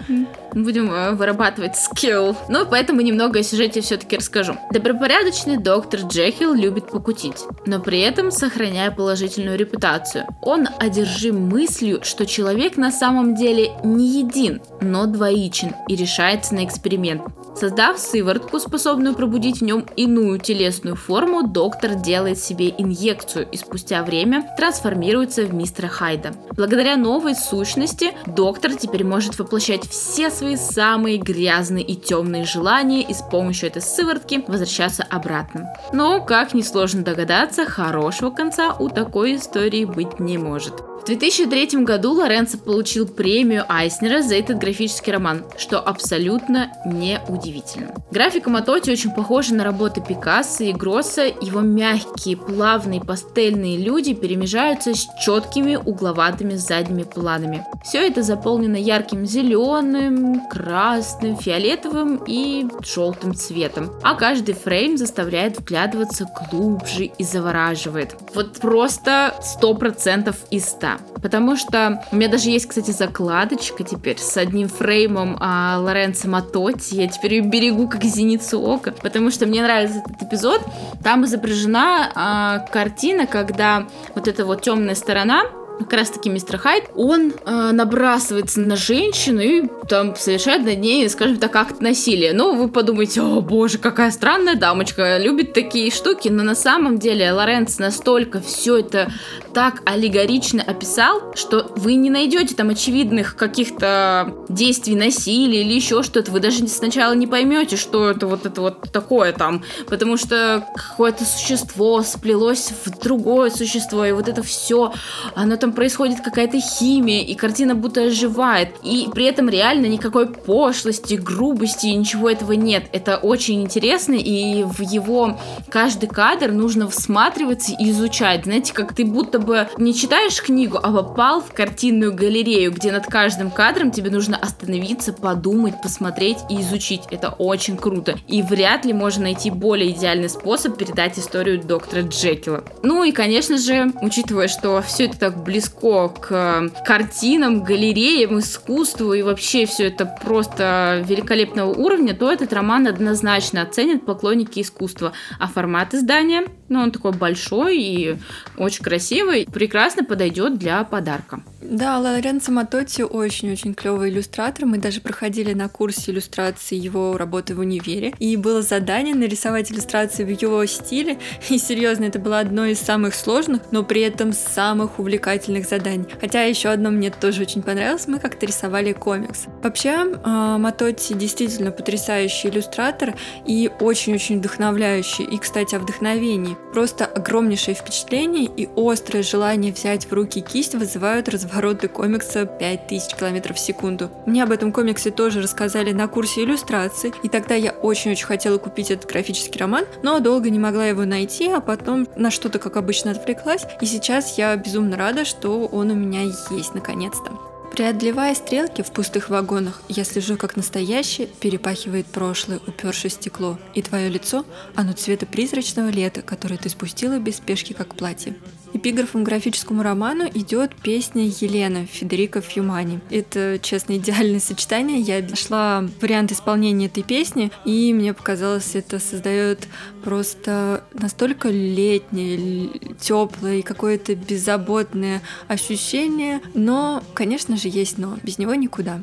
Будем 0.53 0.91
э, 0.91 1.11
вырабатывать 1.13 1.75
скилл. 1.77 2.35
Ну, 2.49 2.65
поэтому 2.69 3.01
немного 3.01 3.39
о 3.39 3.43
сюжете 3.43 3.81
все-таки 3.81 4.17
расскажу. 4.17 4.55
Добропорядочный 4.71 5.57
доктор 5.57 6.01
Джекил 6.01 6.53
любит 6.53 6.87
покутить, 6.87 7.43
но 7.65 7.79
при 7.79 7.99
этом 7.99 8.31
сохраняя 8.31 8.91
положительную 8.91 9.57
репутацию. 9.57 10.25
Он 10.41 10.67
одержим 10.79 11.47
мыслью, 11.47 12.01
что 12.03 12.25
человек 12.25 12.77
на 12.77 12.91
самом 12.91 13.35
деле 13.35 13.71
не 13.83 14.19
един, 14.19 14.61
но 14.81 15.05
двоичен 15.05 15.73
и 15.87 15.95
решается 15.95 16.55
на 16.55 16.65
эксперимент. 16.65 17.21
Создав 17.55 17.99
сыворотку, 17.99 18.59
способную 18.59 19.13
пробудить 19.13 19.59
в 19.59 19.63
нем 19.63 19.85
иную 19.95 20.39
телесную 20.39 20.95
форму, 20.95 21.47
доктор 21.47 21.95
делает 21.95 22.39
себе 22.39 22.69
инъекцию 22.69 23.47
и 23.51 23.57
спустя 23.57 24.03
время 24.03 24.49
трансформируется 24.57 25.43
в 25.43 25.53
мистера 25.53 25.87
Хайда. 25.87 26.33
Благодаря 26.55 26.95
новой 26.95 27.35
сущности, 27.35 28.11
доктор 28.25 28.73
теперь 28.75 29.03
может 29.03 29.37
воплощать 29.37 29.87
все 29.87 30.29
свои 30.41 30.55
самые 30.55 31.17
грязные 31.17 31.83
и 31.83 31.95
темные 31.95 32.45
желания 32.45 33.03
и 33.03 33.13
с 33.13 33.21
помощью 33.21 33.69
этой 33.69 33.83
сыворотки 33.83 34.43
возвращаться 34.47 35.03
обратно. 35.03 35.71
Но, 35.93 36.19
как 36.19 36.55
несложно 36.55 37.03
догадаться, 37.03 37.65
хорошего 37.65 38.31
конца 38.31 38.73
у 38.73 38.89
такой 38.89 39.35
истории 39.35 39.85
быть 39.85 40.19
не 40.19 40.39
может. 40.39 40.90
В 41.01 41.05
2003 41.05 41.83
году 41.83 42.13
Лоренцо 42.13 42.59
получил 42.59 43.07
премию 43.07 43.65
Айснера 43.67 44.21
за 44.21 44.35
этот 44.35 44.59
графический 44.59 45.11
роман, 45.11 45.43
что 45.57 45.79
абсолютно 45.79 46.71
неудивительно. 46.85 47.95
Графика 48.11 48.51
Матоти 48.51 48.91
очень 48.91 49.09
похожа 49.09 49.55
на 49.55 49.63
работы 49.63 49.99
Пикассо 49.99 50.63
и 50.63 50.73
Гросса, 50.73 51.23
его 51.23 51.61
мягкие, 51.61 52.37
плавные, 52.37 53.01
пастельные 53.01 53.77
люди 53.77 54.13
перемежаются 54.13 54.93
с 54.93 55.07
четкими 55.19 55.75
угловатыми 55.75 56.53
задними 56.53 57.01
планами. 57.01 57.65
Все 57.83 58.05
это 58.05 58.21
заполнено 58.21 58.75
ярким 58.75 59.25
зеленым, 59.25 60.47
красным, 60.49 61.35
фиолетовым 61.35 62.21
и 62.27 62.67
желтым 62.85 63.33
цветом, 63.33 63.91
а 64.03 64.13
каждый 64.13 64.53
фрейм 64.53 64.97
заставляет 64.97 65.59
вглядываться 65.59 66.29
глубже 66.51 67.05
и 67.05 67.23
завораживает. 67.23 68.15
Вот 68.35 68.59
просто 68.59 69.33
100% 69.59 70.35
из 70.51 70.65
100 70.65 70.90
потому 71.21 71.55
что 71.55 72.03
у 72.11 72.15
меня 72.15 72.27
даже 72.27 72.49
есть, 72.49 72.67
кстати, 72.67 72.91
закладочка 72.91 73.83
теперь 73.83 74.17
с 74.17 74.37
одним 74.37 74.67
фреймом 74.67 75.37
а, 75.39 75.77
Лоренцо 75.79 76.27
Матотти, 76.27 76.95
я 76.95 77.07
теперь 77.07 77.35
ее 77.35 77.41
берегу 77.41 77.87
как 77.87 78.03
зеницу 78.03 78.61
ока, 78.61 78.91
потому 78.91 79.31
что 79.31 79.45
мне 79.45 79.61
нравится 79.61 80.03
этот 80.05 80.21
эпизод, 80.21 80.61
там 81.03 81.25
изображена 81.25 82.11
а, 82.15 82.59
картина, 82.71 83.27
когда 83.27 83.87
вот 84.15 84.27
эта 84.27 84.45
вот 84.45 84.61
темная 84.61 84.95
сторона 84.95 85.43
как 85.83 85.93
раз 85.93 86.09
таки 86.09 86.29
мистер 86.29 86.57
Хайд, 86.57 86.85
он 86.95 87.33
э, 87.33 87.71
набрасывается 87.71 88.61
на 88.61 88.75
женщину 88.75 89.41
и 89.41 89.63
там 89.87 90.15
совершает 90.15 90.63
над 90.63 90.79
ней, 90.79 91.09
скажем 91.09 91.37
так, 91.37 91.55
акт 91.55 91.81
насилия. 91.81 92.33
Ну, 92.33 92.55
вы 92.55 92.69
подумаете, 92.69 93.21
о 93.21 93.41
боже, 93.41 93.77
какая 93.77 94.11
странная 94.11 94.55
дамочка, 94.55 95.17
любит 95.17 95.53
такие 95.53 95.91
штуки, 95.91 96.29
но 96.29 96.43
на 96.43 96.55
самом 96.55 96.99
деле 96.99 97.31
Лоренц 97.31 97.79
настолько 97.79 98.41
все 98.41 98.77
это 98.77 99.11
так 99.53 99.81
аллегорично 99.85 100.63
описал, 100.63 101.33
что 101.35 101.71
вы 101.75 101.95
не 101.95 102.09
найдете 102.09 102.55
там 102.55 102.69
очевидных 102.69 103.35
каких-то 103.35 104.33
действий 104.49 104.95
насилия 104.95 105.61
или 105.61 105.73
еще 105.73 106.03
что-то, 106.03 106.31
вы 106.31 106.39
даже 106.39 106.67
сначала 106.67 107.13
не 107.13 107.27
поймете, 107.27 107.77
что 107.77 108.09
это 108.09 108.27
вот 108.27 108.45
это 108.45 108.61
вот 108.61 108.91
такое 108.91 109.33
там, 109.33 109.63
потому 109.87 110.17
что 110.17 110.65
какое-то 110.75 111.25
существо 111.25 112.01
сплелось 112.03 112.71
в 112.85 112.99
другое 112.99 113.49
существо, 113.49 114.05
и 114.05 114.11
вот 114.11 114.27
это 114.27 114.43
все, 114.43 114.93
оно 115.35 115.57
там 115.57 115.73
происходит 115.73 116.21
какая-то 116.21 116.59
химия, 116.59 117.23
и 117.23 117.35
картина 117.35 117.75
будто 117.75 118.03
оживает. 118.03 118.75
И 118.83 119.09
при 119.13 119.25
этом 119.25 119.49
реально 119.49 119.87
никакой 119.87 120.27
пошлости, 120.27 121.15
грубости, 121.15 121.87
ничего 121.87 122.29
этого 122.29 122.53
нет. 122.53 122.85
Это 122.91 123.17
очень 123.17 123.61
интересно, 123.61 124.13
и 124.13 124.63
в 124.63 124.81
его 124.81 125.39
каждый 125.69 126.07
кадр 126.07 126.51
нужно 126.51 126.89
всматриваться 126.89 127.73
и 127.77 127.91
изучать. 127.91 128.45
Знаете, 128.45 128.73
как 128.73 128.95
ты 128.95 129.05
будто 129.05 129.39
бы 129.45 129.67
не 129.77 129.93
читаешь 129.93 130.41
книгу, 130.41 130.79
а 130.81 130.91
попал 130.91 131.41
в 131.41 131.53
картинную 131.53 132.13
галерею, 132.13 132.71
где 132.71 132.91
над 132.91 133.05
каждым 133.05 133.51
кадром 133.51 133.91
тебе 133.91 134.09
нужно 134.09 134.37
остановиться, 134.37 135.13
подумать, 135.13 135.81
посмотреть 135.81 136.39
и 136.49 136.61
изучить. 136.61 137.03
Это 137.11 137.29
очень 137.29 137.77
круто. 137.77 138.17
И 138.27 138.41
вряд 138.41 138.85
ли 138.85 138.93
можно 138.93 139.23
найти 139.23 139.51
более 139.51 139.91
идеальный 139.91 140.29
способ 140.29 140.77
передать 140.77 141.17
историю 141.19 141.61
доктора 141.61 142.01
Джекила. 142.01 142.63
Ну 142.83 143.03
и, 143.03 143.11
конечно 143.11 143.57
же, 143.57 143.91
учитывая, 144.01 144.47
что 144.47 144.81
все 144.81 145.05
это 145.05 145.17
так 145.17 145.43
близко 145.43 146.09
к 146.09 146.69
картинам, 146.85 147.63
галереям, 147.63 148.39
искусству 148.39 149.13
и 149.13 149.21
вообще 149.21 149.65
все 149.65 149.87
это 149.87 150.05
просто 150.05 151.03
великолепного 151.07 151.73
уровня, 151.73 152.15
то 152.15 152.31
этот 152.31 152.53
роман 152.53 152.87
однозначно 152.87 153.61
оценят 153.61 154.05
поклонники 154.05 154.61
искусства. 154.61 155.13
А 155.39 155.47
формат 155.47 155.93
издания, 155.93 156.45
ну 156.71 156.79
он 156.79 156.91
такой 156.91 157.11
большой 157.11 157.77
и 157.77 158.17
очень 158.57 158.83
красивый, 158.83 159.45
прекрасно 159.45 160.03
подойдет 160.03 160.57
для 160.57 160.83
подарка. 160.83 161.43
Да, 161.61 161.99
Лоренцо 161.99 162.51
Матотти 162.51 163.03
очень-очень 163.03 163.75
клевый 163.75 164.09
иллюстратор. 164.09 164.65
Мы 164.65 164.79
даже 164.79 164.99
проходили 164.99 165.53
на 165.53 165.69
курсе 165.69 166.11
иллюстрации 166.11 166.75
его 166.75 167.17
работы 167.17 167.53
в 167.53 167.59
универе. 167.59 168.13
И 168.17 168.35
было 168.35 168.63
задание 168.63 169.13
нарисовать 169.13 169.71
иллюстрации 169.71 170.23
в 170.23 170.29
его 170.29 170.65
стиле. 170.65 171.19
И 171.49 171.59
серьезно, 171.59 172.05
это 172.05 172.17
было 172.17 172.39
одно 172.39 172.65
из 172.65 172.79
самых 172.79 173.13
сложных, 173.13 173.61
но 173.71 173.83
при 173.83 174.01
этом 174.01 174.33
самых 174.33 174.97
увлекательных 174.97 175.67
заданий. 175.67 176.07
Хотя 176.19 176.43
еще 176.43 176.69
одно 176.69 176.89
мне 176.89 177.11
тоже 177.11 177.43
очень 177.43 177.61
понравилось. 177.61 178.07
Мы 178.07 178.17
как-то 178.17 178.47
рисовали 178.47 178.93
комикс. 178.93 179.45
Вообще, 179.61 180.17
а, 180.23 180.57
Матотти 180.57 181.13
действительно 181.13 181.71
потрясающий 181.71 182.49
иллюстратор 182.49 183.13
и 183.45 183.69
очень-очень 183.79 184.39
вдохновляющий. 184.39 185.25
И, 185.25 185.37
кстати, 185.37 185.75
о 185.75 185.79
вдохновении. 185.79 186.57
Просто 186.73 187.05
огромнейшее 187.05 187.75
впечатление 187.75 188.45
и 188.45 188.67
острое 188.75 189.21
желание 189.21 189.71
взять 189.71 190.05
в 190.05 190.13
руки 190.13 190.41
кисть 190.41 190.73
вызывают 190.73 191.29
разворот 191.29 191.50
развороты 191.51 191.87
комикса 191.87 192.45
5000 192.45 193.15
км 193.15 193.53
в 193.53 193.59
секунду. 193.59 194.09
Мне 194.25 194.43
об 194.43 194.51
этом 194.51 194.71
комиксе 194.71 195.11
тоже 195.11 195.41
рассказали 195.41 195.91
на 195.91 196.07
курсе 196.07 196.43
иллюстрации, 196.43 197.13
и 197.23 197.29
тогда 197.29 197.55
я 197.55 197.71
очень-очень 197.71 198.25
хотела 198.25 198.57
купить 198.57 198.91
этот 198.91 199.09
графический 199.09 199.59
роман, 199.59 199.85
но 200.01 200.19
долго 200.19 200.49
не 200.49 200.59
могла 200.59 200.87
его 200.87 201.05
найти, 201.05 201.49
а 201.49 201.59
потом 201.59 202.07
на 202.15 202.31
что-то, 202.31 202.59
как 202.59 202.77
обычно, 202.77 203.11
отвлеклась, 203.11 203.65
и 203.81 203.85
сейчас 203.85 204.37
я 204.37 204.55
безумно 204.55 204.95
рада, 204.97 205.25
что 205.25 205.65
он 205.65 205.91
у 205.91 205.95
меня 205.95 206.21
есть 206.21 206.73
наконец-то. 206.73 207.31
Преодолевая 207.71 208.35
стрелки 208.35 208.81
в 208.81 208.91
пустых 208.91 209.29
вагонах, 209.29 209.81
я 209.87 210.03
слежу 210.03 210.35
как 210.35 210.57
настоящее 210.57 211.27
перепахивает 211.27 212.05
прошлое, 212.05 212.59
упершее 212.67 213.11
стекло, 213.11 213.57
и 213.73 213.81
твое 213.81 214.09
лицо, 214.09 214.45
оно 214.75 214.91
цвета 214.91 215.25
призрачного 215.25 215.89
лета, 215.89 216.21
которое 216.21 216.57
ты 216.57 216.67
спустила 216.67 217.17
без 217.17 217.37
спешки 217.37 217.71
как 217.71 217.95
платье. 217.95 218.35
Эпиграфом 218.73 219.23
графическому 219.23 219.83
роману 219.83 220.29
идет 220.33 220.75
песня 220.75 221.25
Елена 221.25 221.85
Федерико 221.85 222.41
Фьюмани. 222.41 222.99
Это, 223.09 223.59
честно, 223.61 223.97
идеальное 223.97 224.39
сочетание. 224.39 224.99
Я 224.99 225.21
нашла 225.21 225.85
вариант 225.99 226.31
исполнения 226.31 226.85
этой 226.85 227.03
песни, 227.03 227.51
и 227.65 227.93
мне 227.93 228.13
показалось, 228.13 228.75
это 228.75 228.99
создает 228.99 229.67
просто 230.03 230.83
настолько 230.93 231.49
летнее, 231.49 232.69
теплое 232.99 233.57
и 233.57 233.61
какое-то 233.61 234.15
беззаботное 234.15 235.21
ощущение. 235.47 236.41
Но, 236.53 237.03
конечно 237.13 237.57
же, 237.57 237.67
есть 237.67 237.97
но. 237.97 238.17
Без 238.23 238.37
него 238.37 238.55
никуда. 238.55 239.01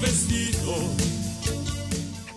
Vestito 0.00 0.29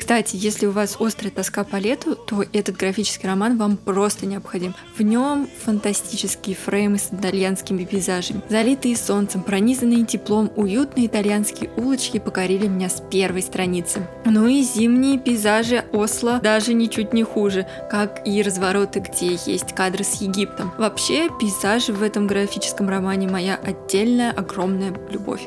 кстати, 0.04 0.36
если 0.36 0.66
у 0.66 0.72
вас 0.72 0.98
острая 1.00 1.32
тоска 1.32 1.64
по 1.64 1.78
лету, 1.78 2.16
то 2.16 2.44
этот 2.52 2.76
графический 2.76 3.30
роман 3.30 3.58
вам 3.58 3.78
просто 3.78 4.26
необходим. 4.26 4.76
В 4.98 5.02
нем 5.02 5.48
фантастические 5.64 6.58
фреймы 6.58 6.98
с 6.98 7.08
итальянскими 7.14 7.86
пейзажами. 7.86 8.42
Залитые 8.50 8.98
солнцем, 8.98 9.44
пронизанные 9.44 10.06
теплом, 10.06 10.52
уютные 10.58 11.06
итальянские 11.06 11.70
улочки 11.78 12.20
покорили 12.20 12.68
меня 12.68 12.90
с 12.90 13.02
первой 13.10 13.42
страницы. 13.42 14.06
Ну 14.26 14.46
и 14.46 14.62
зимние 14.62 15.18
пейзажи 15.18 15.86
Осло 15.94 16.42
даже 16.44 16.74
ничуть 16.74 17.14
не 17.14 17.24
хуже, 17.24 17.66
как 17.90 18.28
и 18.28 18.42
развороты, 18.42 19.00
где 19.00 19.40
есть 19.46 19.74
кадры 19.74 20.04
с 20.04 20.16
Египтом. 20.16 20.74
Вообще, 20.78 21.30
пейзажи 21.40 21.94
в 21.94 22.04
этом 22.04 22.28
графическом 22.28 22.90
романе 22.90 23.30
моя 23.30 23.56
отдельная 23.56 24.32
огромная 24.32 24.94
любовь. 25.10 25.44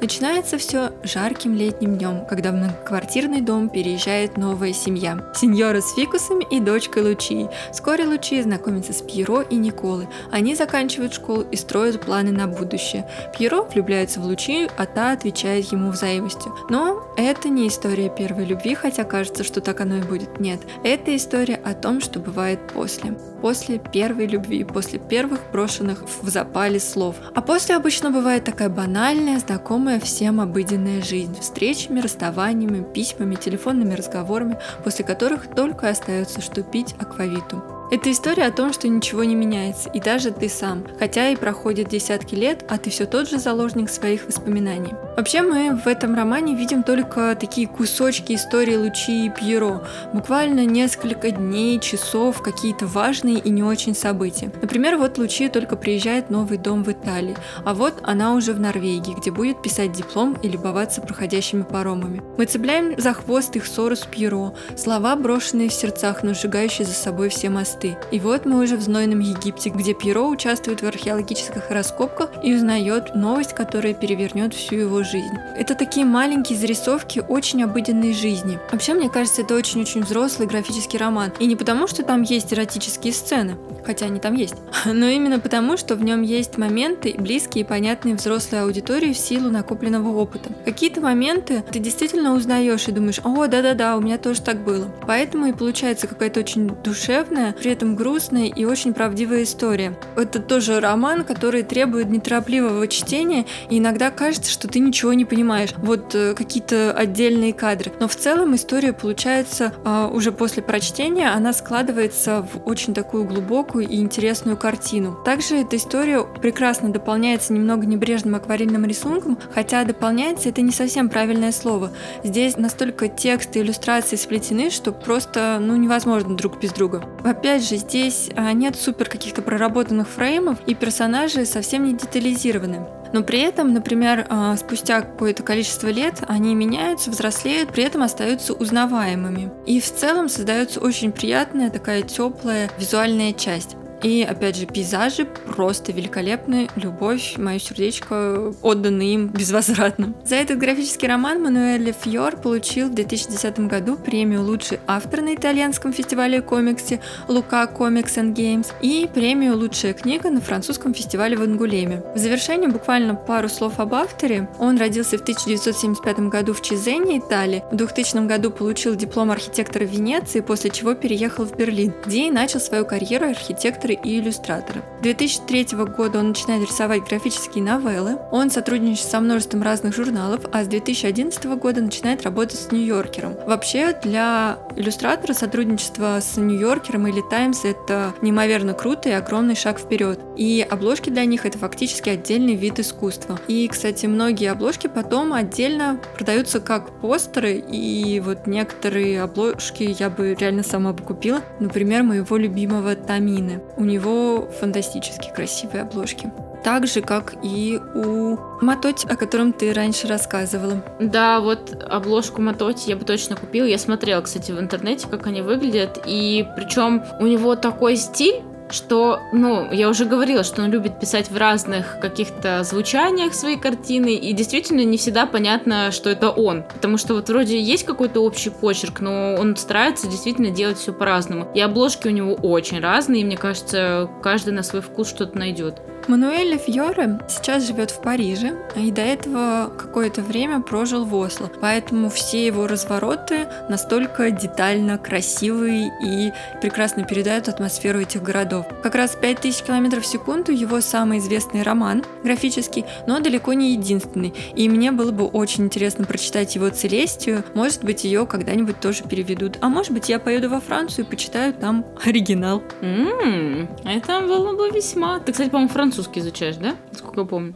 Начинается 0.00 0.56
все 0.56 0.92
жарким 1.02 1.54
летним 1.54 1.98
днем, 1.98 2.24
когда 2.24 2.52
в 2.52 2.54
многоквартирный 2.54 3.42
дом 3.42 3.68
переезжает 3.68 4.38
новая 4.38 4.72
семья. 4.72 5.18
Сеньора 5.34 5.82
с 5.82 5.94
фикусами 5.94 6.46
и 6.50 6.58
дочкой 6.58 7.02
Лучи. 7.02 7.48
Вскоре 7.70 8.06
Лучи 8.06 8.40
знакомится 8.40 8.94
с 8.94 9.02
Пьеро 9.02 9.42
и 9.42 9.56
Николы. 9.56 10.08
Они 10.32 10.54
заканчивают 10.54 11.12
школу 11.12 11.42
и 11.42 11.56
строят 11.56 12.00
планы 12.00 12.32
на 12.32 12.46
будущее. 12.46 13.06
Пьеро 13.36 13.62
влюбляется 13.62 14.20
в 14.20 14.24
Лучи, 14.24 14.70
а 14.78 14.86
та 14.86 15.12
отвечает 15.12 15.70
ему 15.70 15.90
взаимностью. 15.90 16.56
Но 16.70 17.04
это 17.18 17.50
не 17.50 17.68
история 17.68 18.08
первой 18.08 18.46
любви, 18.46 18.74
хотя 18.74 19.04
кажется, 19.04 19.44
что 19.44 19.60
так 19.60 19.82
оно 19.82 19.96
и 19.96 20.02
будет. 20.02 20.40
Нет, 20.40 20.60
это 20.82 21.14
история 21.14 21.56
о 21.56 21.74
том, 21.74 22.00
что 22.00 22.20
бывает 22.20 22.58
после. 22.72 23.18
После 23.42 23.78
первой 23.78 24.26
любви, 24.26 24.64
после 24.64 24.98
первых 24.98 25.40
брошенных 25.52 26.04
в 26.22 26.28
запале 26.30 26.80
слов. 26.80 27.16
А 27.34 27.42
после 27.42 27.76
обычно 27.76 28.10
бывает 28.10 28.44
такая 28.44 28.70
банальная, 28.70 29.38
знакомая 29.38 29.89
всем 29.98 30.40
обыденная 30.40 31.02
жизнь. 31.02 31.36
Встречами, 31.40 32.00
расставаниями, 32.00 32.84
письмами, 32.92 33.34
телефонными 33.34 33.94
разговорами, 33.94 34.58
после 34.84 35.04
которых 35.04 35.48
только 35.54 35.88
остается 35.88 36.40
что 36.40 36.62
пить 36.62 36.94
аквавиту. 36.98 37.79
Это 37.90 38.12
история 38.12 38.44
о 38.44 38.52
том, 38.52 38.72
что 38.72 38.86
ничего 38.86 39.24
не 39.24 39.34
меняется, 39.34 39.90
и 39.90 39.98
даже 39.98 40.30
ты 40.30 40.48
сам, 40.48 40.84
хотя 41.00 41.30
и 41.30 41.34
проходят 41.34 41.88
десятки 41.88 42.36
лет, 42.36 42.64
а 42.68 42.78
ты 42.78 42.88
все 42.88 43.04
тот 43.04 43.28
же 43.28 43.40
заложник 43.40 43.90
своих 43.90 44.26
воспоминаний. 44.26 44.92
Вообще 45.16 45.42
мы 45.42 45.74
в 45.74 45.88
этом 45.88 46.14
романе 46.14 46.54
видим 46.54 46.84
только 46.84 47.36
такие 47.38 47.66
кусочки 47.66 48.34
истории 48.34 48.76
Лучи 48.76 49.26
и 49.26 49.28
Пьеро, 49.30 49.82
буквально 50.12 50.66
несколько 50.66 51.32
дней, 51.32 51.80
часов, 51.80 52.40
какие-то 52.42 52.86
важные 52.86 53.38
и 53.38 53.50
не 53.50 53.64
очень 53.64 53.96
события. 53.96 54.52
Например, 54.62 54.96
вот 54.96 55.18
Лучи 55.18 55.48
только 55.48 55.74
приезжает 55.74 56.28
в 56.28 56.30
новый 56.30 56.58
дом 56.58 56.84
в 56.84 56.92
Италии, 56.92 57.36
а 57.64 57.74
вот 57.74 57.94
она 58.04 58.34
уже 58.34 58.52
в 58.52 58.60
Норвегии, 58.60 59.16
где 59.18 59.32
будет 59.32 59.62
писать 59.62 59.90
диплом 59.90 60.34
и 60.42 60.48
любоваться 60.48 61.00
проходящими 61.00 61.62
паромами. 61.62 62.22
Мы 62.38 62.44
цепляем 62.44 62.94
за 63.00 63.14
хвост 63.14 63.56
их 63.56 63.66
ссору 63.66 63.96
с 63.96 64.06
Пьеро, 64.06 64.54
слова, 64.76 65.16
брошенные 65.16 65.68
в 65.68 65.74
сердцах, 65.74 66.22
но 66.22 66.34
сжигающие 66.34 66.86
за 66.86 66.94
собой 66.94 67.30
все 67.30 67.50
мосты 67.50 67.79
мосты. 67.80 67.96
И 68.10 68.20
вот 68.20 68.46
мы 68.46 68.62
уже 68.62 68.76
в 68.76 68.82
знойном 68.82 69.20
Египте, 69.20 69.70
где 69.70 69.94
Пьеро 69.94 70.22
участвует 70.22 70.82
в 70.82 70.86
археологических 70.86 71.70
раскопках 71.70 72.30
и 72.42 72.54
узнает 72.54 73.14
новость, 73.14 73.54
которая 73.54 73.94
перевернет 73.94 74.54
всю 74.54 74.76
его 74.76 75.02
жизнь. 75.02 75.34
Это 75.56 75.74
такие 75.74 76.06
маленькие 76.06 76.58
зарисовки 76.58 77.22
очень 77.26 77.62
обыденной 77.62 78.12
жизни. 78.12 78.58
Вообще, 78.70 78.94
мне 78.94 79.08
кажется, 79.08 79.42
это 79.42 79.54
очень-очень 79.54 80.02
взрослый 80.02 80.48
графический 80.48 80.98
роман. 80.98 81.32
И 81.38 81.46
не 81.46 81.56
потому, 81.56 81.86
что 81.86 82.02
там 82.02 82.22
есть 82.22 82.52
эротические 82.52 83.12
сцены, 83.12 83.56
хотя 83.84 84.06
они 84.06 84.20
там 84.20 84.34
есть, 84.34 84.54
но 84.84 85.06
именно 85.06 85.40
потому, 85.40 85.76
что 85.76 85.94
в 85.94 86.04
нем 86.04 86.22
есть 86.22 86.58
моменты, 86.58 87.14
близкие 87.18 87.64
и 87.64 87.66
понятные 87.66 88.14
взрослой 88.14 88.62
аудитории 88.62 89.12
в 89.12 89.18
силу 89.18 89.50
накопленного 89.50 90.16
опыта. 90.16 90.50
Какие-то 90.64 91.00
моменты 91.00 91.62
ты 91.70 91.78
действительно 91.78 92.34
узнаешь 92.34 92.88
и 92.88 92.92
думаешь, 92.92 93.20
о, 93.24 93.46
да-да-да, 93.46 93.96
у 93.96 94.00
меня 94.00 94.18
тоже 94.18 94.42
так 94.42 94.62
было. 94.64 94.90
Поэтому 95.06 95.46
и 95.46 95.52
получается 95.52 96.06
какая-то 96.06 96.40
очень 96.40 96.68
душевная, 96.68 97.52
при 97.52 97.69
этом 97.70 97.96
грустная 97.96 98.46
и 98.46 98.64
очень 98.64 98.94
правдивая 98.94 99.44
история. 99.44 99.98
Это 100.16 100.40
тоже 100.40 100.80
роман, 100.80 101.24
который 101.24 101.62
требует 101.62 102.10
неторопливого 102.10 102.86
чтения, 102.88 103.46
и 103.68 103.78
иногда 103.78 104.10
кажется, 104.10 104.50
что 104.50 104.68
ты 104.68 104.80
ничего 104.80 105.12
не 105.12 105.24
понимаешь. 105.24 105.70
Вот 105.78 106.14
э, 106.14 106.34
какие-то 106.34 106.92
отдельные 106.92 107.52
кадры. 107.52 107.92
Но 108.00 108.08
в 108.08 108.16
целом 108.16 108.54
история 108.54 108.92
получается 108.92 109.72
э, 109.84 110.08
уже 110.12 110.32
после 110.32 110.62
прочтения, 110.62 111.30
она 111.30 111.52
складывается 111.52 112.46
в 112.52 112.68
очень 112.68 112.94
такую 112.94 113.24
глубокую 113.24 113.88
и 113.88 113.96
интересную 113.96 114.56
картину. 114.56 115.18
Также 115.24 115.56
эта 115.56 115.76
история 115.76 116.24
прекрасно 116.40 116.90
дополняется 116.90 117.52
немного 117.52 117.86
небрежным 117.86 118.34
акварельным 118.34 118.84
рисунком, 118.84 119.38
хотя 119.52 119.84
дополняется 119.84 120.48
это 120.48 120.60
не 120.62 120.72
совсем 120.72 121.08
правильное 121.08 121.52
слово. 121.52 121.90
Здесь 122.24 122.56
настолько 122.56 123.08
текст 123.08 123.56
и 123.56 123.60
иллюстрации 123.60 124.16
сплетены, 124.16 124.70
что 124.70 124.92
просто 124.92 125.58
ну, 125.60 125.76
невозможно 125.76 126.36
друг 126.36 126.60
без 126.60 126.72
друга. 126.72 127.04
Опять 127.24 127.59
опять 127.60 127.68
же, 127.68 127.76
здесь 127.76 128.30
а, 128.36 128.52
нет 128.52 128.74
супер 128.76 129.08
каких-то 129.08 129.42
проработанных 129.42 130.08
фреймов, 130.08 130.58
и 130.66 130.74
персонажи 130.74 131.44
совсем 131.44 131.84
не 131.84 131.92
детализированы. 131.92 132.86
Но 133.12 133.22
при 133.22 133.40
этом, 133.40 133.74
например, 133.74 134.26
а, 134.30 134.56
спустя 134.56 135.02
какое-то 135.02 135.42
количество 135.42 135.88
лет 135.88 136.22
они 136.28 136.54
меняются, 136.54 137.10
взрослеют, 137.10 137.70
при 137.70 137.84
этом 137.84 138.02
остаются 138.02 138.54
узнаваемыми. 138.54 139.50
И 139.66 139.80
в 139.80 139.92
целом 139.92 140.28
создается 140.28 140.80
очень 140.80 141.12
приятная 141.12 141.70
такая 141.70 142.02
теплая 142.02 142.70
визуальная 142.78 143.32
часть. 143.32 143.76
И, 144.02 144.22
опять 144.22 144.56
же, 144.56 144.66
пейзажи 144.66 145.26
просто 145.26 145.92
великолепны. 145.92 146.68
Любовь, 146.76 147.34
мое 147.36 147.58
сердечко 147.58 148.54
отданы 148.62 149.14
им 149.14 149.28
безвозвратно. 149.28 150.14
За 150.24 150.36
этот 150.36 150.58
графический 150.58 151.08
роман 151.08 151.42
Мануэль 151.42 151.92
Фьор 151.92 152.36
получил 152.36 152.88
в 152.88 152.94
2010 152.94 153.60
году 153.60 153.96
премию 153.96 154.42
«Лучший 154.42 154.80
автор» 154.86 155.20
на 155.20 155.34
итальянском 155.34 155.92
фестивале 155.92 156.40
комиксе 156.40 157.00
Лука 157.28 157.64
Comics 157.64 158.16
and 158.16 158.34
Games 158.34 158.68
и 158.80 159.08
премию 159.12 159.56
«Лучшая 159.56 159.92
книга» 159.92 160.30
на 160.30 160.40
французском 160.40 160.94
фестивале 160.94 161.36
в 161.36 161.42
Ангулеме. 161.42 162.02
В 162.14 162.18
завершение 162.18 162.70
буквально 162.70 163.14
пару 163.14 163.48
слов 163.48 163.80
об 163.80 163.94
авторе. 163.94 164.48
Он 164.58 164.78
родился 164.78 165.18
в 165.18 165.22
1975 165.22 166.20
году 166.30 166.54
в 166.54 166.62
Чизене, 166.62 167.18
Италии. 167.18 167.62
В 167.70 167.76
2000 167.76 168.26
году 168.26 168.50
получил 168.50 168.94
диплом 168.94 169.30
архитектора 169.30 169.84
Венеции, 169.84 170.40
после 170.40 170.70
чего 170.70 170.94
переехал 170.94 171.44
в 171.44 171.56
Берлин, 171.56 171.92
где 172.06 172.28
и 172.28 172.30
начал 172.30 172.60
свою 172.60 172.84
карьеру 172.84 173.28
архитектора 173.28 173.89
иллюстратора 173.90 174.10
и 174.10 174.20
иллюстратора. 174.20 174.82
2003 175.02 175.66
года 175.96 176.18
он 176.18 176.28
начинает 176.28 176.68
рисовать 176.68 177.08
графические 177.08 177.64
новеллы, 177.64 178.18
он 178.30 178.50
сотрудничает 178.50 179.08
со 179.08 179.20
множеством 179.20 179.62
разных 179.62 179.94
журналов, 179.94 180.42
а 180.52 180.64
с 180.64 180.66
2011 180.68 181.44
года 181.56 181.80
начинает 181.80 182.22
работать 182.22 182.58
с 182.58 182.70
Нью-Йоркером. 182.70 183.34
Вообще, 183.46 183.98
для 184.02 184.58
иллюстратора 184.76 185.32
сотрудничество 185.32 186.18
с 186.20 186.36
Нью-Йоркером 186.36 187.06
или 187.06 187.22
Таймс 187.30 187.64
это 187.64 188.14
неимоверно 188.20 188.74
круто 188.74 189.08
и 189.08 189.12
огромный 189.12 189.54
шаг 189.54 189.78
вперед. 189.78 190.20
И 190.36 190.66
обложки 190.68 191.10
для 191.10 191.24
них 191.24 191.46
это 191.46 191.58
фактически 191.58 192.10
отдельный 192.10 192.54
вид 192.54 192.78
искусства. 192.78 193.38
И, 193.48 193.66
кстати, 193.68 194.06
многие 194.06 194.50
обложки 194.50 194.86
потом 194.86 195.32
отдельно 195.32 195.98
продаются 196.16 196.60
как 196.60 196.90
постеры, 197.00 197.56
и 197.56 198.20
вот 198.20 198.46
некоторые 198.46 199.22
обложки 199.22 199.94
я 199.98 200.10
бы 200.10 200.34
реально 200.38 200.62
сама 200.62 200.92
бы 200.92 201.02
купила. 201.02 201.42
Например, 201.58 202.02
моего 202.02 202.36
любимого 202.36 202.94
Тамины. 202.96 203.60
У 203.80 203.84
него 203.84 204.46
фантастически 204.60 205.32
красивые 205.34 205.82
обложки. 205.84 206.30
Так 206.62 206.86
же, 206.86 207.00
как 207.00 207.32
и 207.42 207.80
у 207.94 208.36
Матоти, 208.60 209.06
о 209.08 209.16
котором 209.16 209.54
ты 209.54 209.72
раньше 209.72 210.06
рассказывала. 210.06 210.84
Да, 211.00 211.40
вот 211.40 211.82
обложку 211.88 212.42
Матоти 212.42 212.90
я 212.90 212.96
бы 212.96 213.06
точно 213.06 213.36
купила. 213.36 213.64
Я 213.64 213.78
смотрела, 213.78 214.20
кстати, 214.20 214.52
в 214.52 214.60
интернете, 214.60 215.08
как 215.08 215.26
они 215.26 215.40
выглядят. 215.40 215.98
И 216.04 216.46
причем 216.56 217.02
у 217.20 217.26
него 217.26 217.56
такой 217.56 217.96
стиль, 217.96 218.42
что, 218.72 219.20
ну, 219.32 219.70
я 219.72 219.88
уже 219.88 220.04
говорила, 220.04 220.44
что 220.44 220.62
он 220.62 220.70
любит 220.70 220.98
писать 221.00 221.30
в 221.30 221.36
разных 221.36 221.98
каких-то 222.00 222.62
звучаниях 222.64 223.34
свои 223.34 223.56
картины, 223.56 224.14
и 224.14 224.32
действительно 224.32 224.84
не 224.84 224.98
всегда 224.98 225.26
понятно, 225.26 225.90
что 225.90 226.10
это 226.10 226.30
он. 226.30 226.62
Потому 226.62 226.96
что 226.96 227.14
вот 227.14 227.28
вроде 227.28 227.60
есть 227.60 227.84
какой-то 227.84 228.20
общий 228.20 228.50
почерк, 228.50 229.00
но 229.00 229.34
он 229.34 229.56
старается 229.56 230.06
действительно 230.06 230.50
делать 230.50 230.78
все 230.78 230.92
по-разному. 230.92 231.48
И 231.54 231.60
обложки 231.60 232.08
у 232.08 232.12
него 232.12 232.34
очень 232.34 232.80
разные, 232.80 233.22
и 233.22 233.24
мне 233.24 233.36
кажется, 233.36 234.08
каждый 234.22 234.52
на 234.52 234.62
свой 234.62 234.82
вкус 234.82 235.08
что-то 235.08 235.38
найдет. 235.38 235.80
Мануэль 236.10 236.58
Фьоре 236.58 237.20
сейчас 237.28 237.68
живет 237.68 237.92
в 237.92 238.00
Париже, 238.00 238.56
и 238.74 238.90
до 238.90 239.00
этого 239.00 239.70
какое-то 239.78 240.22
время 240.22 240.60
прожил 240.60 241.04
в 241.04 241.14
Осло, 241.14 241.48
поэтому 241.60 242.10
все 242.10 242.44
его 242.44 242.66
развороты 242.66 243.46
настолько 243.68 244.32
детально 244.32 244.98
красивые 244.98 245.92
и 246.04 246.32
прекрасно 246.60 247.04
передают 247.04 247.46
атмосферу 247.46 248.00
этих 248.00 248.24
городов. 248.24 248.66
Как 248.82 248.96
раз 248.96 249.14
5000 249.14 249.62
км 249.62 250.00
в 250.00 250.04
секунду 250.04 250.50
его 250.50 250.80
самый 250.80 251.18
известный 251.18 251.62
роман, 251.62 252.04
графический, 252.24 252.84
но 253.06 253.20
далеко 253.20 253.52
не 253.52 253.74
единственный, 253.74 254.34
и 254.56 254.68
мне 254.68 254.90
было 254.90 255.12
бы 255.12 255.26
очень 255.26 255.66
интересно 255.66 256.06
прочитать 256.06 256.56
его 256.56 256.70
Целестию, 256.70 257.44
может 257.54 257.84
быть 257.84 258.02
ее 258.02 258.26
когда-нибудь 258.26 258.80
тоже 258.80 259.04
переведут, 259.04 259.58
а 259.60 259.68
может 259.68 259.92
быть 259.92 260.08
я 260.08 260.18
поеду 260.18 260.50
во 260.50 260.58
Францию 260.58 261.04
и 261.04 261.08
почитаю 261.08 261.54
там 261.54 261.86
оригинал. 262.04 262.64
Ммм, 262.80 263.68
это 263.84 264.22
было 264.22 264.56
бы 264.56 264.70
весьма... 264.70 265.20
Ты, 265.20 265.30
кстати, 265.30 265.50
по-моему, 265.50 265.72
французский 266.00 266.20
изучаешь, 266.20 266.56
да? 266.56 266.76
Сколько 266.92 267.20
я 267.20 267.26
помню. 267.26 267.54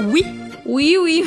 Oui. 0.00 0.26
Уи-уи. 0.64 1.24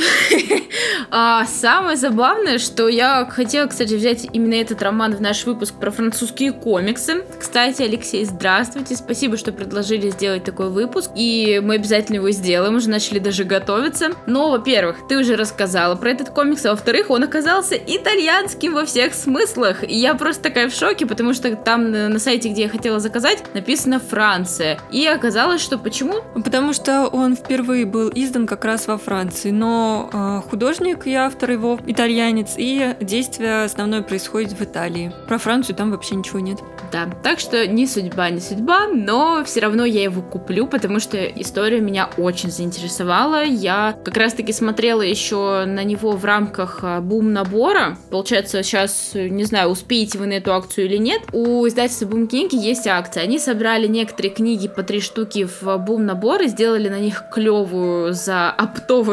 а, 1.12 1.46
самое 1.46 1.98
забавное, 1.98 2.58
что 2.58 2.88
я 2.88 3.26
хотела, 3.26 3.68
кстати, 3.68 3.94
взять 3.94 4.28
именно 4.32 4.54
этот 4.54 4.82
роман 4.82 5.16
в 5.16 5.22
наш 5.22 5.46
выпуск 5.46 5.76
про 5.76 5.92
французские 5.92 6.54
комиксы. 6.54 7.24
Кстати, 7.38 7.82
Алексей, 7.82 8.24
здравствуйте. 8.24 8.96
Спасибо, 8.96 9.38
что 9.38 9.52
предложили 9.52 10.10
сделать 10.10 10.44
такой 10.46 10.70
выпуск. 10.70 11.12
И 11.16 11.62
мы 11.64 11.76
обязательно 11.76 12.18
его 12.18 12.32
сделаем. 12.32 12.76
Уже 12.76 12.90
начали 12.90 13.20
даже 13.20 13.44
готовиться. 13.44 14.12
Но, 14.26 14.52
во-первых, 14.52 15.08
ты 15.10 15.18
уже 15.18 15.36
рассказала 15.36 15.96
про 15.96 16.12
этот 16.12 16.30
комикс, 16.30 16.66
а 16.66 16.72
во-вторых, 16.72 17.10
он 17.10 17.24
оказался 17.24 17.76
итальянским 17.76 18.74
во 18.74 18.86
всех 18.86 19.14
смыслах. 19.14 19.84
И 19.84 19.96
я 19.96 20.14
просто 20.14 20.44
такая 20.44 20.70
в 20.70 20.74
шоке, 20.74 21.06
потому 21.06 21.34
что 21.34 21.54
там 21.58 21.92
на 21.92 22.20
сайте, 22.20 22.50
где 22.50 22.64
я 22.64 22.70
хотела 22.70 23.00
заказать, 23.00 23.44
написано 23.54 24.00
Франция. 24.00 24.80
И 24.92 25.06
оказалось, 25.06 25.62
что 25.62 25.78
почему? 25.78 26.22
Потому 26.36 26.72
что 26.72 27.08
он 27.08 27.36
впервые 27.36 27.86
был 27.86 28.10
издан 28.14 28.48
как 28.48 28.64
раз 28.64 28.88
во 28.88 28.98
Франции, 28.98 29.26
но 29.44 30.10
э, 30.12 30.50
художник 30.50 31.08
и 31.08 31.14
автор 31.14 31.52
его 31.52 31.80
итальянец, 31.86 32.56
и 32.58 32.96
действие 33.02 33.64
основное 33.64 34.02
происходит 34.02 34.54
в 34.54 34.62
Италии. 34.62 35.12
Про 35.28 35.38
Францию 35.38 35.76
там 35.76 35.92
вообще 35.92 36.16
ничего 36.16 36.40
нет. 36.40 36.60
Да, 36.92 37.10
так 37.24 37.40
что 37.40 37.68
не 37.68 37.88
судьба, 37.88 38.30
не 38.30 38.40
судьба, 38.40 38.88
но 38.88 39.44
все 39.44 39.60
равно 39.60 39.86
я 39.86 40.04
его 40.04 40.22
куплю, 40.22 40.68
потому 40.68 41.00
что 41.00 41.24
история 41.26 41.82
меня 41.82 42.10
очень 42.18 42.52
заинтересовала. 42.52 43.44
Я 43.44 43.98
как 44.04 44.18
раз-таки 44.18 44.54
смотрела 44.54 45.02
еще 45.02 45.66
на 45.66 45.84
него 45.84 46.12
в 46.12 46.24
рамках 46.24 46.80
а, 46.84 47.02
бум 47.02 47.34
набора. 47.34 47.98
Получается, 48.10 48.64
сейчас, 48.64 49.12
не 49.14 49.44
знаю, 49.44 49.70
успеете 49.70 50.18
вы 50.18 50.28
на 50.28 50.34
эту 50.34 50.54
акцию 50.54 50.86
или 50.86 50.98
нет. 50.98 51.22
У 51.34 51.68
издательства 51.68 52.06
Бум 52.06 52.28
книги 52.28 52.56
есть 52.56 52.88
акция. 52.88 53.24
Они 53.24 53.40
собрали 53.40 53.88
некоторые 53.88 54.32
книги 54.32 54.68
по 54.68 54.84
три 54.84 55.02
штуки 55.02 55.48
в 55.60 55.78
бум 55.78 56.06
набор 56.06 56.42
и 56.44 56.48
сделали 56.48 56.88
на 56.90 57.00
них 57.00 57.24
клевую 57.32 58.14
за 58.14 58.54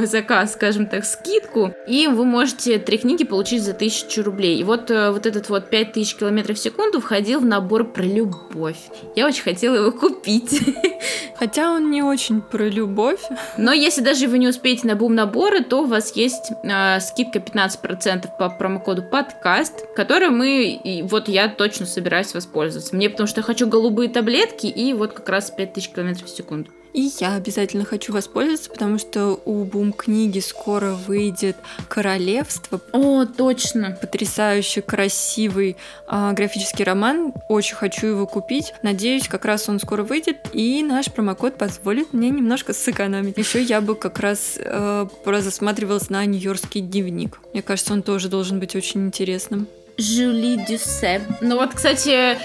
оптовый 0.03 0.07
заказ, 0.07 0.53
скажем 0.53 0.87
так, 0.87 1.05
скидку. 1.05 1.75
И 1.87 2.07
вы 2.07 2.25
можете 2.25 2.79
три 2.79 2.99
книги 2.99 3.25
получить 3.25 3.63
за 3.63 3.73
тысячу 3.73 4.23
рублей. 4.23 4.59
И 4.59 4.65
вот, 4.65 4.91
э, 4.91 5.11
вот 5.11 5.27
этот 5.27 5.49
вот 5.49 5.71
5000 5.71 6.17
километров 6.17 6.57
в 6.57 6.61
секунду 6.61 7.01
входил 7.01 7.41
в 7.41 7.45
набор 7.45 7.93
про 7.93 8.03
любовь. 8.03 8.79
Я 9.17 9.27
очень 9.27 9.43
хотела 9.43 9.77
его 9.77 9.93
купить. 9.93 10.61
Хотя 11.37 11.73
он 11.73 11.91
не 11.91 12.03
очень 12.03 12.41
про 12.41 12.69
любовь. 12.69 13.21
Но 13.59 13.73
если 13.73 14.03
даже 14.03 14.29
вы 14.29 14.39
не 14.39 14.49
успеете 14.49 14.87
на 14.87 14.95
бум 14.95 15.15
наборы, 15.15 15.63
то 15.65 15.83
у 15.83 15.87
вас 15.87 16.15
есть 16.17 16.53
э, 16.63 17.01
скидка 17.01 17.39
15% 17.39 18.29
по 18.39 18.49
промокоду 18.49 19.03
подкаст, 19.03 19.87
который 19.97 20.29
мы, 20.29 20.81
и 20.85 21.03
вот 21.03 21.29
я 21.29 21.49
точно 21.49 21.87
собираюсь 21.87 22.35
воспользоваться. 22.35 22.95
Мне 22.95 23.11
потому 23.11 23.27
что 23.27 23.41
я 23.41 23.45
хочу 23.45 23.67
голубые 23.67 24.09
таблетки 24.09 24.67
и 24.67 24.93
вот 24.95 25.13
как 25.13 25.29
раз 25.29 25.51
5000 25.51 25.89
км 25.93 26.25
в 26.25 26.29
секунду. 26.29 26.71
И 26.93 27.11
я 27.21 27.35
обязательно 27.35 27.85
хочу 27.85 28.13
воспользоваться, 28.13 28.71
потому 28.71 28.99
что 28.99 29.41
у 29.45 29.65
Бум 29.65 29.93
книги 29.93 30.41
скоро 30.41 30.93
выйдет 30.93 31.57
Королевство. 31.89 32.81
О, 32.93 33.25
точно. 33.25 33.97
Потрясающе 34.01 34.83
красивый 34.83 35.77
а, 36.07 36.33
графический 36.33 36.85
роман. 36.85 37.33
Очень 37.49 37.77
хочу 37.77 38.07
его 38.09 38.27
купить. 38.27 38.75
Надеюсь, 38.83 39.29
как 39.29 39.45
раз 39.45 39.69
он 39.69 39.81
скоро 39.81 40.03
выйдет, 40.03 40.37
и 40.53 40.83
наш 40.83 41.11
промокод 41.11 41.57
позволит 41.57 42.13
мне 42.13 42.31
немножко 42.31 42.75
сэкономить. 42.75 43.39
Еще 43.39 43.63
я 43.63 43.81
бы 43.81 43.95
как 43.95 44.21
раз 44.21 44.59
э, 44.59 45.07
засматривалась 45.25 46.11
на 46.11 46.25
Нью-Йоркский 46.27 46.83
дневник. 46.83 47.41
Мне 47.53 47.63
кажется, 47.63 47.95
он 47.95 48.03
тоже 48.03 48.29
должен 48.29 48.61
быть 48.61 48.77
очень 48.77 49.07
интересным. 49.07 49.67
Жюли 49.97 50.65
Дюссе. 50.69 51.23
Ну 51.41 51.57
вот, 51.57 51.75
кстати, 51.75 52.39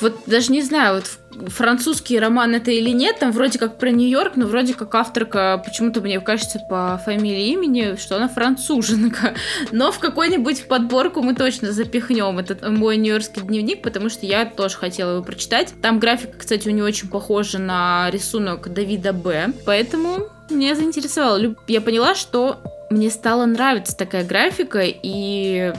вот 0.00 0.20
даже 0.26 0.52
не 0.52 0.62
знаю, 0.62 0.96
вот 0.96 1.18
французский 1.48 2.18
роман 2.18 2.54
это 2.54 2.70
или 2.70 2.90
нет, 2.90 3.18
там 3.18 3.32
вроде 3.32 3.58
как 3.58 3.78
про 3.78 3.90
Нью-Йорк, 3.90 4.32
но 4.36 4.46
вроде 4.46 4.74
как 4.74 4.94
авторка, 4.94 5.62
почему-то 5.64 6.00
мне 6.00 6.20
кажется 6.20 6.58
по 6.68 7.00
фамилии 7.04 7.48
имени, 7.48 7.96
что 7.96 8.16
она 8.16 8.28
француженка. 8.28 9.34
Но 9.72 9.92
в 9.92 9.98
какой-нибудь 9.98 10.68
подборку 10.68 11.22
мы 11.22 11.34
точно 11.34 11.72
запихнем 11.72 12.38
этот 12.38 12.68
мой 12.68 12.96
нью-йоркский 12.96 13.42
дневник, 13.42 13.82
потому 13.82 14.08
что 14.08 14.26
я 14.26 14.44
тоже 14.44 14.76
хотела 14.76 15.12
его 15.12 15.22
прочитать. 15.22 15.72
Там 15.82 15.98
графика, 15.98 16.38
кстати, 16.38 16.68
у 16.68 16.72
нее 16.72 16.84
очень 16.84 17.08
похожа 17.08 17.58
на 17.58 18.10
рисунок 18.10 18.72
Давида 18.72 19.12
Б. 19.12 19.52
Поэтому 19.64 20.28
меня 20.50 20.74
заинтересовало. 20.74 21.54
Я 21.66 21.80
поняла, 21.80 22.14
что 22.14 22.60
мне 22.90 23.10
стала 23.10 23.46
нравиться 23.46 23.96
такая 23.96 24.24
графика, 24.24 24.82
и 24.84 25.72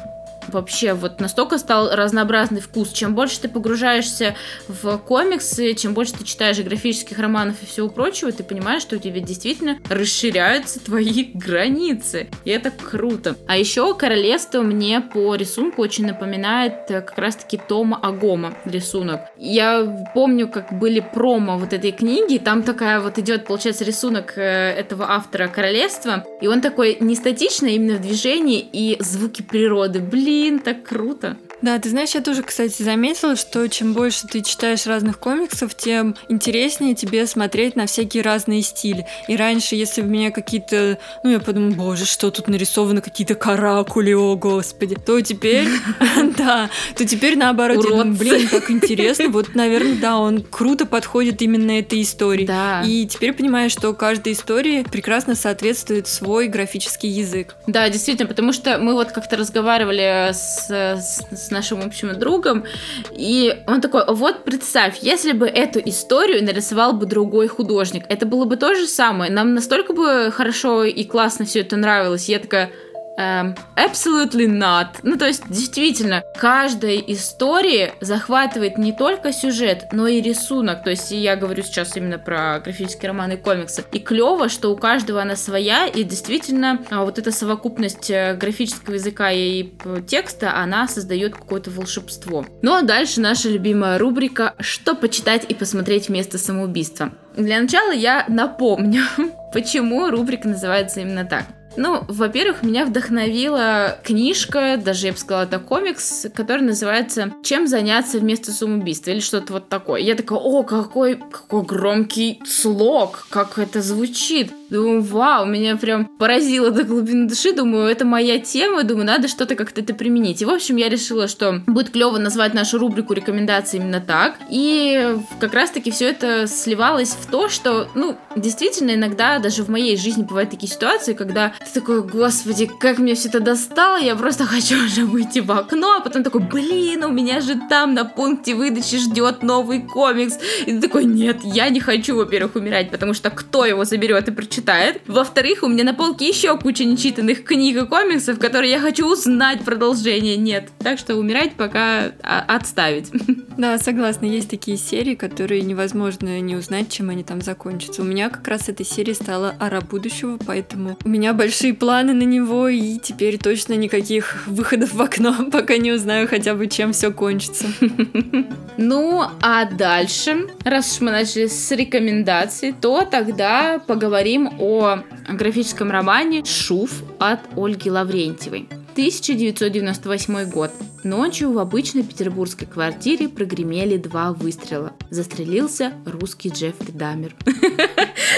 вообще 0.47 0.93
вот 0.93 1.19
настолько 1.19 1.57
стал 1.57 1.89
разнообразный 1.91 2.61
вкус. 2.61 2.91
Чем 2.91 3.15
больше 3.15 3.41
ты 3.41 3.49
погружаешься 3.49 4.35
в 4.67 4.97
комиксы, 4.97 5.73
чем 5.73 5.93
больше 5.93 6.13
ты 6.13 6.23
читаешь 6.23 6.59
графических 6.59 7.19
романов 7.19 7.55
и 7.61 7.65
всего 7.65 7.89
прочего, 7.89 8.31
ты 8.31 8.43
понимаешь, 8.43 8.81
что 8.81 8.95
у 8.95 8.99
тебя 8.99 9.19
действительно 9.19 9.77
расширяются 9.89 10.79
твои 10.79 11.23
границы. 11.33 12.29
И 12.45 12.49
это 12.49 12.71
круто. 12.71 13.35
А 13.47 13.57
еще 13.57 13.93
Королевство 13.95 14.61
мне 14.61 15.01
по 15.01 15.35
рисунку 15.35 15.81
очень 15.81 16.05
напоминает 16.05 16.89
э, 16.89 17.01
как 17.01 17.17
раз-таки 17.17 17.57
Тома 17.57 17.99
Агома 18.01 18.53
рисунок. 18.65 19.21
Я 19.37 20.07
помню, 20.13 20.47
как 20.47 20.77
были 20.77 20.99
промо 20.99 21.57
вот 21.57 21.73
этой 21.73 21.91
книги, 21.91 22.37
там 22.37 22.63
такая 22.63 22.99
вот 22.99 23.17
идет, 23.17 23.45
получается, 23.45 23.83
рисунок 23.83 24.37
э, 24.37 24.41
этого 24.41 25.11
автора 25.11 25.47
Королевства, 25.47 26.25
и 26.41 26.47
он 26.47 26.61
такой 26.61 26.97
не 26.99 27.15
статичный, 27.15 27.71
а 27.71 27.73
именно 27.73 27.95
в 27.97 28.01
движении 28.01 28.67
и 28.71 28.97
звуки 29.01 29.41
природы. 29.41 29.99
Блин, 29.99 30.36
Блин, 30.37 30.59
так 30.59 30.83
круто. 30.83 31.35
Да, 31.61 31.79
ты 31.79 31.89
знаешь, 31.89 32.13
я 32.13 32.21
тоже, 32.21 32.43
кстати, 32.43 32.83
заметила, 32.83 33.35
что 33.35 33.67
чем 33.67 33.93
больше 33.93 34.27
ты 34.27 34.41
читаешь 34.41 34.85
разных 34.85 35.19
комиксов, 35.19 35.75
тем 35.75 36.15
интереснее 36.29 36.93
тебе 36.93 37.25
смотреть 37.25 37.75
на 37.75 37.87
всякие 37.87 38.23
разные 38.23 38.61
стили. 38.61 39.07
И 39.27 39.35
раньше, 39.35 39.75
если 39.75 40.01
бы 40.01 40.07
меня 40.07 40.31
какие-то, 40.31 40.99
ну, 41.23 41.31
я 41.31 41.39
подумала, 41.39 41.73
боже, 41.73 42.05
что 42.05 42.29
тут 42.29 42.47
нарисовано, 42.47 43.01
какие-то 43.01 43.35
каракули, 43.35 44.13
о 44.13 44.35
господи, 44.35 44.95
то 44.95 45.19
теперь, 45.21 45.67
да, 46.37 46.69
то 46.95 47.05
теперь 47.05 47.37
наоборот, 47.37 47.85
блин, 48.07 48.47
как 48.47 48.69
интересно, 48.69 49.29
вот, 49.29 49.55
наверное, 49.55 49.95
да, 49.95 50.17
он 50.17 50.41
круто 50.41 50.85
подходит 50.85 51.41
именно 51.41 51.79
этой 51.79 52.01
истории. 52.01 52.45
Да. 52.45 52.83
И 52.85 53.05
теперь 53.07 53.33
понимаешь, 53.33 53.71
что 53.71 53.93
каждой 53.93 54.33
истории 54.33 54.83
прекрасно 54.83 55.35
соответствует 55.35 56.07
свой 56.07 56.47
графический 56.47 57.09
язык. 57.09 57.55
Да, 57.65 57.89
действительно, 57.89 58.27
потому 58.27 58.53
что 58.53 58.77
мы 58.77 58.93
вот 58.93 59.11
как-то 59.11 59.37
разговаривали 59.37 60.31
с, 60.33 61.17
с 61.47 61.51
нашим 61.51 61.81
общим 61.81 62.17
другом, 62.17 62.65
и 63.11 63.63
он 63.67 63.81
такой, 63.81 64.03
вот 64.07 64.43
представь, 64.43 64.99
если 65.01 65.31
бы 65.31 65.47
эту 65.47 65.79
историю 65.79 66.43
нарисовал 66.43 66.93
бы 66.93 67.05
другой 67.05 67.47
художник, 67.47 68.03
это 68.09 68.25
было 68.25 68.45
бы 68.45 68.57
то 68.57 68.75
же 68.75 68.87
самое, 68.87 69.31
нам 69.31 69.53
настолько 69.53 69.93
бы 69.93 70.31
хорошо 70.31 70.83
и 70.83 71.03
классно 71.03 71.45
все 71.45 71.61
это 71.61 71.75
нравилось, 71.75 72.29
я 72.29 72.39
такая, 72.39 72.71
Um, 73.17 73.55
absolutely 73.75 74.47
not. 74.47 74.99
Ну, 75.01 75.17
то 75.17 75.25
есть, 75.25 75.43
действительно, 75.49 76.23
каждая 76.37 76.97
история 76.97 77.93
захватывает 77.99 78.77
не 78.77 78.93
только 78.93 79.33
сюжет, 79.33 79.87
но 79.91 80.07
и 80.07 80.21
рисунок. 80.21 80.83
То 80.83 80.91
есть, 80.91 81.11
я 81.11 81.35
говорю 81.35 81.63
сейчас 81.63 81.97
именно 81.97 82.19
про 82.19 82.59
графические 82.59 83.09
романы 83.09 83.33
и 83.33 83.37
комиксы. 83.37 83.83
И 83.91 83.99
клево, 83.99 84.49
что 84.49 84.71
у 84.71 84.77
каждого 84.77 85.21
она 85.21 85.35
своя, 85.35 85.87
и 85.87 86.03
действительно, 86.03 86.79
а, 86.91 87.05
вот 87.05 87.17
эта 87.17 87.31
совокупность 87.31 88.11
э, 88.11 88.35
графического 88.35 88.93
языка 88.93 89.31
и 89.31 89.71
текста, 90.07 90.55
она 90.55 90.87
создает 90.87 91.35
какое-то 91.35 91.71
волшебство. 91.71 92.45
Ну, 92.61 92.73
а 92.75 92.83
дальше 92.83 93.19
наша 93.19 93.49
любимая 93.49 93.97
рубрика 93.97 94.53
«Что 94.59 94.93
почитать 94.93 95.45
и 95.49 95.55
посмотреть 95.55 96.09
вместо 96.09 96.37
самоубийства». 96.37 97.11
Для 97.35 97.61
начала 97.61 97.91
я 97.91 98.25
напомню, 98.27 99.03
почему 99.53 100.09
рубрика 100.09 100.47
называется 100.47 101.01
именно 101.01 101.25
так. 101.25 101.45
Ну, 101.77 102.03
во-первых, 102.07 102.63
меня 102.63 102.85
вдохновила 102.85 103.99
книжка, 104.03 104.81
даже 104.83 105.05
я 105.05 105.11
бы 105.13 105.17
сказала, 105.19 105.43
это 105.43 105.59
комикс, 105.59 106.25
который 106.33 106.63
называется 106.63 107.31
«Чем 107.43 107.67
заняться 107.67 108.17
вместо 108.17 108.51
самоубийства» 108.51 109.11
или 109.11 109.19
что-то 109.19 109.53
вот 109.53 109.69
такое. 109.69 110.01
Я 110.01 110.15
такая, 110.15 110.39
о, 110.39 110.63
какой, 110.63 111.17
какой 111.17 111.61
громкий 111.61 112.41
слог, 112.47 113.27
как 113.29 113.59
это 113.59 113.83
звучит. 113.83 114.51
Думаю, 114.69 115.01
вау, 115.01 115.45
меня 115.45 115.77
прям 115.77 116.05
поразило 116.05 116.71
до 116.71 116.83
глубины 116.83 117.27
души. 117.27 117.53
Думаю, 117.53 117.87
это 117.87 118.05
моя 118.05 118.39
тема. 118.39 118.83
Думаю, 118.83 119.05
надо 119.05 119.27
что-то 119.29 119.55
как-то 119.55 119.81
это 119.81 119.93
применить. 119.93 120.41
И, 120.41 120.45
в 120.45 120.49
общем, 120.49 120.75
я 120.75 120.89
решила, 120.89 121.27
что 121.27 121.61
будет 121.67 121.91
клево 121.91 122.17
назвать 122.17 122.53
нашу 122.53 122.77
рубрику 122.77 123.13
рекомендаций 123.13 123.79
именно 123.79 124.01
так. 124.01 124.35
И 124.49 125.15
как 125.39 125.53
раз-таки 125.53 125.91
все 125.91 126.09
это 126.09 126.47
сливалось 126.47 127.11
в 127.11 127.27
то, 127.27 127.47
что, 127.47 127.87
ну, 127.95 128.17
действительно, 128.35 128.91
иногда 128.91 129.39
даже 129.39 129.63
в 129.63 129.69
моей 129.69 129.95
жизни 129.95 130.23
бывают 130.23 130.49
такие 130.49 130.71
ситуации, 130.71 131.13
когда 131.13 131.53
ты 131.59 131.79
такой, 131.79 132.03
господи, 132.03 132.69
как 132.79 132.97
мне 132.97 133.15
все 133.15 133.29
это 133.29 133.39
достало, 133.39 133.97
я 133.97 134.15
просто 134.15 134.43
хочу 134.45 134.83
уже 134.83 135.05
выйти 135.05 135.39
в 135.39 135.51
окно, 135.51 135.97
а 135.97 136.01
потом 136.01 136.23
такой, 136.23 136.41
блин, 136.41 137.05
у 137.05 137.11
меня 137.11 137.39
же 137.39 137.55
там 137.69 137.93
на 137.93 138.03
пункте 138.03 138.53
выдачи 138.53 138.97
ждет 138.97 139.43
новый 139.43 139.81
комикс. 139.81 140.37
И 140.65 140.73
ты 140.73 140.81
такой, 140.81 141.05
нет, 141.05 141.37
я 141.43 141.69
не 141.69 141.79
хочу, 141.79 142.17
во-первых, 142.17 142.55
умирать, 142.55 142.91
потому 142.91 143.13
что 143.13 143.29
кто 143.29 143.65
его 143.65 143.85
заберет 143.85 144.27
и 144.27 144.31
прочитает 144.31 144.56
читает. 144.57 145.01
Во-вторых, 145.05 145.61
у 145.61 145.67
меня 145.67 145.83
на 145.83 145.93
полке 145.93 146.27
еще 146.27 146.57
куча 146.57 146.83
нечитанных 146.83 147.43
книг 147.43 147.77
и 147.77 147.85
комиксов, 147.85 148.39
которые 148.39 148.71
я 148.71 148.79
хочу 148.79 149.05
узнать 149.07 149.63
продолжение. 149.63 150.35
Нет. 150.35 150.69
Так 150.79 150.97
что 150.97 151.15
умирать 151.15 151.53
пока 151.53 152.11
а, 152.23 152.43
отставить. 152.47 153.11
Да, 153.57 153.79
согласна. 153.79 154.27
Есть 154.27 154.51
такие 154.51 154.77
серии, 154.77 155.15
которые 155.15 155.63
невозможно 155.63 156.39
не 156.41 156.55
узнать, 156.55 156.91
чем 156.91 157.09
они 157.09 157.23
там 157.23 157.41
закончатся. 157.41 158.03
У 158.03 158.05
меня 158.05 158.29
как 158.29 158.47
раз 158.47 158.69
эта 158.69 158.83
серия 158.83 159.15
стала 159.15 159.55
«Ара 159.59 159.81
будущего», 159.81 160.37
поэтому 160.45 160.95
у 161.03 161.09
меня 161.09 161.33
большие 161.33 161.73
планы 161.73 162.13
на 162.13 162.21
него, 162.21 162.67
и 162.67 162.99
теперь 162.99 163.39
точно 163.39 163.73
никаких 163.73 164.45
выходов 164.45 164.93
в 164.93 165.01
окно, 165.01 165.35
пока 165.51 165.77
не 165.77 165.91
узнаю 165.91 166.27
хотя 166.27 166.53
бы, 166.53 166.67
чем 166.67 166.93
все 166.93 167.11
кончится. 167.11 167.65
Ну, 168.79 169.23
а 169.41 169.65
дальше, 169.65 170.47
раз 170.63 170.93
уж 170.93 171.01
мы 171.01 171.09
начали 171.09 171.47
с 171.47 171.71
рекомендаций, 171.71 172.75
то 172.79 173.07
тогда 173.09 173.79
поговорим 173.79 174.46
о 174.59 174.99
графическом 175.29 175.91
романе 175.91 176.43
«Шуф» 176.45 177.03
от 177.19 177.39
Ольги 177.55 177.89
Лаврентьевой. 177.89 178.67
1998 178.97 180.49
год. 180.49 180.71
Ночью 181.03 181.51
в 181.51 181.59
обычной 181.59 182.01
петербургской 182.01 182.65
квартире 182.65 183.29
прогремели 183.29 183.95
два 183.97 184.33
выстрела. 184.33 184.93
Застрелился 185.11 185.93
русский 186.07 186.49
Джеффри 186.49 186.91
Дамер. 186.91 187.35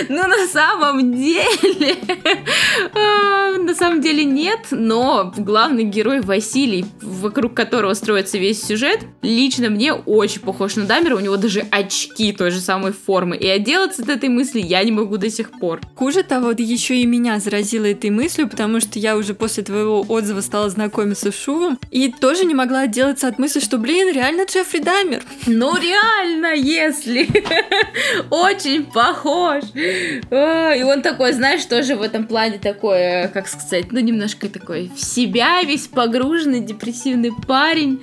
Ну, 0.08 0.16
на 0.16 0.48
самом 0.48 1.14
деле... 1.14 1.96
А, 2.94 3.58
на 3.58 3.76
самом 3.76 4.02
деле 4.02 4.24
нет, 4.24 4.68
но 4.72 5.34
главный 5.36 5.84
герой 5.84 6.22
Василий, 6.22 6.86
вокруг 7.02 7.54
которого 7.54 7.94
строится 7.94 8.38
весь 8.38 8.64
сюжет, 8.64 9.02
лично 9.22 9.70
мне 9.70 9.94
очень 9.94 10.42
похож 10.42 10.76
на 10.76 10.86
Дамера. 10.86 11.16
У 11.16 11.20
него 11.20 11.38
даже 11.38 11.66
очки 11.72 12.32
той 12.32 12.52
же 12.52 12.62
самой 12.62 12.94
формы. 12.94 13.36
И 13.36 13.48
отделаться 13.48 14.04
от 14.04 14.10
этой 14.10 14.30
мысли 14.30 14.62
я 14.62 14.84
не 14.84 14.92
могу 14.92 15.18
до 15.18 15.30
сих 15.30 15.52
пор. 15.52 15.82
Хуже 15.96 16.24
того, 16.24 16.52
еще 16.52 16.98
и 16.98 17.06
меня 17.06 17.40
заразило 17.40 17.86
этой 17.86 18.10
мыслью, 18.10 18.48
потому 18.48 18.80
что 18.80 19.00
я 19.00 19.18
уже 19.18 19.34
после 19.34 19.64
твоего 19.64 20.06
отзыва 20.08 20.42
стала 20.50 20.68
знакомиться 20.68 21.32
с 21.32 21.36
Шувом, 21.36 21.78
и 21.92 22.12
тоже 22.12 22.44
не 22.44 22.56
могла 22.56 22.82
отделаться 22.82 23.28
от 23.28 23.38
мысли, 23.38 23.60
что, 23.60 23.78
блин, 23.78 24.12
реально 24.12 24.46
Джеффри 24.46 24.80
Дамер. 24.80 25.22
Ну, 25.46 25.78
реально, 25.78 26.56
если. 26.56 27.30
Очень 28.32 28.86
похож. 28.86 29.64
И 29.76 30.84
он 30.84 31.04
такой, 31.04 31.34
знаешь, 31.34 31.64
тоже 31.66 31.96
в 31.96 32.02
этом 32.02 32.26
плане 32.26 32.58
такой, 32.58 32.98
э, 32.98 33.28
как 33.28 33.48
сказать, 33.48 33.92
ну, 33.92 34.00
немножко 34.00 34.50
такой 34.50 34.90
в 34.96 35.00
себя 35.00 35.62
весь 35.62 35.88
погруженный, 35.88 36.62
депрессивный 36.62 37.32
парень. 37.48 38.02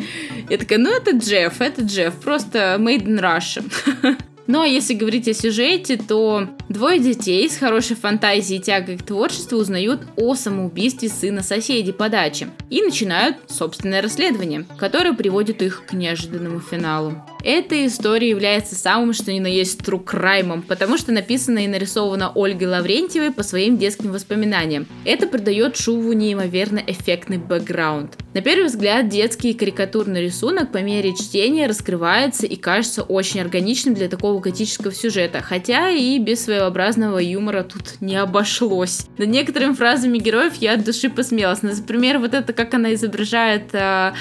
Я 0.48 0.58
такая, 0.58 0.78
ну, 0.78 0.90
это 0.90 1.16
Джефф, 1.16 1.60
это 1.60 1.82
Джефф, 1.82 2.14
просто 2.14 2.76
made 2.78 3.06
in 3.06 3.18
Russia. 3.20 3.64
Ну 4.46 4.60
а 4.60 4.66
если 4.66 4.94
говорить 4.94 5.28
о 5.28 5.34
сюжете, 5.34 5.96
то 5.96 6.48
двое 6.68 7.00
детей 7.00 7.48
с 7.50 7.56
хорошей 7.56 7.96
фантазией 7.96 8.60
и 8.60 8.62
тягой 8.62 8.96
к 8.96 9.02
творчеству 9.02 9.58
узнают 9.58 10.02
о 10.16 10.34
самоубийстве 10.34 11.08
сына 11.08 11.42
соседей 11.42 11.92
по 11.92 12.08
даче 12.08 12.48
и 12.70 12.82
начинают 12.82 13.36
собственное 13.48 14.02
расследование, 14.02 14.64
которое 14.78 15.12
приводит 15.14 15.62
их 15.62 15.84
к 15.86 15.92
неожиданному 15.94 16.60
финалу. 16.60 17.22
Эта 17.44 17.86
история 17.86 18.30
является 18.30 18.74
самым 18.74 19.12
что 19.12 19.32
ни 19.32 19.40
на 19.40 19.46
есть 19.46 19.80
crime, 19.80 20.62
потому 20.62 20.98
что 20.98 21.12
написана 21.12 21.60
и 21.60 21.68
нарисована 21.68 22.30
Ольгой 22.34 22.68
Лаврентьевой 22.68 23.30
по 23.30 23.42
своим 23.42 23.78
детским 23.78 24.12
воспоминаниям. 24.12 24.86
Это 25.04 25.26
придает 25.26 25.76
Шуву 25.76 26.12
неимоверно 26.12 26.82
эффектный 26.86 27.38
бэкграунд. 27.38 28.16
На 28.34 28.42
первый 28.42 28.66
взгляд, 28.66 29.08
детский 29.08 29.54
карикатурный 29.54 30.24
рисунок 30.24 30.70
по 30.70 30.78
мере 30.78 31.14
чтения 31.14 31.66
раскрывается 31.66 32.46
и 32.46 32.56
кажется 32.56 33.02
очень 33.02 33.40
органичным 33.40 33.94
для 33.94 34.08
такого 34.08 34.40
готического 34.40 34.92
сюжета, 34.92 35.40
хотя 35.40 35.90
и 35.90 36.18
без 36.18 36.44
своеобразного 36.44 37.18
юмора 37.18 37.62
тут 37.62 38.00
не 38.00 38.16
обошлось. 38.16 39.06
Над 39.16 39.28
некоторыми 39.28 39.72
фразами 39.72 40.18
героев 40.18 40.54
я 40.56 40.74
от 40.74 40.84
души 40.84 41.08
посмеялась. 41.08 41.62
Например, 41.62 42.18
вот 42.18 42.34
это, 42.34 42.52
как 42.52 42.74
она 42.74 42.92
изображает 42.92 43.72
э, 43.72 44.12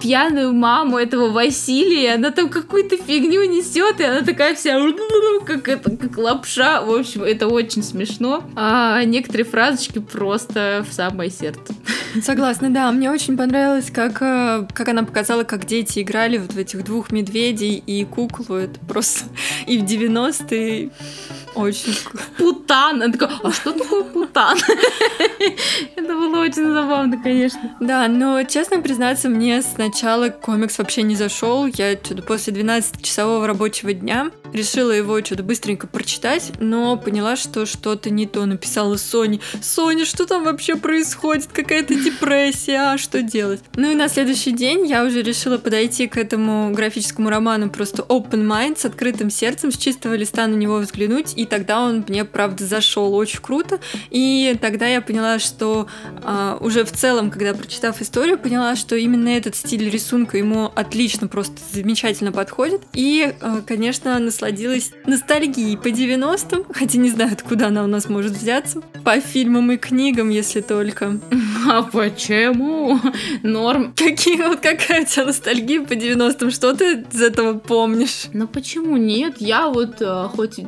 пьяную 0.00 0.52
маму 0.52 0.98
этого 0.98 1.30
Василия, 1.30 2.14
она 2.14 2.30
там 2.30 2.48
какую-то 2.66 2.96
фигню 2.96 3.44
несет, 3.44 4.00
и 4.00 4.04
она 4.04 4.22
такая 4.22 4.54
вся 4.54 4.76
как, 5.46 5.68
это, 5.68 5.96
как 5.96 6.18
лапша. 6.18 6.82
В 6.82 6.90
общем, 6.90 7.22
это 7.22 7.46
очень 7.46 7.82
смешно. 7.82 8.44
А 8.56 9.04
некоторые 9.04 9.44
фразочки 9.44 10.00
просто 10.00 10.84
в 10.88 10.92
самое 10.92 11.30
сердце. 11.30 11.74
Согласна, 12.22 12.70
да. 12.70 12.90
Мне 12.90 13.10
очень 13.10 13.36
понравилось, 13.36 13.90
как, 13.92 14.20
э, 14.20 14.66
как 14.72 14.88
она 14.88 15.04
показала, 15.04 15.44
как 15.44 15.66
дети 15.66 16.00
играли 16.00 16.38
вот 16.38 16.52
в 16.52 16.58
этих 16.58 16.84
двух 16.84 17.12
медведей 17.12 17.82
и 17.86 18.04
куклу. 18.04 18.56
Это 18.56 18.80
просто 18.80 19.26
и 19.66 19.78
в 19.78 19.84
90-е 19.84 20.90
очень. 21.56 21.96
Путан. 22.38 23.02
Она 23.02 23.12
такая, 23.12 23.30
а 23.42 23.52
что 23.52 23.72
такое 23.72 24.04
путан? 24.04 24.58
Это 25.96 26.14
было 26.14 26.42
очень 26.42 26.72
забавно, 26.72 27.20
конечно. 27.22 27.76
Да, 27.80 28.08
но, 28.08 28.42
честно 28.44 28.80
признаться, 28.80 29.28
мне 29.28 29.62
сначала 29.62 30.28
комикс 30.28 30.78
вообще 30.78 31.02
не 31.02 31.16
зашел. 31.16 31.66
Я 31.66 31.94
что-то 31.94 32.22
после 32.22 32.52
12-часового 32.52 33.46
рабочего 33.46 33.92
дня 33.92 34.30
решила 34.52 34.90
его 34.90 35.22
что-то 35.24 35.42
быстренько 35.42 35.86
прочитать, 35.86 36.52
но 36.60 36.96
поняла, 36.96 37.36
что 37.36 37.66
что-то 37.66 38.10
не 38.10 38.26
то 38.26 38.44
написала 38.46 38.96
Соня. 38.96 39.40
Соня, 39.62 40.04
что 40.04 40.26
там 40.26 40.44
вообще 40.44 40.76
происходит? 40.76 41.48
Какая-то 41.52 41.94
депрессия, 41.94 42.92
а 42.92 42.98
что 42.98 43.22
делать? 43.22 43.60
Ну 43.74 43.90
и 43.90 43.94
на 43.94 44.08
следующий 44.08 44.52
день 44.52 44.86
я 44.86 45.04
уже 45.04 45.22
решила 45.22 45.58
подойти 45.58 46.06
к 46.06 46.16
этому 46.16 46.70
графическому 46.72 47.30
роману 47.30 47.70
просто 47.70 48.02
open 48.02 48.46
mind, 48.46 48.78
с 48.78 48.84
открытым 48.84 49.30
сердцем, 49.30 49.72
с 49.72 49.76
чистого 49.76 50.14
листа 50.14 50.46
на 50.46 50.54
него 50.54 50.76
взглянуть 50.78 51.32
и 51.36 51.45
тогда 51.46 51.80
он 51.82 52.04
мне, 52.08 52.24
правда, 52.24 52.66
зашел 52.66 53.14
очень 53.14 53.40
круто. 53.40 53.78
И 54.10 54.56
тогда 54.60 54.86
я 54.86 55.00
поняла, 55.00 55.38
что 55.38 55.86
а, 56.22 56.58
уже 56.60 56.84
в 56.84 56.92
целом, 56.92 57.30
когда 57.30 57.54
прочитав 57.54 58.00
историю, 58.00 58.38
поняла, 58.38 58.76
что 58.76 58.96
именно 58.96 59.28
этот 59.28 59.56
стиль 59.56 59.88
рисунка 59.88 60.38
ему 60.38 60.70
отлично, 60.74 61.28
просто 61.28 61.56
замечательно 61.72 62.32
подходит. 62.32 62.82
И, 62.92 63.34
а, 63.40 63.62
конечно, 63.66 64.18
насладилась 64.18 64.92
ностальгией 65.06 65.76
по 65.76 65.88
90-м, 65.88 66.64
хотя 66.72 66.98
не 66.98 67.10
знаю, 67.10 67.32
откуда 67.32 67.68
она 67.68 67.84
у 67.84 67.86
нас 67.86 68.08
может 68.08 68.32
взяться. 68.32 68.82
По 69.04 69.20
фильмам 69.20 69.72
и 69.72 69.76
книгам, 69.76 70.30
если 70.30 70.60
только. 70.60 71.18
А 71.68 71.82
почему? 71.82 73.00
Норм. 73.42 73.92
Какие 73.96 74.36
вот 74.36 74.60
какая 74.60 75.02
у 75.02 75.04
тебя 75.04 75.26
ностальгия 75.26 75.82
по 75.82 75.94
90-м? 75.94 76.50
Что 76.50 76.74
ты 76.74 77.04
из 77.12 77.20
этого 77.20 77.58
помнишь? 77.58 78.26
Ну 78.32 78.46
почему 78.46 78.96
нет? 78.96 79.34
Я 79.38 79.68
вот 79.68 80.00
э, 80.00 80.28
хоть 80.34 80.58
в 80.58 80.62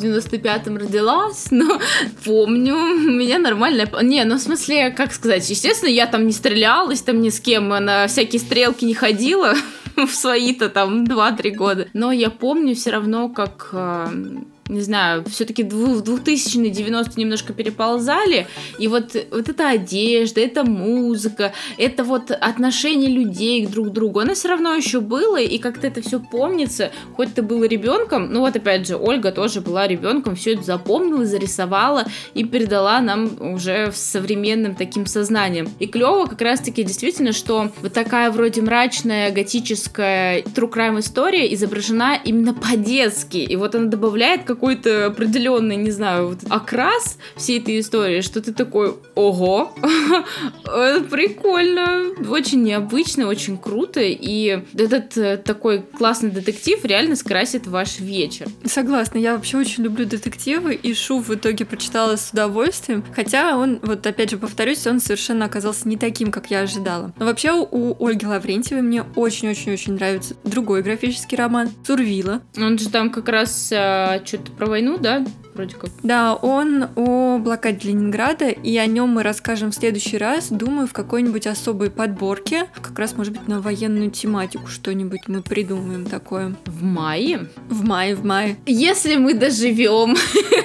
95-м 0.69 0.77
родилась, 0.77 1.47
но 1.51 1.81
помню, 2.25 2.75
у 2.75 3.11
меня 3.11 3.39
нормальная... 3.39 3.89
Не, 4.03 4.25
ну 4.25 4.37
в 4.37 4.41
смысле, 4.41 4.91
как 4.91 5.13
сказать, 5.13 5.49
естественно, 5.49 5.91
я 5.91 6.07
там 6.07 6.27
не 6.27 6.33
стрелялась, 6.33 7.03
там 7.03 7.21
ни 7.21 7.31
с 7.31 7.41
кем, 7.41 7.69
на 7.69 8.07
всякие 8.07 8.41
стрелки 8.41 8.85
не 8.85 8.95
ходила 8.95 9.55
в 9.97 10.11
свои-то 10.11 10.69
там 10.69 11.05
2-3 11.05 11.51
года. 11.53 11.89
Но 11.93 12.13
я 12.13 12.31
помню 12.31 12.75
все 12.75 12.91
равно, 12.91 13.29
как 13.29 13.71
э, 13.73 14.07
не 14.69 14.81
знаю, 14.81 15.25
все-таки 15.29 15.63
в 15.63 16.03
2000-е, 16.03 16.71
90 16.71 17.19
немножко 17.19 17.53
переползали, 17.53 18.47
и 18.79 18.89
вот, 18.89 19.17
вот 19.31 19.49
эта 19.49 19.71
одежда, 19.71 20.41
эта 20.41 20.65
музыка, 20.65 21.53
это 21.77 22.05
вот 22.05 22.31
отношение 22.31 23.11
людей 23.11 23.67
друг 23.67 23.89
к 23.89 23.93
другу, 23.93 24.21
оно 24.21 24.35
все 24.35 24.49
равно 24.49 24.75
еще 24.75 25.01
было, 25.01 25.41
и 25.41 25.59
как-то 25.59 25.87
это 25.87 26.03
все 26.03 26.21
помнится, 26.21 26.91
хоть 27.17 27.35
ты 27.35 27.43
был 27.43 27.65
ребенком, 27.65 28.33
ну 28.33 28.41
вот 28.41 28.57
опять 28.57 28.87
же, 28.87 28.97
Ольга 28.97 29.33
тоже 29.33 29.61
была 29.61 29.87
ребенком, 29.87 30.37
все 30.37 30.55
это 30.55 30.63
запомнила, 30.63 31.25
зарисовала 31.25 32.05
и 32.35 32.45
передала 32.45 33.01
нам 33.01 33.31
уже 33.41 33.93
с 33.93 33.99
современным 33.99 34.75
таким 34.75 35.07
сознанием. 35.07 35.69
И 35.79 35.87
клево 35.87 36.27
как 36.27 36.41
раз-таки 36.41 36.83
действительно, 36.83 37.33
что 37.33 37.71
вот 37.81 37.93
такая 37.93 38.31
вроде 38.31 38.63
мрачная, 38.63 39.31
готическая 39.31 40.43
true 40.43 40.71
crime 40.73 41.01
история 41.01 41.53
изображена 41.55 42.19
именно 42.25 42.55
по-детски, 42.55 43.39
и 43.39 43.57
вот 43.57 43.75
она 43.75 43.87
добавляет 43.87 44.45
как 44.45 44.58
какой-то 44.59 45.07
определенный, 45.07 45.77
не 45.77 45.93
знаю, 45.93 46.31
вот 46.31 46.39
окрас 46.51 47.17
всей 47.37 47.61
этой 47.61 47.79
истории, 47.79 48.23
что 48.23 48.43
ты 48.43 48.53
такой, 48.53 48.97
ого, 49.15 49.73
прикольно, 50.65 52.11
очень 52.29 52.65
необычно, 52.65 53.29
очень 53.29 53.57
круто, 53.57 54.01
и 54.01 54.65
этот 54.77 55.17
э, 55.17 55.37
такой 55.37 55.83
классный 55.83 56.31
детектив 56.31 56.85
реально 56.85 57.15
скрасит 57.15 57.69
ваш 57.69 58.01
вечер. 58.01 58.49
Согласна, 58.65 59.19
я 59.19 59.37
вообще 59.37 59.59
очень 59.59 59.85
люблю 59.85 60.05
детективы, 60.05 60.75
и 60.75 60.93
Шу 60.93 61.21
в 61.21 61.33
итоге 61.33 61.65
прочитала 61.65 62.17
с 62.17 62.31
удовольствием, 62.33 63.05
хотя 63.15 63.57
он, 63.57 63.79
вот 63.83 64.05
опять 64.09 64.31
же 64.31 64.39
повторюсь, 64.39 64.85
он 64.89 64.99
совершенно 64.99 65.45
оказался 65.45 65.89
не 65.89 65.97
таким, 65.97 66.33
как 66.33 66.51
я 66.51 66.61
ожидала. 66.63 67.15
Но 67.17 67.27
вообще 67.27 67.53
у 67.53 68.05
Ольги 68.05 68.27
Лаврентьевой 68.27 68.83
мне 68.83 69.05
очень-очень-очень 69.15 69.95
нравится 69.95 70.35
другой 70.43 70.83
графический 70.83 71.39
роман 71.39 71.71
«Сурвила». 71.87 72.43
Он 72.57 72.77
же 72.77 72.89
там 72.89 73.11
как 73.11 73.29
раз 73.29 73.71
а, 73.73 74.21
что-то 74.25 74.48
про 74.57 74.67
войну, 74.67 74.99
да? 74.99 75.25
Вроде 75.59 75.75
как. 75.75 75.91
Да, 76.03 76.35
он 76.35 76.89
о 76.95 77.39
блокаде 77.39 77.89
Ленинграда, 77.89 78.49
и 78.49 78.77
о 78.77 78.87
нем 78.87 79.11
мы 79.11 79.23
расскажем 79.23 79.73
в 79.73 79.75
следующий 79.75 80.17
раз, 80.17 80.49
думаю, 80.51 80.87
в 80.87 80.93
какой-нибудь 80.93 81.47
особой 81.47 81.91
подборке, 81.91 82.67
как 82.81 82.99
раз, 82.99 83.17
может 83.17 83.33
быть, 83.33 83.49
на 83.49 83.61
военную 83.61 84.11
тематику 84.11 84.69
что-нибудь 84.69 85.23
мы 85.27 85.43
придумаем 85.43 86.07
такое. 86.07 86.55
В 86.65 86.83
мае? 86.83 87.49
В 87.69 87.85
мае, 87.85 88.15
в 88.15 88.25
мае. 88.25 88.57
Если 88.67 89.17
мы 89.17 89.35
доживем, 89.35 90.17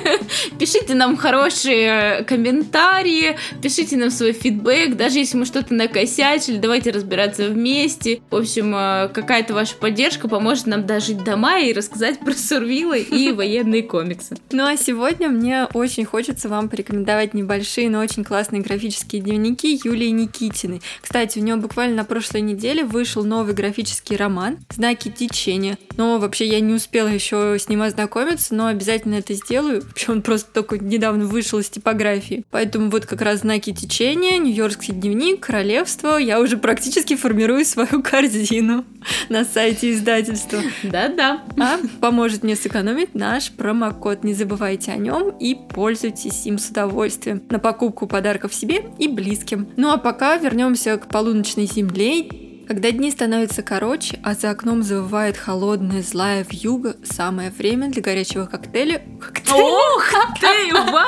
пишите 0.60 0.94
нам 0.94 1.18
хорошие 1.18 2.24
комментарии, 2.26 3.38
пишите 3.62 3.98
нам 3.98 4.12
свой 4.12 4.34
фидбэк, 4.34 4.96
даже 4.96 5.20
если 5.20 5.38
мы 5.38 5.46
что-то 5.46 5.74
накосячили, 5.74 6.58
давайте 6.58 6.92
разбираться 6.92 7.50
вместе. 7.50 8.22
В 8.30 8.36
общем, 8.36 8.76
э, 8.76 9.10
какая-то 9.12 9.56
ваша 9.56 9.76
поддержка 9.76 10.28
поможет 10.28 10.68
нам 10.68 10.86
дожить 10.86 11.24
до 11.24 11.36
мая 11.36 11.66
и 11.66 11.74
рассказать 11.74 12.20
про 12.20 12.34
Сурвилы 12.34 13.00
и 13.00 13.32
военные 13.34 13.82
комиксы. 13.82 14.38
Ну 14.52 14.66
а 14.66 14.78
сегодня 14.84 15.30
мне 15.30 15.66
очень 15.74 16.06
хочется 16.06 16.50
вам 16.50 16.70
порекомендовать 16.70 17.34
небольшие, 17.34 17.90
но 17.90 18.00
очень 18.00 18.24
классные 18.24 18.62
графические 18.62 19.22
дневники 19.22 19.80
Юлии 19.84 20.10
Никитиной. 20.10 20.82
Кстати, 21.02 21.40
у 21.40 21.42
нее 21.42 21.56
буквально 21.56 21.98
на 21.98 22.04
прошлой 22.04 22.42
неделе 22.42 22.84
вышел 22.84 23.24
новый 23.24 23.54
графический 23.54 24.16
роман 24.16 24.58
«Знаки 24.70 25.10
течения». 25.10 25.78
Но 25.96 26.18
вообще 26.18 26.48
я 26.48 26.60
не 26.60 26.74
успела 26.74 27.08
еще 27.08 27.58
с 27.58 27.70
ним 27.70 27.82
ознакомиться, 27.82 28.54
но 28.56 28.68
обязательно 28.68 29.16
это 29.16 29.34
сделаю. 29.34 29.84
Вообще 29.84 30.12
он 30.12 30.22
просто 30.22 30.52
только 30.52 30.78
недавно 30.78 31.26
вышел 31.26 31.60
из 31.60 31.70
типографии. 31.70 32.44
Поэтому 32.52 32.90
вот 32.90 33.06
как 33.06 33.22
раз 33.22 33.40
«Знаки 33.40 33.74
течения», 33.74 34.38
«Нью-Йоркский 34.38 34.94
дневник», 34.94 35.40
«Королевство». 35.40 36.18
Я 36.18 36.42
уже 36.42 36.58
практически 36.58 37.16
формирую 37.16 37.64
свою 37.64 38.04
корзину 38.04 38.86
на 39.30 39.46
сайте 39.46 39.92
издательства. 39.92 40.60
Да-да. 40.84 41.44
А 41.60 41.80
поможет 42.02 42.44
мне 42.44 42.56
сэкономить 42.56 43.16
наш 43.16 43.52
промокод. 43.52 44.24
Не 44.24 44.34
забывайте 44.34 44.73
о 44.90 44.98
нем 44.98 45.30
и 45.40 45.56
пользуйтесь 45.56 46.46
им 46.46 46.58
с 46.58 46.70
удовольствием 46.70 47.44
на 47.50 47.60
покупку 47.60 48.08
подарков 48.08 48.54
себе 48.54 48.86
и 48.98 49.08
близким. 49.08 49.68
Ну 49.78 49.92
а 49.92 49.98
пока 49.98 50.38
вернемся 50.38 50.98
к 50.98 51.08
полуночной 51.08 51.66
земле 51.66 52.43
когда 52.68 52.92
дни 52.92 53.12
становятся 53.12 53.62
короче, 53.62 54.20
а 54.24 54.34
за 54.34 54.52
окном 54.52 54.84
завывает 54.84 55.38
холодная 55.38 56.02
злая 56.02 56.46
вьюга, 56.50 56.96
самое 57.04 57.52
время 57.52 57.90
для 57.90 58.02
горячего 58.02 58.46
коктейля... 58.46 59.02
коктейля. 59.20 59.64
Ух 59.64 60.14
ты, 60.40 60.74
вау! 60.74 61.08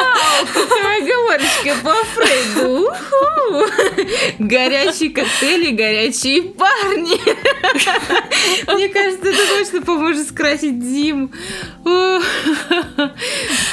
Оговорочка 0.98 1.76
по 1.84 1.94
Фрейду! 2.14 2.90
Горячие 4.40 5.10
коктейли, 5.12 5.72
горячие 5.72 6.42
парни! 6.44 7.20
Мне 8.74 8.90
кажется, 8.90 9.30
это 9.30 9.48
точно 9.58 9.82
поможет 9.82 10.28
скрасить 10.28 10.84
зиму. 10.84 11.32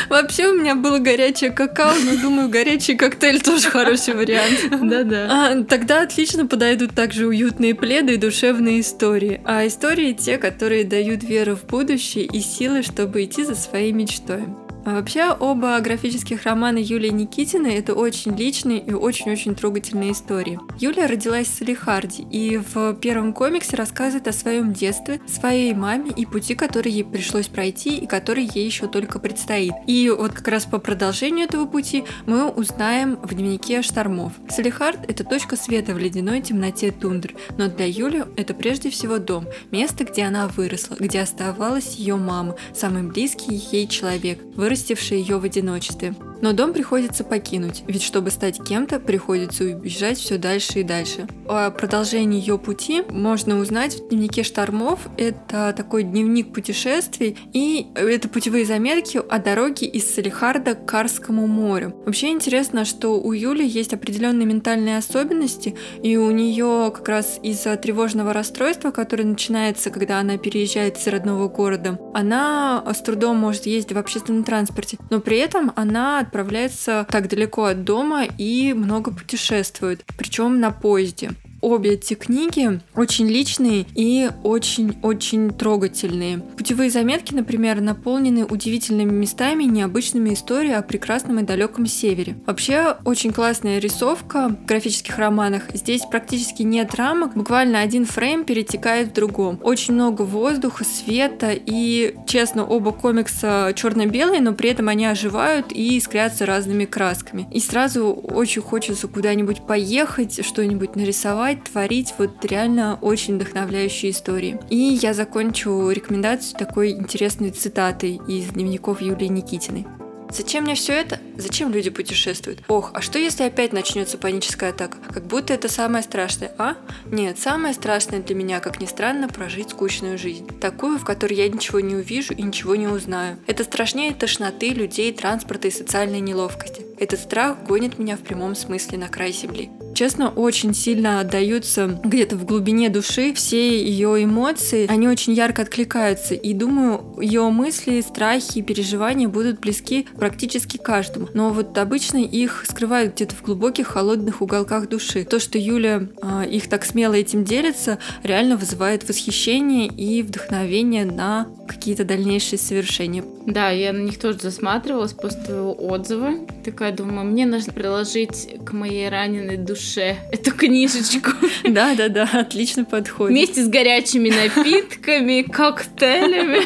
Вообще 0.08 0.48
у 0.48 0.54
меня 0.54 0.74
было 0.74 0.98
горячее 0.98 1.50
какао, 1.50 1.94
но 1.94 2.20
думаю, 2.20 2.48
горячий 2.48 2.94
коктейль 2.96 3.40
тоже 3.40 3.68
хороший 3.70 4.14
вариант. 4.14 4.58
Да-да. 4.82 5.28
А, 5.30 5.64
тогда 5.64 6.02
отлично 6.02 6.46
подойдут 6.46 6.94
также 6.94 7.26
уютные 7.26 7.71
пледы 7.72 8.14
и 8.14 8.18
душевные 8.18 8.80
истории. 8.80 9.40
А 9.44 9.66
истории 9.66 10.12
те, 10.12 10.38
которые 10.38 10.84
дают 10.84 11.22
веру 11.22 11.56
в 11.56 11.64
будущее 11.66 12.24
и 12.24 12.40
силы, 12.40 12.82
чтобы 12.82 13.24
идти 13.24 13.44
за 13.44 13.54
своей 13.54 13.92
мечтой. 13.92 14.44
А 14.84 14.94
вообще, 14.94 15.30
оба 15.30 15.78
графических 15.80 16.42
романа 16.42 16.78
Юлии 16.78 17.10
Никитиной– 17.10 17.74
это 17.76 17.94
очень 17.94 18.34
личные 18.36 18.80
и 18.80 18.92
очень-очень 18.92 19.54
трогательные 19.54 20.10
истории. 20.10 20.58
Юлия 20.80 21.06
родилась 21.06 21.46
в 21.46 21.54
Салихарде 21.54 22.24
и 22.24 22.56
в 22.56 22.94
первом 22.94 23.32
комиксе 23.32 23.76
рассказывает 23.76 24.26
о 24.26 24.32
своем 24.32 24.72
детстве, 24.72 25.20
своей 25.28 25.72
маме 25.72 26.10
и 26.10 26.26
пути, 26.26 26.56
который 26.56 26.90
ей 26.90 27.04
пришлось 27.04 27.46
пройти 27.46 27.96
и 27.96 28.06
который 28.08 28.48
ей 28.52 28.66
еще 28.66 28.88
только 28.88 29.20
предстоит. 29.20 29.72
И 29.86 30.10
вот 30.10 30.32
как 30.32 30.48
раз 30.48 30.64
по 30.66 30.78
продолжению 30.78 31.46
этого 31.46 31.66
пути 31.66 32.02
мы 32.26 32.48
узнаем 32.48 33.16
в 33.22 33.34
дневнике 33.34 33.82
штормов. 33.82 34.32
Салихард– 34.48 34.98
это 35.08 35.22
точка 35.22 35.54
света 35.54 35.94
в 35.94 35.98
ледяной 35.98 36.40
темноте 36.40 36.90
тундры, 36.90 37.36
но 37.56 37.68
для 37.68 37.86
Юли 37.86 38.24
это 38.36 38.52
прежде 38.52 38.90
всего 38.90 39.18
дом, 39.18 39.46
место, 39.70 40.02
где 40.04 40.24
она 40.24 40.48
выросла, 40.48 40.96
где 40.98 41.20
оставалась 41.20 41.94
ее 41.94 42.16
мама, 42.16 42.56
самый 42.74 43.04
близкий 43.04 43.54
ей 43.70 43.86
человек, 43.86 44.40
вырастивший 44.72 45.18
ее 45.18 45.36
в 45.36 45.44
одиночестве. 45.44 46.14
Но 46.42 46.52
дом 46.52 46.72
приходится 46.72 47.24
покинуть, 47.24 47.84
ведь 47.86 48.02
чтобы 48.02 48.30
стать 48.30 48.62
кем-то, 48.62 48.98
приходится 48.98 49.64
убежать 49.64 50.18
все 50.18 50.38
дальше 50.38 50.80
и 50.80 50.82
дальше. 50.82 51.28
О 51.48 51.70
продолжении 51.70 52.40
ее 52.40 52.58
пути 52.58 53.02
можно 53.08 53.58
узнать 53.58 53.94
в 53.94 54.08
дневнике 54.08 54.42
штормов. 54.42 55.08
Это 55.16 55.72
такой 55.76 56.02
дневник 56.02 56.52
путешествий, 56.52 57.38
и 57.52 57.86
это 57.94 58.28
путевые 58.28 58.66
заметки 58.66 59.20
о 59.28 59.38
дороге 59.38 59.86
из 59.86 60.12
Салихарда 60.12 60.74
к 60.74 60.84
Карскому 60.84 61.46
морю. 61.46 61.94
Вообще 62.04 62.30
интересно, 62.30 62.84
что 62.84 63.20
у 63.20 63.32
Юли 63.32 63.64
есть 63.64 63.94
определенные 63.94 64.44
ментальные 64.44 64.98
особенности, 64.98 65.76
и 66.02 66.16
у 66.16 66.30
нее 66.32 66.90
как 66.92 67.08
раз 67.08 67.38
из-за 67.42 67.76
тревожного 67.76 68.32
расстройства, 68.32 68.90
которое 68.90 69.24
начинается, 69.24 69.90
когда 69.90 70.18
она 70.18 70.38
переезжает 70.38 70.98
из 70.98 71.06
родного 71.06 71.46
города, 71.48 72.00
она 72.14 72.84
с 72.92 73.00
трудом 73.00 73.36
может 73.36 73.66
ездить 73.66 73.92
в 73.92 73.98
общественном 73.98 74.42
транспорте, 74.42 74.98
но 75.08 75.20
при 75.20 75.38
этом 75.38 75.72
она 75.76 76.28
отправляется 76.32 77.06
так 77.10 77.28
далеко 77.28 77.64
от 77.64 77.84
дома 77.84 78.24
и 78.24 78.72
много 78.72 79.12
путешествует, 79.12 80.02
причем 80.16 80.60
на 80.60 80.70
поезде 80.70 81.32
обе 81.62 81.92
эти 81.92 82.14
книги 82.14 82.80
очень 82.94 83.28
личные 83.28 83.86
и 83.94 84.28
очень-очень 84.42 85.50
трогательные. 85.50 86.40
Путевые 86.56 86.90
заметки, 86.90 87.32
например, 87.32 87.80
наполнены 87.80 88.44
удивительными 88.44 89.12
местами 89.12 89.64
необычными 89.64 90.34
историями 90.34 90.78
о 90.78 90.82
прекрасном 90.82 91.38
и 91.40 91.42
далеком 91.44 91.86
севере. 91.86 92.36
Вообще, 92.46 92.96
очень 93.04 93.32
классная 93.32 93.78
рисовка 93.78 94.48
в 94.48 94.66
графических 94.66 95.16
романах. 95.18 95.62
Здесь 95.72 96.02
практически 96.02 96.62
нет 96.62 96.94
рамок, 96.94 97.34
буквально 97.34 97.80
один 97.80 98.04
фрейм 98.04 98.44
перетекает 98.44 99.08
в 99.08 99.12
другом. 99.12 99.58
Очень 99.62 99.94
много 99.94 100.22
воздуха, 100.22 100.84
света 100.84 101.52
и, 101.54 102.14
честно, 102.26 102.64
оба 102.64 102.92
комикса 102.92 103.72
черно-белые, 103.74 104.40
но 104.40 104.52
при 104.52 104.70
этом 104.70 104.88
они 104.88 105.06
оживают 105.06 105.72
и 105.72 105.96
искрятся 105.96 106.46
разными 106.46 106.84
красками. 106.84 107.46
И 107.52 107.60
сразу 107.60 108.12
очень 108.12 108.62
хочется 108.62 109.08
куда-нибудь 109.08 109.66
поехать, 109.66 110.44
что-нибудь 110.44 110.96
нарисовать, 110.96 111.51
рисовать, 111.52 111.64
творить 111.64 112.14
вот 112.18 112.44
реально 112.44 112.98
очень 113.00 113.36
вдохновляющие 113.36 114.12
истории. 114.12 114.58
И 114.70 114.76
я 114.76 115.14
закончу 115.14 115.90
рекомендацию 115.90 116.58
такой 116.58 116.92
интересной 116.92 117.50
цитатой 117.50 118.20
из 118.26 118.46
дневников 118.46 119.00
Юлии 119.00 119.26
Никитиной. 119.26 119.86
Зачем 120.32 120.64
мне 120.64 120.74
все 120.74 120.94
это? 120.94 121.20
Зачем 121.36 121.70
люди 121.72 121.90
путешествуют? 121.90 122.60
Ох, 122.68 122.92
а 122.94 123.02
что 123.02 123.18
если 123.18 123.42
опять 123.42 123.74
начнется 123.74 124.16
паническая 124.16 124.70
атака? 124.70 124.96
Как 125.12 125.26
будто 125.26 125.52
это 125.52 125.68
самое 125.68 126.02
страшное, 126.02 126.54
а? 126.56 126.76
Нет, 127.04 127.38
самое 127.38 127.74
страшное 127.74 128.22
для 128.22 128.34
меня, 128.34 128.60
как 128.60 128.80
ни 128.80 128.86
странно, 128.86 129.28
прожить 129.28 129.70
скучную 129.70 130.16
жизнь. 130.16 130.48
Такую, 130.58 130.98
в 130.98 131.04
которой 131.04 131.34
я 131.34 131.48
ничего 131.48 131.80
не 131.80 131.96
увижу 131.96 132.32
и 132.32 132.42
ничего 132.42 132.76
не 132.76 132.88
узнаю. 132.88 133.36
Это 133.46 133.62
страшнее 133.64 134.14
тошноты, 134.14 134.70
людей, 134.70 135.12
транспорта 135.12 135.68
и 135.68 135.70
социальной 135.70 136.20
неловкости. 136.20 136.86
Этот 136.98 137.20
страх 137.20 137.64
гонит 137.66 137.98
меня 137.98 138.16
в 138.16 138.20
прямом 138.20 138.54
смысле 138.54 138.96
на 138.96 139.08
край 139.08 139.32
земли. 139.32 139.70
Честно, 139.94 140.30
очень 140.30 140.72
сильно 140.72 141.20
отдаются 141.20 142.00
где-то 142.02 142.36
в 142.36 142.46
глубине 142.46 142.88
души 142.88 143.34
все 143.34 143.82
ее 143.82 144.24
эмоции. 144.24 144.86
Они 144.88 145.06
очень 145.06 145.34
ярко 145.34 145.62
откликаются. 145.62 146.34
И 146.34 146.54
думаю, 146.54 147.20
ее 147.20 147.50
мысли, 147.50 148.00
страхи 148.00 148.58
и 148.58 148.62
переживания 148.62 149.28
будут 149.28 149.60
близки 149.60 150.06
практически 150.22 150.76
каждому. 150.76 151.26
Но 151.34 151.50
вот 151.50 151.76
обычно 151.76 152.18
их 152.18 152.64
скрывают 152.70 153.14
где-то 153.14 153.34
в 153.34 153.42
глубоких 153.42 153.88
холодных 153.88 154.40
уголках 154.40 154.88
души. 154.88 155.24
То, 155.24 155.40
что 155.40 155.58
Юля 155.58 156.06
э, 156.22 156.48
их 156.48 156.68
так 156.68 156.84
смело 156.84 157.14
этим 157.14 157.42
делится, 157.42 157.98
реально 158.22 158.56
вызывает 158.56 159.08
восхищение 159.08 159.88
и 159.88 160.22
вдохновение 160.22 161.04
на 161.06 161.48
какие-то 161.66 162.04
дальнейшие 162.04 162.60
совершения. 162.60 163.24
Да, 163.46 163.70
я 163.70 163.92
на 163.92 163.98
них 163.98 164.20
тоже 164.20 164.38
засматривалась 164.38 165.12
после 165.12 165.42
твоего 165.42 165.72
отзыва. 165.72 166.34
Такая 166.64 166.92
думаю, 166.92 167.26
мне 167.26 167.44
нужно 167.44 167.72
приложить 167.72 168.56
к 168.64 168.72
моей 168.72 169.08
раненой 169.08 169.56
душе 169.56 170.18
эту 170.30 170.52
книжечку. 170.52 171.32
Да-да-да, 171.64 172.28
отлично 172.32 172.84
подходит. 172.84 173.36
Вместе 173.36 173.64
с 173.64 173.68
горячими 173.68 174.30
напитками, 174.30 175.42
коктейлями 175.52 176.60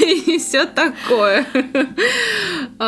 и 0.34 0.38
все 0.38 0.66
такое. 0.66 1.46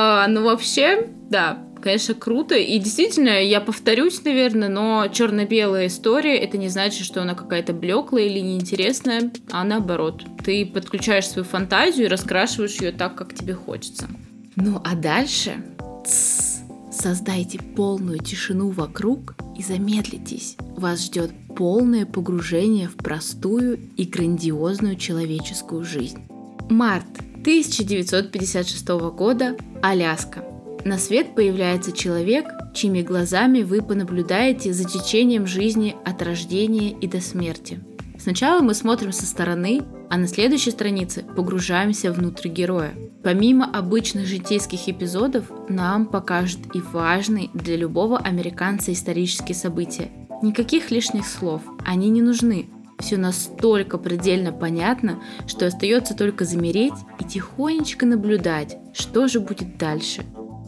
А, 0.04 0.26
ну 0.26 0.42
вообще, 0.42 1.06
да, 1.30 1.62
конечно, 1.80 2.14
круто. 2.14 2.56
И 2.56 2.76
действительно, 2.80 3.40
я 3.40 3.60
повторюсь, 3.60 4.24
наверное, 4.24 4.68
но 4.68 5.06
черно-белая 5.06 5.86
история 5.86 6.36
это 6.38 6.58
не 6.58 6.68
значит, 6.68 7.06
что 7.06 7.22
она 7.22 7.34
какая-то 7.36 7.72
блеклая 7.72 8.24
или 8.24 8.40
неинтересная, 8.40 9.30
а 9.52 9.62
наоборот. 9.62 10.24
Ты 10.44 10.66
подключаешь 10.66 11.28
свою 11.28 11.44
фантазию 11.44 12.06
и 12.06 12.08
раскрашиваешь 12.08 12.80
ее 12.80 12.90
так, 12.90 13.14
как 13.14 13.32
тебе 13.32 13.54
хочется. 13.54 14.08
Ну 14.56 14.82
а 14.84 14.96
дальше 14.96 15.64
создайте 16.04 17.60
полную 17.60 18.18
тишину 18.18 18.70
вокруг 18.70 19.36
и 19.56 19.62
замедлитесь. 19.62 20.56
Вас 20.76 21.04
ждет 21.04 21.30
полное 21.56 22.06
погружение 22.06 22.88
в 22.88 22.96
простую 22.96 23.78
и 23.96 24.04
грандиозную 24.04 24.96
человеческую 24.96 25.84
жизнь. 25.84 26.26
Март 26.68 27.06
1956 27.42 28.88
года 29.16 29.56
Аляска. 29.82 30.44
На 30.84 30.96
свет 30.96 31.34
появляется 31.34 31.90
человек, 31.90 32.46
чьими 32.72 33.02
глазами 33.02 33.62
вы 33.62 33.82
понаблюдаете 33.82 34.72
за 34.72 34.84
течением 34.84 35.48
жизни 35.48 35.96
от 36.04 36.22
рождения 36.22 36.92
и 36.92 37.08
до 37.08 37.20
смерти. 37.20 37.80
Сначала 38.16 38.60
мы 38.60 38.74
смотрим 38.74 39.10
со 39.10 39.26
стороны, 39.26 39.82
а 40.08 40.18
на 40.18 40.28
следующей 40.28 40.70
странице 40.70 41.24
погружаемся 41.36 42.12
внутрь 42.12 42.48
героя. 42.48 42.94
Помимо 43.24 43.64
обычных 43.64 44.26
житейских 44.26 44.88
эпизодов, 44.88 45.50
нам 45.68 46.06
покажут 46.06 46.60
и 46.74 46.80
важные 46.80 47.50
для 47.54 47.74
любого 47.74 48.18
американца 48.18 48.92
исторические 48.92 49.56
события. 49.56 50.12
Никаких 50.42 50.92
лишних 50.92 51.26
слов, 51.26 51.62
они 51.84 52.08
не 52.08 52.22
нужны. 52.22 52.68
Все 53.02 53.16
настолько 53.16 53.98
предельно 53.98 54.52
понятно, 54.52 55.20
что 55.48 55.66
остается 55.66 56.14
только 56.16 56.44
замереть 56.44 56.94
и 57.18 57.24
тихонечко 57.24 58.06
наблюдать, 58.06 58.78
что 58.94 59.26
же 59.26 59.40
будет 59.40 59.76
дальше. 59.76 60.24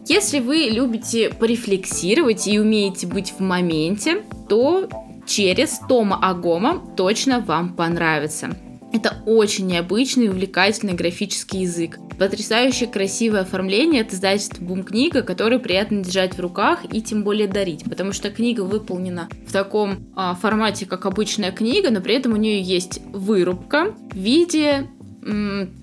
Если 0.07 0.41
вы 0.41 0.69
любите 0.69 1.31
порефлексировать 1.31 2.49
и 2.49 2.59
умеете 2.59 3.07
быть 3.07 3.33
в 3.39 3.41
моменте, 3.41 4.23
то 4.49 4.89
через 5.27 5.79
Тома 5.89 6.19
Агома 6.21 6.83
точно 6.97 7.39
вам 7.39 7.75
понравится. 7.75 8.51
Это 8.95 9.17
очень 9.27 9.67
необычный 9.67 10.27
и 10.27 10.29
увлекательный 10.29 10.93
графический 10.93 11.63
язык. 11.63 11.99
Потрясающе 12.17 12.87
красивое 12.87 13.41
оформление 13.41 14.03
от 14.03 14.13
издательства 14.13 14.63
Бум 14.63 14.85
Книга, 14.85 15.23
который 15.23 15.59
приятно 15.59 16.05
держать 16.05 16.35
в 16.35 16.41
руках 16.41 16.85
и 16.93 17.03
тем 17.03 17.25
более 17.25 17.49
дарить, 17.49 17.83
потому 17.83 18.13
что 18.13 18.31
книга 18.31 18.61
выполнена 18.61 19.29
в 19.49 19.53
таком 19.53 20.07
а, 20.15 20.37
формате, 20.37 20.87
как 20.87 21.07
обычная 21.07 21.51
книга, 21.51 21.91
но 21.91 22.01
при 22.01 22.15
этом 22.15 22.35
у 22.35 22.37
нее 22.37 22.63
есть 22.63 23.01
вырубка 23.07 23.97
в 24.13 24.17
виде 24.17 24.87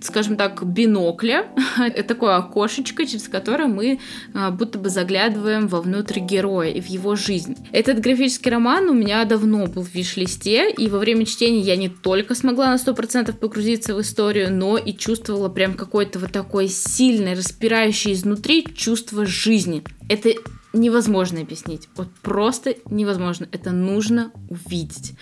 скажем 0.02 0.36
так, 0.36 0.64
бинокля, 0.64 1.48
такое 2.08 2.36
окошечко, 2.36 3.06
через 3.06 3.28
которое 3.28 3.68
мы 3.68 4.00
а, 4.34 4.52
будто 4.52 4.78
бы 4.78 4.90
заглядываем 4.90 5.68
вовнутрь 5.68 6.20
героя 6.20 6.70
и 6.70 6.80
в 6.80 6.86
его 6.86 7.16
жизнь. 7.16 7.58
Этот 7.72 8.00
графический 8.00 8.52
роман 8.52 8.90
у 8.90 8.94
меня 8.94 9.26
давно 9.26 9.66
был 9.66 9.84
в 9.84 9.94
виш-листе, 9.94 10.70
и 10.70 10.88
во 10.90 11.00
время 11.00 11.26
чтения 11.26 11.62
я 11.62 11.76
не 11.76 11.90
только 11.90 12.36
смогла 12.36 12.70
на 12.70 12.76
100% 12.76 13.36
погрузиться 13.36 13.96
в 13.96 14.02
историю, 14.02 14.54
но 14.54 14.78
и 14.78 14.94
чувствовала 14.94 15.50
прям 15.50 15.74
какое-то 15.74 16.20
вот 16.20 16.32
такое 16.32 16.68
сильное, 16.68 17.36
распирающее 17.36 18.14
изнутри 18.14 18.66
чувство 18.76 19.26
жизни. 19.26 19.84
Это 20.08 20.30
невозможно 20.74 21.42
объяснить. 21.42 21.90
Вот 21.96 22.10
просто 22.22 22.76
невозможно. 22.90 23.48
Это 23.52 23.72
нужно 23.72 24.32
увидеть. 24.50 25.14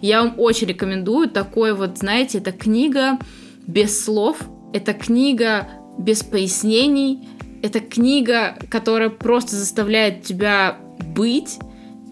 Я 0.00 0.22
вам 0.22 0.34
очень 0.38 0.66
рекомендую 0.66 1.28
такой 1.28 1.74
вот, 1.74 1.98
знаете, 1.98 2.38
это 2.38 2.52
книга 2.52 3.18
без 3.66 4.04
слов. 4.04 4.38
Это 4.72 4.92
книга 4.92 5.68
без 5.98 6.22
пояснений. 6.22 7.28
Это 7.62 7.80
книга, 7.80 8.58
которая 8.70 9.10
просто 9.10 9.56
заставляет 9.56 10.22
тебя 10.22 10.78
быть 11.14 11.58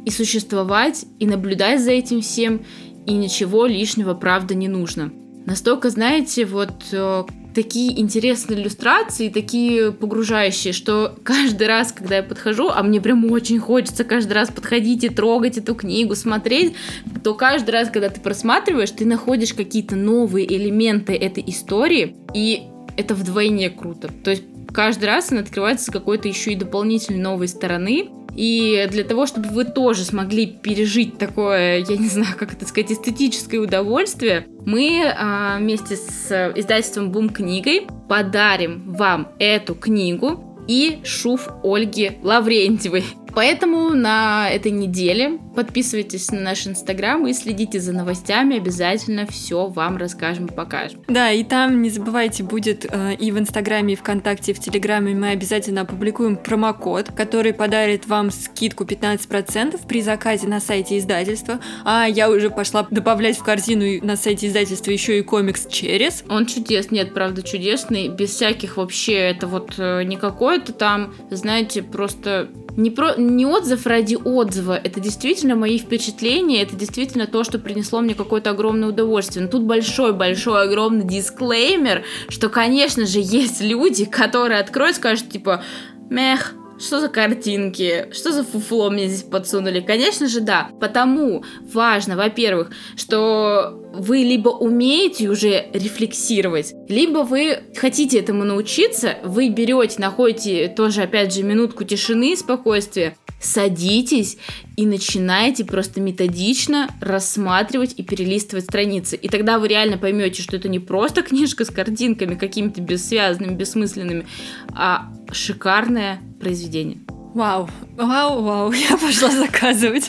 и 0.04 0.10
существовать, 0.10 1.04
и 1.18 1.26
наблюдать 1.26 1.80
за 1.80 1.92
этим 1.92 2.20
всем, 2.20 2.64
и 3.06 3.12
ничего 3.12 3.66
лишнего, 3.66 4.14
правда, 4.14 4.54
не 4.54 4.68
нужно. 4.68 5.12
Настолько, 5.46 5.90
знаете, 5.90 6.46
вот 6.46 6.72
э, 6.92 7.24
такие 7.54 7.98
интересные 8.00 8.60
иллюстрации, 8.60 9.28
такие 9.28 9.92
погружающие, 9.92 10.72
что 10.72 11.16
каждый 11.22 11.66
раз, 11.66 11.92
когда 11.92 12.16
я 12.16 12.22
подхожу, 12.22 12.68
а 12.68 12.82
мне 12.82 13.00
прям 13.00 13.30
очень 13.30 13.58
хочется 13.58 14.04
каждый 14.04 14.32
раз 14.32 14.50
подходить 14.50 15.04
и 15.04 15.08
трогать 15.08 15.58
эту 15.58 15.74
книгу, 15.74 16.14
смотреть, 16.14 16.74
то 17.22 17.34
каждый 17.34 17.70
раз, 17.70 17.90
когда 17.90 18.08
ты 18.08 18.20
просматриваешь, 18.20 18.90
ты 18.90 19.06
находишь 19.06 19.54
какие-то 19.54 19.96
новые 19.96 20.46
элементы 20.54 21.14
этой 21.14 21.44
истории, 21.46 22.16
и 22.34 22.64
это 22.96 23.14
вдвойне 23.14 23.70
круто. 23.70 24.08
То 24.22 24.30
есть 24.30 24.44
каждый 24.74 25.06
раз 25.06 25.32
она 25.32 25.40
открывается 25.40 25.86
с 25.86 25.90
какой-то 25.90 26.28
еще 26.28 26.52
и 26.52 26.56
дополнительной 26.56 27.20
новой 27.20 27.48
стороны, 27.48 28.10
и 28.36 28.86
для 28.90 29.04
того, 29.04 29.26
чтобы 29.26 29.48
вы 29.50 29.64
тоже 29.64 30.04
смогли 30.04 30.46
пережить 30.46 31.18
такое, 31.18 31.78
я 31.78 31.96
не 31.96 32.08
знаю, 32.08 32.36
как 32.36 32.52
это 32.52 32.66
сказать, 32.66 32.92
эстетическое 32.92 33.60
удовольствие, 33.60 34.46
мы 34.66 35.04
а, 35.16 35.58
вместе 35.58 35.96
с 35.96 36.52
издательством 36.56 37.12
Бум 37.12 37.30
книгой 37.30 37.86
подарим 38.08 38.92
вам 38.92 39.28
эту 39.38 39.74
книгу 39.74 40.58
и 40.66 41.00
шуф 41.04 41.48
Ольги 41.62 42.18
Лаврентьевой. 42.22 43.04
Поэтому 43.34 43.90
на 43.90 44.48
этой 44.50 44.70
неделе 44.70 45.38
подписывайтесь 45.54 46.30
на 46.30 46.40
наш 46.40 46.66
инстаграм 46.66 47.26
и 47.26 47.32
следите 47.32 47.80
за 47.80 47.92
новостями, 47.92 48.56
обязательно 48.56 49.26
все 49.26 49.66
вам 49.66 49.96
расскажем, 49.96 50.48
покажем. 50.48 51.02
Да, 51.08 51.30
и 51.30 51.44
там 51.44 51.82
не 51.82 51.90
забывайте, 51.90 52.42
будет 52.42 52.86
э, 52.90 53.14
и 53.14 53.32
в 53.32 53.38
инстаграме, 53.38 53.94
и 53.94 53.96
вконтакте, 53.96 54.52
и 54.52 54.54
в 54.54 54.60
телеграме 54.60 55.14
мы 55.14 55.30
обязательно 55.30 55.82
опубликуем 55.82 56.36
промокод, 56.36 57.12
который 57.12 57.52
подарит 57.52 58.06
вам 58.06 58.30
скидку 58.30 58.84
15% 58.84 59.80
при 59.86 60.02
заказе 60.02 60.48
на 60.48 60.60
сайте 60.60 60.98
издательства. 60.98 61.60
А 61.84 62.06
я 62.06 62.30
уже 62.30 62.50
пошла 62.50 62.86
добавлять 62.90 63.38
в 63.38 63.44
корзину 63.44 64.04
на 64.04 64.16
сайте 64.16 64.48
издательства 64.48 64.90
еще 64.90 65.18
и 65.18 65.22
комикс 65.22 65.66
через. 65.66 66.24
Он 66.28 66.46
чудесный, 66.46 66.98
нет, 66.98 67.14
правда 67.14 67.42
чудесный, 67.42 68.08
без 68.08 68.30
всяких 68.30 68.76
вообще, 68.76 69.14
это 69.14 69.46
вот 69.46 69.74
э, 69.78 70.04
не 70.04 70.16
какое-то 70.16 70.72
там, 70.72 71.14
знаете, 71.30 71.82
просто 71.82 72.48
не, 72.76 72.90
про, 72.90 73.14
не 73.16 73.46
отзыв 73.46 73.86
ради 73.86 74.16
отзыва, 74.16 74.78
это 74.82 75.00
действительно 75.00 75.54
мои 75.56 75.78
впечатления, 75.78 76.62
это 76.62 76.76
действительно 76.76 77.26
то, 77.26 77.44
что 77.44 77.58
принесло 77.58 78.00
мне 78.00 78.14
какое-то 78.14 78.50
огромное 78.50 78.88
удовольствие. 78.88 79.44
Но 79.44 79.50
тут 79.50 79.62
большой-большой 79.62 80.62
огромный 80.62 81.04
дисклеймер, 81.04 82.04
что, 82.28 82.48
конечно 82.48 83.06
же, 83.06 83.20
есть 83.20 83.60
люди, 83.60 84.04
которые 84.04 84.60
откроют, 84.60 84.96
скажут, 84.96 85.30
типа, 85.30 85.62
мех, 86.10 86.54
что 86.78 87.00
за 87.00 87.08
картинки? 87.08 88.08
Что 88.12 88.32
за 88.32 88.44
фуфло 88.44 88.90
мне 88.90 89.08
здесь 89.08 89.22
подсунули? 89.22 89.80
Конечно 89.80 90.28
же, 90.28 90.40
да. 90.40 90.70
Потому 90.80 91.44
важно, 91.72 92.16
во-первых, 92.16 92.70
что 92.96 93.80
вы 93.94 94.18
либо 94.18 94.48
умеете 94.48 95.28
уже 95.28 95.66
рефлексировать, 95.72 96.74
либо 96.88 97.18
вы 97.18 97.62
хотите 97.76 98.18
этому 98.18 98.44
научиться, 98.44 99.18
вы 99.22 99.48
берете, 99.48 100.00
находите 100.00 100.68
тоже, 100.68 101.02
опять 101.02 101.32
же, 101.32 101.42
минутку 101.42 101.84
тишины, 101.84 102.36
спокойствия, 102.36 103.16
садитесь 103.40 104.38
и 104.76 104.86
начинаете 104.86 105.64
просто 105.64 106.00
методично 106.00 106.88
рассматривать 107.00 107.94
и 107.96 108.02
перелистывать 108.02 108.64
страницы. 108.64 109.16
И 109.16 109.28
тогда 109.28 109.58
вы 109.58 109.68
реально 109.68 109.98
поймете, 109.98 110.42
что 110.42 110.56
это 110.56 110.68
не 110.68 110.80
просто 110.80 111.22
книжка 111.22 111.64
с 111.64 111.70
картинками 111.70 112.34
какими-то 112.34 112.80
бессвязными, 112.80 113.54
бессмысленными, 113.54 114.26
а 114.74 115.12
шикарное 115.32 116.20
произведение. 116.40 116.98
Вау, 117.34 117.68
вау, 117.96 118.42
вау, 118.42 118.72
я 118.90 118.96
пошла 118.96 119.28
заказывать. 119.28 120.08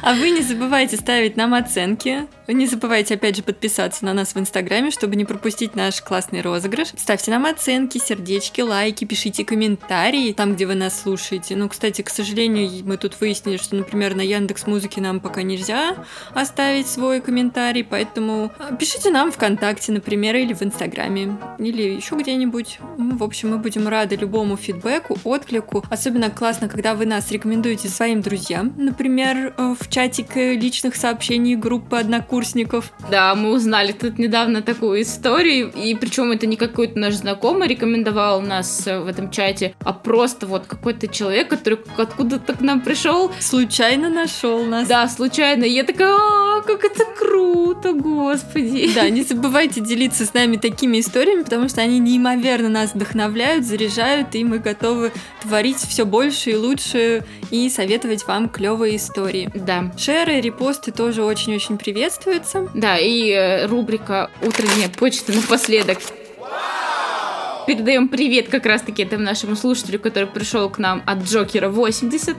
А 0.00 0.14
вы 0.14 0.30
не 0.30 0.40
забывайте 0.40 0.96
ставить 0.96 1.36
нам 1.36 1.52
оценки. 1.52 2.26
Не 2.48 2.66
забывайте, 2.66 3.14
опять 3.14 3.36
же, 3.36 3.42
подписаться 3.42 4.04
на 4.04 4.14
нас 4.14 4.34
в 4.34 4.38
Инстаграме, 4.38 4.90
чтобы 4.90 5.16
не 5.16 5.26
пропустить 5.26 5.74
наш 5.74 6.00
классный 6.00 6.40
розыгрыш. 6.40 6.88
Ставьте 6.96 7.30
нам 7.30 7.44
оценки, 7.44 7.98
сердечки, 7.98 8.62
лайки, 8.62 9.04
пишите 9.04 9.44
комментарии 9.44 10.32
там, 10.32 10.54
где 10.54 10.66
вы 10.66 10.74
нас 10.74 11.02
слушаете. 11.02 11.54
Ну, 11.54 11.68
кстати, 11.68 12.00
к 12.00 12.08
сожалению, 12.08 12.70
мы 12.84 12.96
тут 12.96 13.20
выяснили, 13.20 13.58
что, 13.58 13.76
например, 13.76 14.14
на 14.14 14.22
Яндекс 14.22 14.66
Музыке 14.66 15.02
нам 15.02 15.20
пока 15.20 15.42
нельзя 15.42 15.96
оставить 16.32 16.86
свой 16.86 17.20
комментарий, 17.20 17.84
поэтому 17.84 18.52
а, 18.58 18.74
пишите 18.74 19.10
нам 19.10 19.32
ВКонтакте, 19.32 19.92
например, 19.92 20.36
или 20.36 20.54
в 20.54 20.62
Инстаграме, 20.62 21.38
или 21.58 21.82
еще 21.82 22.14
где-нибудь. 22.14 22.78
В 22.96 23.22
общем, 23.22 23.50
мы 23.50 23.58
будем 23.58 23.88
рады 23.88 24.16
любому 24.16 24.56
фидбэку, 24.56 25.18
отклику, 25.24 25.73
ссылку. 25.74 25.84
Особенно 25.90 26.30
классно, 26.30 26.68
когда 26.68 26.94
вы 26.94 27.06
нас 27.06 27.30
рекомендуете 27.30 27.88
своим 27.88 28.20
друзьям, 28.20 28.72
например, 28.76 29.54
э, 29.56 29.74
в 29.78 29.88
чатик 29.88 30.36
личных 30.36 30.96
сообщений 30.96 31.56
группы 31.56 31.96
однокурсников. 31.96 32.92
Да, 33.10 33.34
мы 33.34 33.52
узнали 33.52 33.92
тут 33.92 34.18
недавно 34.18 34.62
такую 34.62 35.02
историю, 35.02 35.72
и 35.74 35.94
причем 35.94 36.30
это 36.30 36.46
не 36.46 36.56
какой-то 36.56 36.98
наш 36.98 37.14
знакомый 37.14 37.68
рекомендовал 37.68 38.40
нас 38.40 38.86
э, 38.86 39.00
в 39.00 39.06
этом 39.06 39.30
чате, 39.30 39.74
а 39.80 39.92
просто 39.92 40.46
вот 40.46 40.66
какой-то 40.66 41.08
человек, 41.08 41.48
который 41.48 41.78
откуда-то 41.96 42.54
к 42.54 42.60
нам 42.60 42.80
пришел. 42.80 43.30
Случайно 43.40 44.08
нашел 44.08 44.64
нас. 44.64 44.88
Да, 44.88 45.08
случайно. 45.08 45.64
И 45.64 45.70
я 45.70 45.84
такая, 45.84 46.14
а, 46.14 46.62
как 46.62 46.84
это 46.84 47.04
круто, 47.18 47.92
господи. 47.92 48.92
Да, 48.94 49.08
не 49.10 49.22
забывайте 49.22 49.80
делиться 49.80 50.24
с 50.24 50.34
нами 50.34 50.56
такими 50.56 51.00
историями, 51.00 51.42
потому 51.42 51.68
что 51.68 51.80
они 51.80 51.98
неимоверно 51.98 52.68
нас 52.68 52.94
вдохновляют, 52.94 53.64
заряжают, 53.64 54.34
и 54.34 54.44
мы 54.44 54.58
готовы 54.58 55.12
творить 55.42 55.63
творить 55.64 55.78
все 55.88 56.04
больше 56.04 56.50
и 56.50 56.56
лучше 56.56 57.24
и 57.50 57.70
советовать 57.70 58.26
вам 58.26 58.50
клевые 58.50 58.96
истории. 58.96 59.50
Да. 59.54 59.90
Шеры, 59.96 60.42
репосты 60.42 60.92
тоже 60.92 61.24
очень-очень 61.24 61.78
приветствуются. 61.78 62.68
Да, 62.74 62.98
и 62.98 63.30
э, 63.30 63.66
рубрика 63.66 64.30
«Утренняя 64.42 64.90
почта» 64.90 65.32
напоследок. 65.32 65.98
Передаем 67.66 68.08
привет 68.08 68.48
как 68.48 68.66
раз-таки 68.66 69.02
этому 69.02 69.24
нашему 69.24 69.56
слушателю, 69.56 69.98
который 69.98 70.28
пришел 70.28 70.68
к 70.68 70.78
нам 70.78 71.02
от 71.06 71.24
Джокера 71.24 71.68
80 71.68 72.36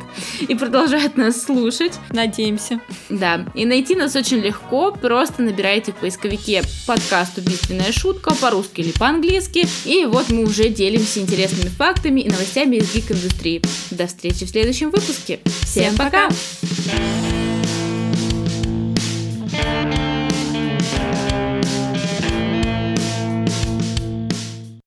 и 0.48 0.56
продолжает 0.56 1.18
нас 1.18 1.42
слушать. 1.42 1.94
Надеемся. 2.10 2.80
Да, 3.10 3.46
и 3.54 3.66
найти 3.66 3.96
нас 3.96 4.16
очень 4.16 4.38
легко, 4.38 4.92
просто 4.92 5.42
набирайте 5.42 5.92
в 5.92 5.96
поисковике 5.96 6.64
подкаст 6.88 7.38
«Убийственная 7.38 7.92
шутка» 7.92 8.34
по-русски 8.34 8.82
или 8.82 8.92
по-английски, 8.92 9.68
и 9.86 10.06
вот 10.06 10.30
мы 10.30 10.44
уже 10.44 10.70
делимся 10.70 11.20
интересными 11.20 11.70
фактами 11.70 12.22
и 12.22 12.30
новостями 12.30 12.78
из 12.78 12.94
гик-индустрии. 12.94 13.62
До 13.92 14.08
встречи 14.08 14.46
в 14.46 14.50
следующем 14.50 14.90
выпуске. 14.90 15.40
Всем, 15.64 15.94
Всем 15.94 15.98
пока! 15.98 16.30
пока! 16.30 17.45